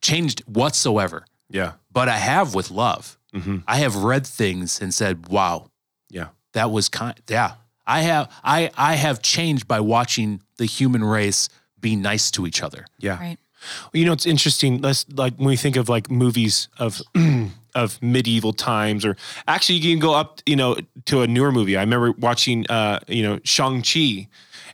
changed 0.00 0.42
whatsoever. 0.46 1.24
Yeah. 1.50 1.72
But 1.92 2.08
I 2.08 2.18
have 2.18 2.54
with 2.54 2.70
love. 2.70 3.18
Mm-hmm. 3.34 3.58
I 3.66 3.78
have 3.78 3.96
read 3.96 4.26
things 4.26 4.80
and 4.80 4.92
said, 4.94 5.28
wow, 5.28 5.70
Yeah. 6.10 6.28
that 6.52 6.70
was 6.70 6.88
kind 6.88 7.14
yeah 7.28 7.52
i 7.86 8.00
have 8.02 8.30
i 8.42 8.70
i 8.76 8.94
have 8.96 9.20
changed 9.22 9.66
by 9.68 9.80
watching 9.80 10.42
the 10.56 10.64
human 10.66 11.04
race 11.04 11.48
be 11.80 11.94
nice 11.96 12.30
to 12.32 12.46
each 12.46 12.62
other 12.62 12.84
Yeah. 12.98 13.18
Right. 13.18 13.38
You 13.92 14.04
know, 14.04 14.12
it's 14.12 14.26
interesting. 14.26 14.80
Let's 14.80 15.06
like 15.10 15.36
when 15.36 15.48
we 15.48 15.56
think 15.56 15.76
of 15.76 15.88
like 15.88 16.10
movies 16.10 16.68
of 16.78 17.00
of 17.74 18.02
medieval 18.02 18.52
times, 18.52 19.04
or 19.04 19.16
actually 19.46 19.76
you 19.76 19.92
can 19.92 20.00
go 20.00 20.14
up, 20.14 20.40
you 20.46 20.56
know, 20.56 20.76
to 21.06 21.22
a 21.22 21.26
newer 21.26 21.52
movie. 21.52 21.76
I 21.76 21.80
remember 21.80 22.12
watching, 22.12 22.66
uh, 22.68 23.00
you 23.08 23.22
know, 23.22 23.40
Shang 23.44 23.82
Chi, 23.82 24.28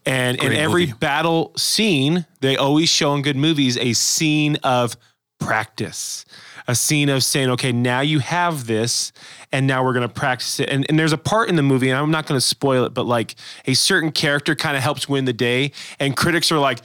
and 0.07 0.43
in 0.43 0.53
every 0.53 0.87
movie. 0.87 0.99
battle 0.99 1.53
scene, 1.57 2.27
they 2.41 2.57
always 2.57 2.89
show 2.89 3.15
in 3.15 3.23
good 3.23 3.37
movies 3.37 3.77
a 3.79 3.93
scene 3.93 4.57
of 4.63 4.97
practice, 5.39 6.25
a 6.67 6.75
scene 6.75 7.09
of 7.09 7.23
saying, 7.23 7.51
okay, 7.51 7.73
now 7.73 8.01
you 8.01 8.19
have 8.21 8.67
this, 8.67 9.13
and 9.53 9.67
now 9.67 9.85
we're 9.85 9.93
going 9.93 10.07
to 10.07 10.13
practice 10.13 10.61
it. 10.61 10.69
And, 10.69 10.87
and 10.89 10.99
there's 10.99 11.13
a 11.13 11.19
part 11.19 11.49
in 11.49 11.57
the 11.57 11.63
movie, 11.63 11.91
and 11.91 11.99
I'm 11.99 12.11
not 12.11 12.27
going 12.27 12.39
to 12.39 12.47
spoil 12.47 12.85
it, 12.85 12.95
but 12.95 13.05
like 13.05 13.35
a 13.67 13.75
certain 13.75 14.13
character 14.13 14.55
kind 14.55 14.77
of 14.77 14.83
helps 14.83 15.09
win 15.09 15.25
the 15.25 15.33
day, 15.33 15.73
and 15.99 16.17
critics 16.17 16.51
are 16.51 16.59
like. 16.59 16.81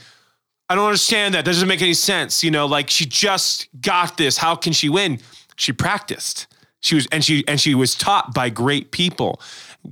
I 0.70 0.76
don't 0.76 0.86
understand 0.86 1.34
that. 1.34 1.46
That 1.46 1.52
doesn't 1.52 1.68
make 1.68 1.82
any 1.82 1.96
sense. 1.96 2.44
You 2.44 2.52
know, 2.52 2.68
like 2.68 2.90
she 2.90 3.06
just 3.06 3.68
got 3.82 4.18
this. 4.18 4.38
How 4.38 4.56
can 4.56 4.72
she 4.72 4.88
win? 4.90 5.20
She 5.56 5.74
practiced. 5.74 6.48
She 6.82 6.96
was 6.96 7.08
and 7.12 7.24
she 7.24 7.44
and 7.48 7.60
she 7.60 7.76
was 7.76 7.96
taught 7.96 8.34
by 8.34 8.50
great 8.50 8.92
people. 8.92 9.42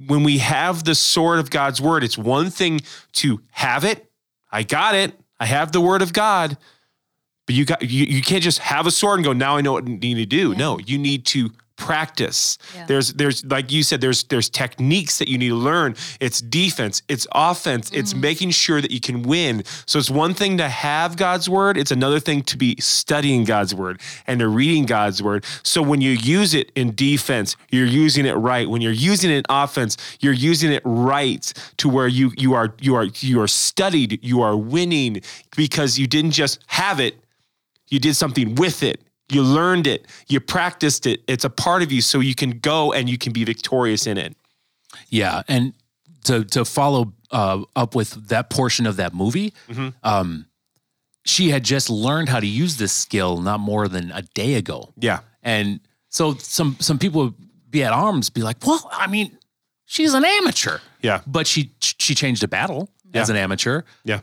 When 0.07 0.23
we 0.23 0.37
have 0.37 0.83
the 0.83 0.95
sword 0.95 1.39
of 1.39 1.49
God's 1.49 1.81
word, 1.81 2.03
it's 2.03 2.17
one 2.17 2.49
thing 2.49 2.81
to 3.13 3.41
have 3.51 3.83
it. 3.83 4.09
I 4.51 4.63
got 4.63 4.95
it. 4.95 5.13
I 5.39 5.45
have 5.45 5.71
the 5.71 5.81
word 5.81 6.01
of 6.01 6.13
God. 6.13 6.57
But 7.45 7.55
you 7.55 7.65
got 7.65 7.81
you, 7.81 8.05
you 8.05 8.21
can't 8.21 8.43
just 8.43 8.59
have 8.59 8.85
a 8.85 8.91
sword 8.91 9.19
and 9.19 9.25
go, 9.25 9.33
now 9.33 9.57
I 9.57 9.61
know 9.61 9.73
what 9.73 9.85
I 9.85 9.87
need 9.87 10.15
to 10.15 10.25
do. 10.25 10.53
No, 10.55 10.79
you 10.79 10.97
need 10.97 11.25
to 11.27 11.51
practice. 11.77 12.57
Yeah. 12.75 12.85
There's 12.87 13.13
there's 13.13 13.45
like 13.45 13.71
you 13.71 13.83
said, 13.83 14.01
there's 14.01 14.23
there's 14.25 14.49
techniques 14.49 15.19
that 15.19 15.29
you 15.29 15.37
need 15.37 15.49
to 15.49 15.55
learn. 15.55 15.95
It's 16.19 16.41
defense, 16.41 17.01
it's 17.07 17.25
offense, 17.31 17.89
it's 17.91 18.11
mm-hmm. 18.11 18.21
making 18.21 18.49
sure 18.49 18.81
that 18.81 18.91
you 18.91 18.99
can 18.99 19.21
win. 19.23 19.63
So 19.85 19.97
it's 19.99 20.09
one 20.09 20.33
thing 20.33 20.57
to 20.57 20.67
have 20.67 21.15
God's 21.15 21.47
word, 21.47 21.77
it's 21.77 21.91
another 21.91 22.19
thing 22.19 22.41
to 22.43 22.57
be 22.57 22.75
studying 22.79 23.45
God's 23.45 23.73
word 23.73 24.01
and 24.25 24.39
to 24.39 24.49
reading 24.49 24.85
God's 24.85 25.23
word. 25.23 25.45
So 25.63 25.81
when 25.81 26.01
you 26.01 26.11
use 26.11 26.53
it 26.53 26.71
in 26.75 26.93
defense, 26.95 27.55
you're 27.71 27.85
using 27.85 28.25
it 28.25 28.33
right. 28.33 28.69
When 28.69 28.81
you're 28.81 28.91
using 28.91 29.31
it 29.31 29.37
in 29.37 29.43
offense, 29.49 29.95
you're 30.19 30.33
using 30.33 30.71
it 30.71 30.81
right 30.83 31.53
to 31.77 31.87
where 31.87 32.07
you 32.07 32.33
you 32.37 32.53
are 32.53 32.73
you 32.81 32.95
are 32.95 33.05
you 33.19 33.39
are 33.39 33.47
studied, 33.47 34.19
you 34.23 34.41
are 34.41 34.57
winning 34.57 35.21
because 35.55 35.97
you 35.97 36.07
didn't 36.07 36.31
just 36.31 36.59
have 36.67 36.99
it, 36.99 37.15
you 37.87 37.99
did 37.99 38.15
something 38.15 38.55
with 38.55 38.83
it. 38.83 39.01
You 39.29 39.43
learned 39.43 39.87
it. 39.87 40.05
You 40.27 40.39
practiced 40.39 41.05
it. 41.05 41.21
It's 41.27 41.43
a 41.45 41.49
part 41.49 41.83
of 41.83 41.91
you, 41.91 42.01
so 42.01 42.19
you 42.21 42.33
can 42.35 42.59
go 42.59 42.93
and 42.93 43.09
you 43.09 43.17
can 43.17 43.33
be 43.33 43.43
victorious 43.43 44.07
in 44.07 44.17
it. 44.17 44.35
yeah 45.09 45.43
and 45.47 45.73
to 46.23 46.43
to 46.45 46.63
follow 46.65 47.13
uh, 47.31 47.61
up 47.75 47.93
with 47.95 48.27
that 48.29 48.49
portion 48.49 48.87
of 48.87 48.95
that 48.97 49.13
movie 49.13 49.53
um 50.03 50.45
she 51.25 51.49
had 51.49 51.63
just 51.63 51.89
learned 51.89 52.29
how 52.29 52.39
to 52.39 52.47
use 52.47 52.77
this 52.77 52.93
skill 52.93 53.37
not 53.41 53.59
more 53.59 53.87
than 53.89 54.11
a 54.11 54.21
day 54.33 54.55
ago 54.55 54.93
Yeah. 54.97 55.19
and 55.43 55.79
so 56.09 56.35
some 56.35 56.77
some 56.79 56.97
people 56.97 57.21
would 57.25 57.33
be 57.69 57.83
at 57.83 57.91
arms 57.93 58.29
be 58.29 58.41
like 58.41 58.65
well 58.65 58.89
i 58.91 59.07
mean 59.07 59.37
she's 59.85 60.13
an 60.13 60.23
amateur 60.25 60.79
Yeah. 61.01 61.21
but 61.27 61.47
she 61.47 61.71
she 61.81 62.15
changed 62.15 62.43
a 62.43 62.47
battle 62.47 62.89
as 63.13 63.29
an 63.29 63.35
amateur 63.35 63.81
Yeah. 64.03 64.21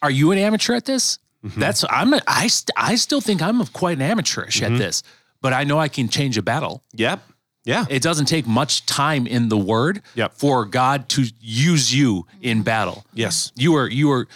are 0.00 0.10
you 0.12 0.30
an 0.32 0.38
amateur 0.38 0.74
at 0.74 0.84
this? 0.84 1.18
Mm-hmm. 1.44 1.60
That's 1.60 1.84
I'm 1.88 2.14
a, 2.14 2.20
I 2.26 2.48
st- 2.48 2.70
I 2.76 2.96
still 2.96 3.20
think 3.20 3.40
I'm 3.42 3.64
quite 3.66 3.96
an 3.98 4.02
amateurish 4.02 4.60
Mm-hmm. 4.60 4.74
at 4.74 4.78
this, 4.78 5.02
but 5.40 5.52
I 5.52 5.64
know 5.64 5.78
I 5.78 5.88
can 5.88 6.08
change 6.08 6.36
a 6.38 6.42
battle. 6.42 6.82
Yep. 6.94 7.20
Yeah. 7.64 7.84
It 7.90 8.02
doesn't 8.02 8.26
take 8.26 8.46
much 8.46 8.86
time 8.86 9.26
in 9.26 9.48
the 9.48 9.56
word 9.58 10.02
Yep. 10.14 10.34
for 10.34 10.64
God 10.64 11.08
to 11.10 11.24
use 11.40 11.94
you 11.94 12.26
in 12.40 12.62
battle. 12.62 13.04
Yes. 13.14 13.52
You 13.56 13.74
are 13.76 13.88
you 13.88 14.10
are 14.10 14.26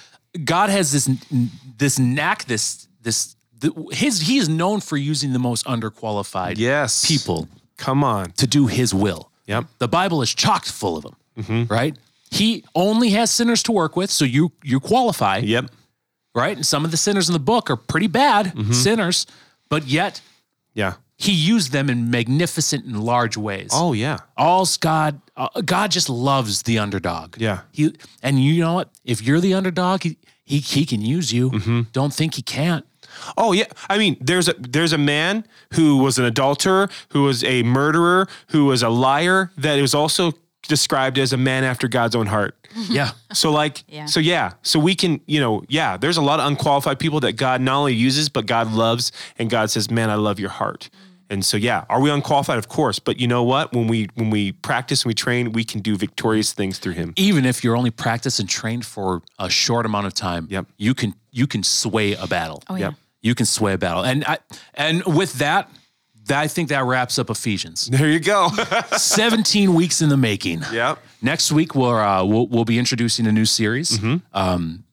God 0.44 0.70
has 0.70 0.92
this 0.92 1.08
this 1.78 1.98
knack 1.98 2.44
this 2.44 2.86
this 3.02 3.34
the, 3.58 3.72
his 3.92 4.20
he 4.22 4.36
is 4.38 4.48
known 4.48 4.80
for 4.80 4.96
using 4.96 5.32
the 5.32 5.38
most 5.38 5.66
underqualified 5.66 6.58
Yes. 6.58 7.04
people 7.06 7.48
Come 7.78 8.04
on. 8.04 8.30
to 8.32 8.46
do 8.46 8.66
his 8.68 8.94
will. 8.94 9.30
Yep. 9.46 9.64
The 9.78 9.88
Bible 9.88 10.22
is 10.22 10.32
chocked 10.34 10.70
full 10.70 10.96
of 10.96 11.02
them, 11.02 11.16
Mm-hmm. 11.38 11.72
right? 11.72 11.96
He 12.30 12.64
only 12.74 13.10
has 13.10 13.30
sinners 13.30 13.62
to 13.64 13.72
work 13.72 13.96
with, 13.96 14.10
so 14.10 14.24
you 14.24 14.52
you 14.62 14.78
qualify 14.80 15.38
Yep. 15.38 15.70
Right? 16.34 16.56
And 16.56 16.66
some 16.66 16.84
of 16.84 16.90
the 16.90 16.96
sinners 16.96 17.28
in 17.28 17.32
the 17.32 17.38
book 17.38 17.70
are 17.70 17.76
pretty 17.76 18.06
bad 18.08 18.46
Mm-hmm. 18.54 18.72
sinners, 18.72 19.26
but 19.68 19.86
yet 19.86 20.20
Yeah. 20.74 20.94
he 21.16 21.32
used 21.32 21.72
them 21.72 21.88
in 21.90 22.10
magnificent 22.10 22.84
and 22.84 23.02
large 23.02 23.36
ways. 23.36 23.70
Oh 23.72 23.92
yeah. 23.92 24.18
All's 24.36 24.76
God, 24.76 25.20
uh, 25.36 25.48
God 25.64 25.90
just 25.90 26.08
loves 26.08 26.62
the 26.62 26.78
underdog. 26.78 27.36
Yeah. 27.38 27.60
He 27.72 27.94
and 28.22 28.42
you 28.42 28.60
know 28.60 28.74
what? 28.74 28.90
If 29.04 29.22
you're 29.22 29.40
the 29.40 29.54
underdog, 29.54 30.02
he 30.02 30.16
he, 30.44 30.58
he 30.58 30.84
can 30.84 31.00
use 31.02 31.32
you. 31.32 31.50
Mm-hmm. 31.50 31.80
Don't 31.92 32.12
think 32.12 32.34
he 32.34 32.42
can't. 32.42 32.84
Oh 33.36 33.52
yeah. 33.52 33.66
I 33.88 33.98
mean, 33.98 34.16
there's 34.20 34.48
a 34.48 34.54
there's 34.58 34.92
a 34.92 34.98
man 34.98 35.44
who 35.74 35.98
was 35.98 36.18
an 36.18 36.24
adulterer, 36.24 36.88
who 37.10 37.22
was 37.24 37.44
a 37.44 37.62
murderer, 37.62 38.26
who 38.48 38.64
was 38.66 38.82
a 38.82 38.88
liar 38.88 39.50
that 39.58 39.78
is 39.78 39.94
also 39.94 40.32
described 40.68 41.18
as 41.18 41.32
a 41.32 41.36
man 41.36 41.64
after 41.64 41.88
God's 41.88 42.14
own 42.16 42.26
heart. 42.26 42.56
Yeah. 42.88 43.10
So 43.32 43.50
like, 43.52 43.84
Yeah. 43.88 44.06
so 44.06 44.20
yeah, 44.20 44.52
so 44.62 44.78
we 44.78 44.94
can, 44.94 45.20
you 45.26 45.40
know, 45.40 45.62
yeah, 45.68 45.96
there's 45.96 46.16
a 46.16 46.22
lot 46.22 46.40
of 46.40 46.46
unqualified 46.46 46.98
people 46.98 47.20
that 47.20 47.32
God 47.32 47.60
not 47.60 47.76
only 47.78 47.94
uses, 47.94 48.28
but 48.28 48.46
God 48.46 48.72
loves, 48.72 49.12
and 49.38 49.50
God 49.50 49.70
says, 49.70 49.90
"Man, 49.90 50.10
I 50.10 50.14
love 50.16 50.38
your 50.40 50.50
heart." 50.50 50.90
Mm. 50.92 50.98
And 51.30 51.44
so 51.44 51.56
yeah, 51.56 51.84
are 51.88 52.00
we 52.00 52.10
unqualified? 52.10 52.58
Of 52.58 52.68
course, 52.68 52.98
but 52.98 53.18
you 53.18 53.26
know 53.26 53.42
what? 53.42 53.72
When 53.72 53.86
we 53.88 54.08
when 54.16 54.28
we 54.30 54.52
practice 54.52 55.02
and 55.04 55.08
we 55.10 55.14
train, 55.14 55.52
we 55.52 55.64
can 55.64 55.80
do 55.80 55.96
victorious 55.96 56.52
things 56.52 56.78
through 56.78 56.92
Him. 56.94 57.14
Even 57.16 57.46
if 57.46 57.64
you're 57.64 57.76
only 57.76 57.90
practiced 57.90 58.38
and 58.38 58.48
trained 58.48 58.84
for 58.84 59.22
a 59.38 59.48
short 59.48 59.86
amount 59.86 60.06
of 60.06 60.12
time, 60.14 60.46
Yep. 60.50 60.66
you 60.76 60.94
can 60.94 61.14
you 61.30 61.46
can 61.46 61.62
sway 61.62 62.12
a 62.14 62.26
battle. 62.26 62.62
Oh, 62.68 62.74
yeah. 62.76 62.88
Yep. 62.88 62.94
You 63.22 63.34
can 63.34 63.46
sway 63.46 63.72
a 63.72 63.78
battle. 63.78 64.02
And 64.04 64.24
I 64.26 64.38
and 64.74 65.02
with 65.06 65.34
that, 65.34 65.70
that 65.70 65.70
I 66.32 66.48
think 66.48 66.68
that 66.70 66.84
wraps 66.84 67.18
up 67.18 67.30
Ephesians. 67.30 67.86
There 67.86 68.08
you 68.08 68.20
go. 68.20 68.48
17 68.96 69.74
weeks 69.74 70.02
in 70.02 70.08
the 70.08 70.16
making. 70.16 70.62
yep. 70.72 70.98
Next 71.20 71.52
week 71.52 71.74
we'll 71.74 71.90
uh, 71.94 72.24
we'll, 72.24 72.46
we'll 72.48 72.64
be 72.64 72.78
introducing 72.78 73.26
a 73.26 73.32
new 73.32 73.44
series, 73.44 73.98
um, 74.32 74.84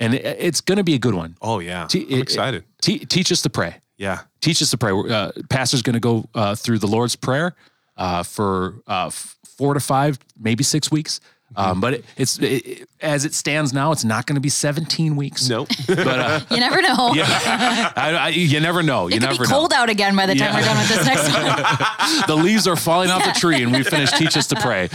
and 0.00 0.14
it, 0.14 0.24
it's 0.24 0.60
going 0.60 0.78
to 0.78 0.84
be 0.84 0.94
a 0.94 0.98
good 0.98 1.14
one. 1.14 1.36
Oh 1.40 1.58
yeah, 1.60 1.86
Te- 1.86 2.06
I'm 2.06 2.18
it- 2.18 2.22
excited. 2.22 2.64
Te- 2.82 3.04
teach 3.04 3.30
us 3.30 3.42
to 3.42 3.50
pray. 3.50 3.76
yeah. 3.96 4.20
Teach 4.40 4.62
us 4.62 4.70
to 4.70 4.78
pray. 4.78 4.90
Uh, 4.92 5.30
pastor's 5.50 5.82
going 5.82 5.94
to 5.94 6.00
go 6.00 6.24
uh, 6.34 6.54
through 6.54 6.78
the 6.78 6.86
Lord's 6.86 7.14
prayer 7.14 7.54
uh, 7.96 8.22
for 8.22 8.76
uh, 8.88 9.08
f- 9.08 9.36
four 9.46 9.74
to 9.74 9.80
five, 9.80 10.18
maybe 10.38 10.64
six 10.64 10.90
weeks. 10.90 11.20
Um, 11.56 11.80
but 11.80 11.94
it, 11.94 12.04
it's 12.16 12.38
it, 12.38 12.66
it- 12.66 12.88
as 13.02 13.24
it 13.24 13.32
stands 13.32 13.72
now, 13.72 13.92
it's 13.92 14.04
not 14.04 14.26
going 14.26 14.34
to 14.34 14.42
be 14.42 14.50
17 14.50 15.16
weeks. 15.16 15.48
Nope. 15.48 15.68
but 15.86 15.98
uh, 16.06 16.40
You 16.50 16.58
never 16.60 16.82
know. 16.82 16.94
I, 17.16 18.16
I, 18.20 18.28
you 18.28 18.60
never 18.60 18.82
know. 18.82 19.08
You 19.08 19.16
It 19.16 19.20
could 19.20 19.28
never 19.30 19.44
be 19.44 19.48
know. 19.50 19.56
cold 19.56 19.72
out 19.72 19.88
again 19.88 20.14
by 20.14 20.26
the 20.26 20.34
time 20.34 20.52
Yeah. 20.52 20.60
we're 20.60 20.64
done 20.66 20.76
with 20.76 20.88
this 20.88 21.06
next 21.06 21.32
one. 21.32 22.22
the 22.26 22.36
leaves 22.44 22.66
are 22.66 22.76
falling 22.76 23.08
off 23.10 23.24
the 23.24 23.32
tree 23.40 23.62
and 23.62 23.72
we 23.72 23.82
finish 23.82 24.12
teach 24.12 24.36
us 24.36 24.46
to 24.48 24.56
pray 24.56 24.88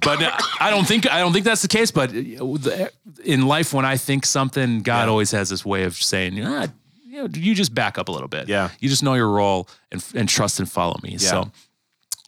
but 0.00 0.20
uh, 0.22 0.36
i 0.60 0.70
don't 0.70 0.86
think 0.86 1.08
i 1.10 1.18
don't 1.20 1.32
think 1.32 1.44
that's 1.44 1.62
the 1.62 1.68
case 1.68 1.90
but 1.92 2.10
uh, 2.14 2.88
in 3.24 3.46
life 3.46 3.72
when 3.72 3.84
i 3.84 3.96
think 3.96 4.26
something 4.26 4.80
god 4.82 5.04
Yeah. 5.04 5.10
always 5.10 5.30
has 5.30 5.50
this 5.50 5.64
way 5.64 5.84
of 5.84 5.94
saying 5.94 6.44
ah, 6.44 6.66
you, 7.06 7.22
know, 7.22 7.28
you 7.32 7.54
just 7.54 7.74
back 7.74 7.96
up 7.98 8.08
a 8.08 8.12
little 8.12 8.28
bit 8.28 8.48
Yeah. 8.48 8.70
you 8.80 8.88
just 8.88 9.02
know 9.04 9.14
your 9.14 9.28
role 9.28 9.68
and, 9.92 10.04
and 10.14 10.28
trust 10.28 10.58
and 10.58 10.70
follow 10.70 10.98
me 11.02 11.16
so 11.18 11.50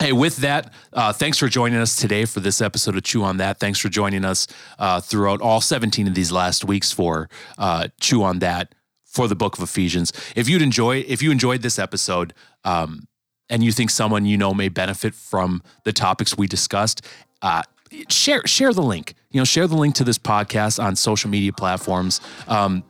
Hey, 0.01 0.12
with 0.12 0.38
that, 0.38 0.72
uh, 0.92 1.12
thanks 1.12 1.38
for 1.38 1.49
joining 1.49 1.78
us 1.78 1.95
today 1.95 2.24
for 2.24 2.40
this 2.40 2.61
episode 2.61 2.97
of 2.97 3.05
Chew 3.05 3.22
on 3.22 3.36
That. 3.36 3.61
Thanks 3.61 3.78
for 3.78 3.88
joining 3.88 4.24
us 4.24 4.49
uh, 4.78 5.01
throughout 5.01 5.40
all 5.40 5.61
17 5.61 6.09
of 6.09 6.14
these 6.14 6.32
last 6.32 6.64
weeks 6.64 6.90
for 6.90 7.28
uh, 7.59 7.88
Chew 8.01 8.24
on 8.24 8.40
That 8.40 8.74
for 9.05 9.28
the 9.28 9.36
book 9.36 9.57
of 9.57 9.62
Ephesians. 9.62 10.12
If 10.34 10.49
you'd 10.49 10.62
enjoy, 10.62 11.05
if 11.07 11.22
you 11.22 11.30
enjoyed 11.30 11.62
this 11.62 11.78
episode, 11.78 12.34
um, 12.64 13.07
and 13.49 13.62
you 13.62 13.70
think 13.70 13.90
someone 13.90 14.26
you 14.26 14.36
know 14.36 14.53
may 14.53 14.68
benefit 14.68 15.14
from 15.14 15.62
the 15.84 15.92
topics 15.92 16.36
we 16.36 16.49
discussed, 16.49 17.07
uh, 17.42 17.62
share 18.09 18.45
share 18.47 18.72
the 18.72 18.82
link. 18.82 19.14
You 19.30 19.40
know, 19.40 19.45
share 19.45 19.68
the 19.68 19.76
link 19.76 19.95
to 19.97 20.05
this 20.05 20.18
podcast 20.18 20.82
on 20.82 20.97
social 20.97 21.30
media 21.30 21.53
platforms. 21.53 22.20
Um, 22.49 22.82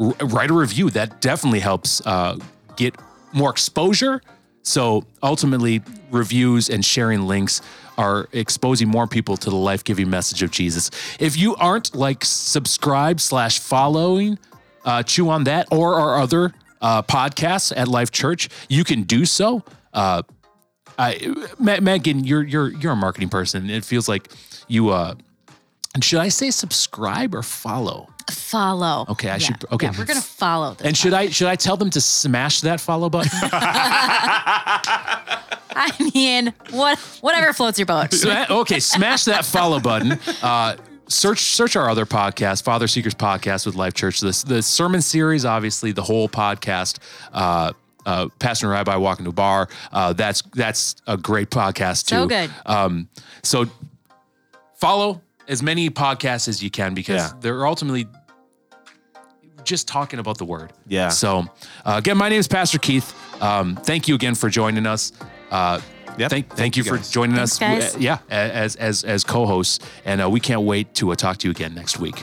r- 0.00 0.14
write 0.22 0.50
a 0.50 0.54
review. 0.54 0.90
That 0.90 1.20
definitely 1.20 1.60
helps 1.60 2.04
uh, 2.04 2.38
get 2.76 2.96
more 3.32 3.50
exposure. 3.50 4.20
So 4.62 5.04
ultimately, 5.22 5.82
reviews 6.10 6.68
and 6.68 6.84
sharing 6.84 7.26
links 7.26 7.62
are 7.96 8.28
exposing 8.32 8.88
more 8.88 9.06
people 9.06 9.36
to 9.36 9.50
the 9.50 9.56
life 9.56 9.84
giving 9.84 10.08
message 10.08 10.42
of 10.42 10.50
Jesus. 10.50 10.90
If 11.18 11.36
you 11.36 11.56
aren't 11.56 11.94
like 11.94 12.24
subscribe 12.24 13.20
slash 13.20 13.58
following, 13.58 14.38
uh, 14.84 15.02
chew 15.02 15.28
on 15.28 15.44
that 15.44 15.68
or 15.70 15.94
our 15.94 16.20
other 16.20 16.52
uh, 16.80 17.02
podcasts 17.02 17.72
at 17.76 17.88
Life 17.88 18.10
Church, 18.10 18.48
you 18.68 18.84
can 18.84 19.02
do 19.02 19.24
so. 19.24 19.62
Uh, 19.92 20.22
I, 20.98 21.34
Megan, 21.58 22.24
you're 22.24 22.42
you're 22.42 22.68
you're 22.68 22.92
a 22.92 22.96
marketing 22.96 23.28
person. 23.28 23.70
It 23.70 23.84
feels 23.84 24.08
like 24.08 24.30
you. 24.68 24.90
Uh, 24.90 25.14
and 25.94 26.04
should 26.04 26.20
I 26.20 26.28
say 26.28 26.50
subscribe 26.50 27.34
or 27.34 27.42
follow? 27.42 28.08
Follow. 28.30 29.06
Okay, 29.08 29.28
I 29.28 29.32
Yeah. 29.34 29.38
should- 29.38 29.64
okay. 29.72 29.86
Yeah, 29.86 29.94
we're 29.98 30.04
gonna 30.04 30.20
follow. 30.20 30.74
This 30.74 30.86
And 30.86 30.96
should 30.96 31.12
I 31.14 31.30
should 31.30 31.48
I 31.48 31.56
tell 31.56 31.76
them 31.76 31.90
to 31.90 32.00
smash 32.00 32.60
that 32.60 32.80
follow 32.80 33.08
button? 33.10 33.30
I 35.72 35.90
mean, 36.14 36.52
what 36.70 36.98
whatever 37.20 37.52
floats 37.52 37.78
your 37.78 37.86
boat. 37.86 38.12
Sma- 38.12 38.46
okay, 38.50 38.80
smash 38.80 39.24
that 39.24 39.44
follow 39.44 39.80
button. 39.80 40.18
Uh, 40.42 40.76
search 41.08 41.40
search 41.40 41.74
our 41.76 41.88
other 41.90 42.06
podcast, 42.06 42.62
Father 42.64 42.86
Seekers 42.88 43.14
Podcast 43.14 43.66
with 43.66 43.74
Life 43.74 43.94
Church. 43.94 44.20
The 44.20 44.44
the 44.46 44.62
sermon 44.62 45.02
series, 45.02 45.44
obviously, 45.44 45.92
the 45.92 46.02
whole 46.02 46.28
podcast. 46.28 46.98
Uh, 47.32 47.72
uh, 48.06 48.28
Pastor 48.38 48.66
and 48.66 48.72
Rabbi 48.72 48.96
walking 48.96 49.24
to 49.24 49.30
a 49.30 49.32
bar. 49.32 49.68
Uh, 49.92 50.12
that's 50.12 50.42
that's 50.54 50.96
a 51.06 51.16
great 51.16 51.50
podcast 51.50 52.06
too. 52.06 52.14
So 52.16 52.26
good. 52.26 52.50
Um, 52.66 53.08
so 53.42 53.66
follow 54.76 55.20
as 55.50 55.62
many 55.62 55.90
podcasts 55.90 56.48
as 56.48 56.62
you 56.62 56.70
can 56.70 56.94
because 56.94 57.16
Yeah. 57.22 57.32
they're 57.40 57.66
ultimately 57.66 58.06
just 59.64 59.86
talking 59.88 60.18
about 60.20 60.38
the 60.38 60.44
word. 60.44 60.72
Yeah. 60.86 61.08
So 61.10 61.44
uh, 61.84 61.94
again, 61.98 62.16
my 62.16 62.28
name 62.28 62.38
is 62.38 62.48
Pastor 62.48 62.78
Keith. 62.78 63.12
Um, 63.42 63.76
thank 63.76 64.08
you 64.08 64.14
again 64.14 64.34
for 64.34 64.48
joining 64.48 64.86
us. 64.86 65.12
Uh, 65.50 65.80
Yep. 66.18 66.30
Thank, 66.30 66.48
thank, 66.48 66.58
Thank 66.58 66.76
you 66.76 66.82
you 66.82 66.90
for 66.96 66.98
joining 67.12 67.36
Thanks, 67.36 67.52
us. 67.52 67.58
guys. 67.60 67.94
Uh, 67.94 67.98
yeah, 68.00 68.18
as 68.28 68.74
as 68.76 69.04
as 69.04 69.22
co-hosts, 69.24 69.78
and 70.04 70.20
uh, 70.20 70.28
we 70.28 70.40
can't 70.40 70.62
wait 70.62 70.92
to 70.96 71.12
uh, 71.12 71.14
talk 71.14 71.36
to 71.38 71.46
you 71.46 71.52
again 71.52 71.72
next 71.72 71.98
week. 72.00 72.16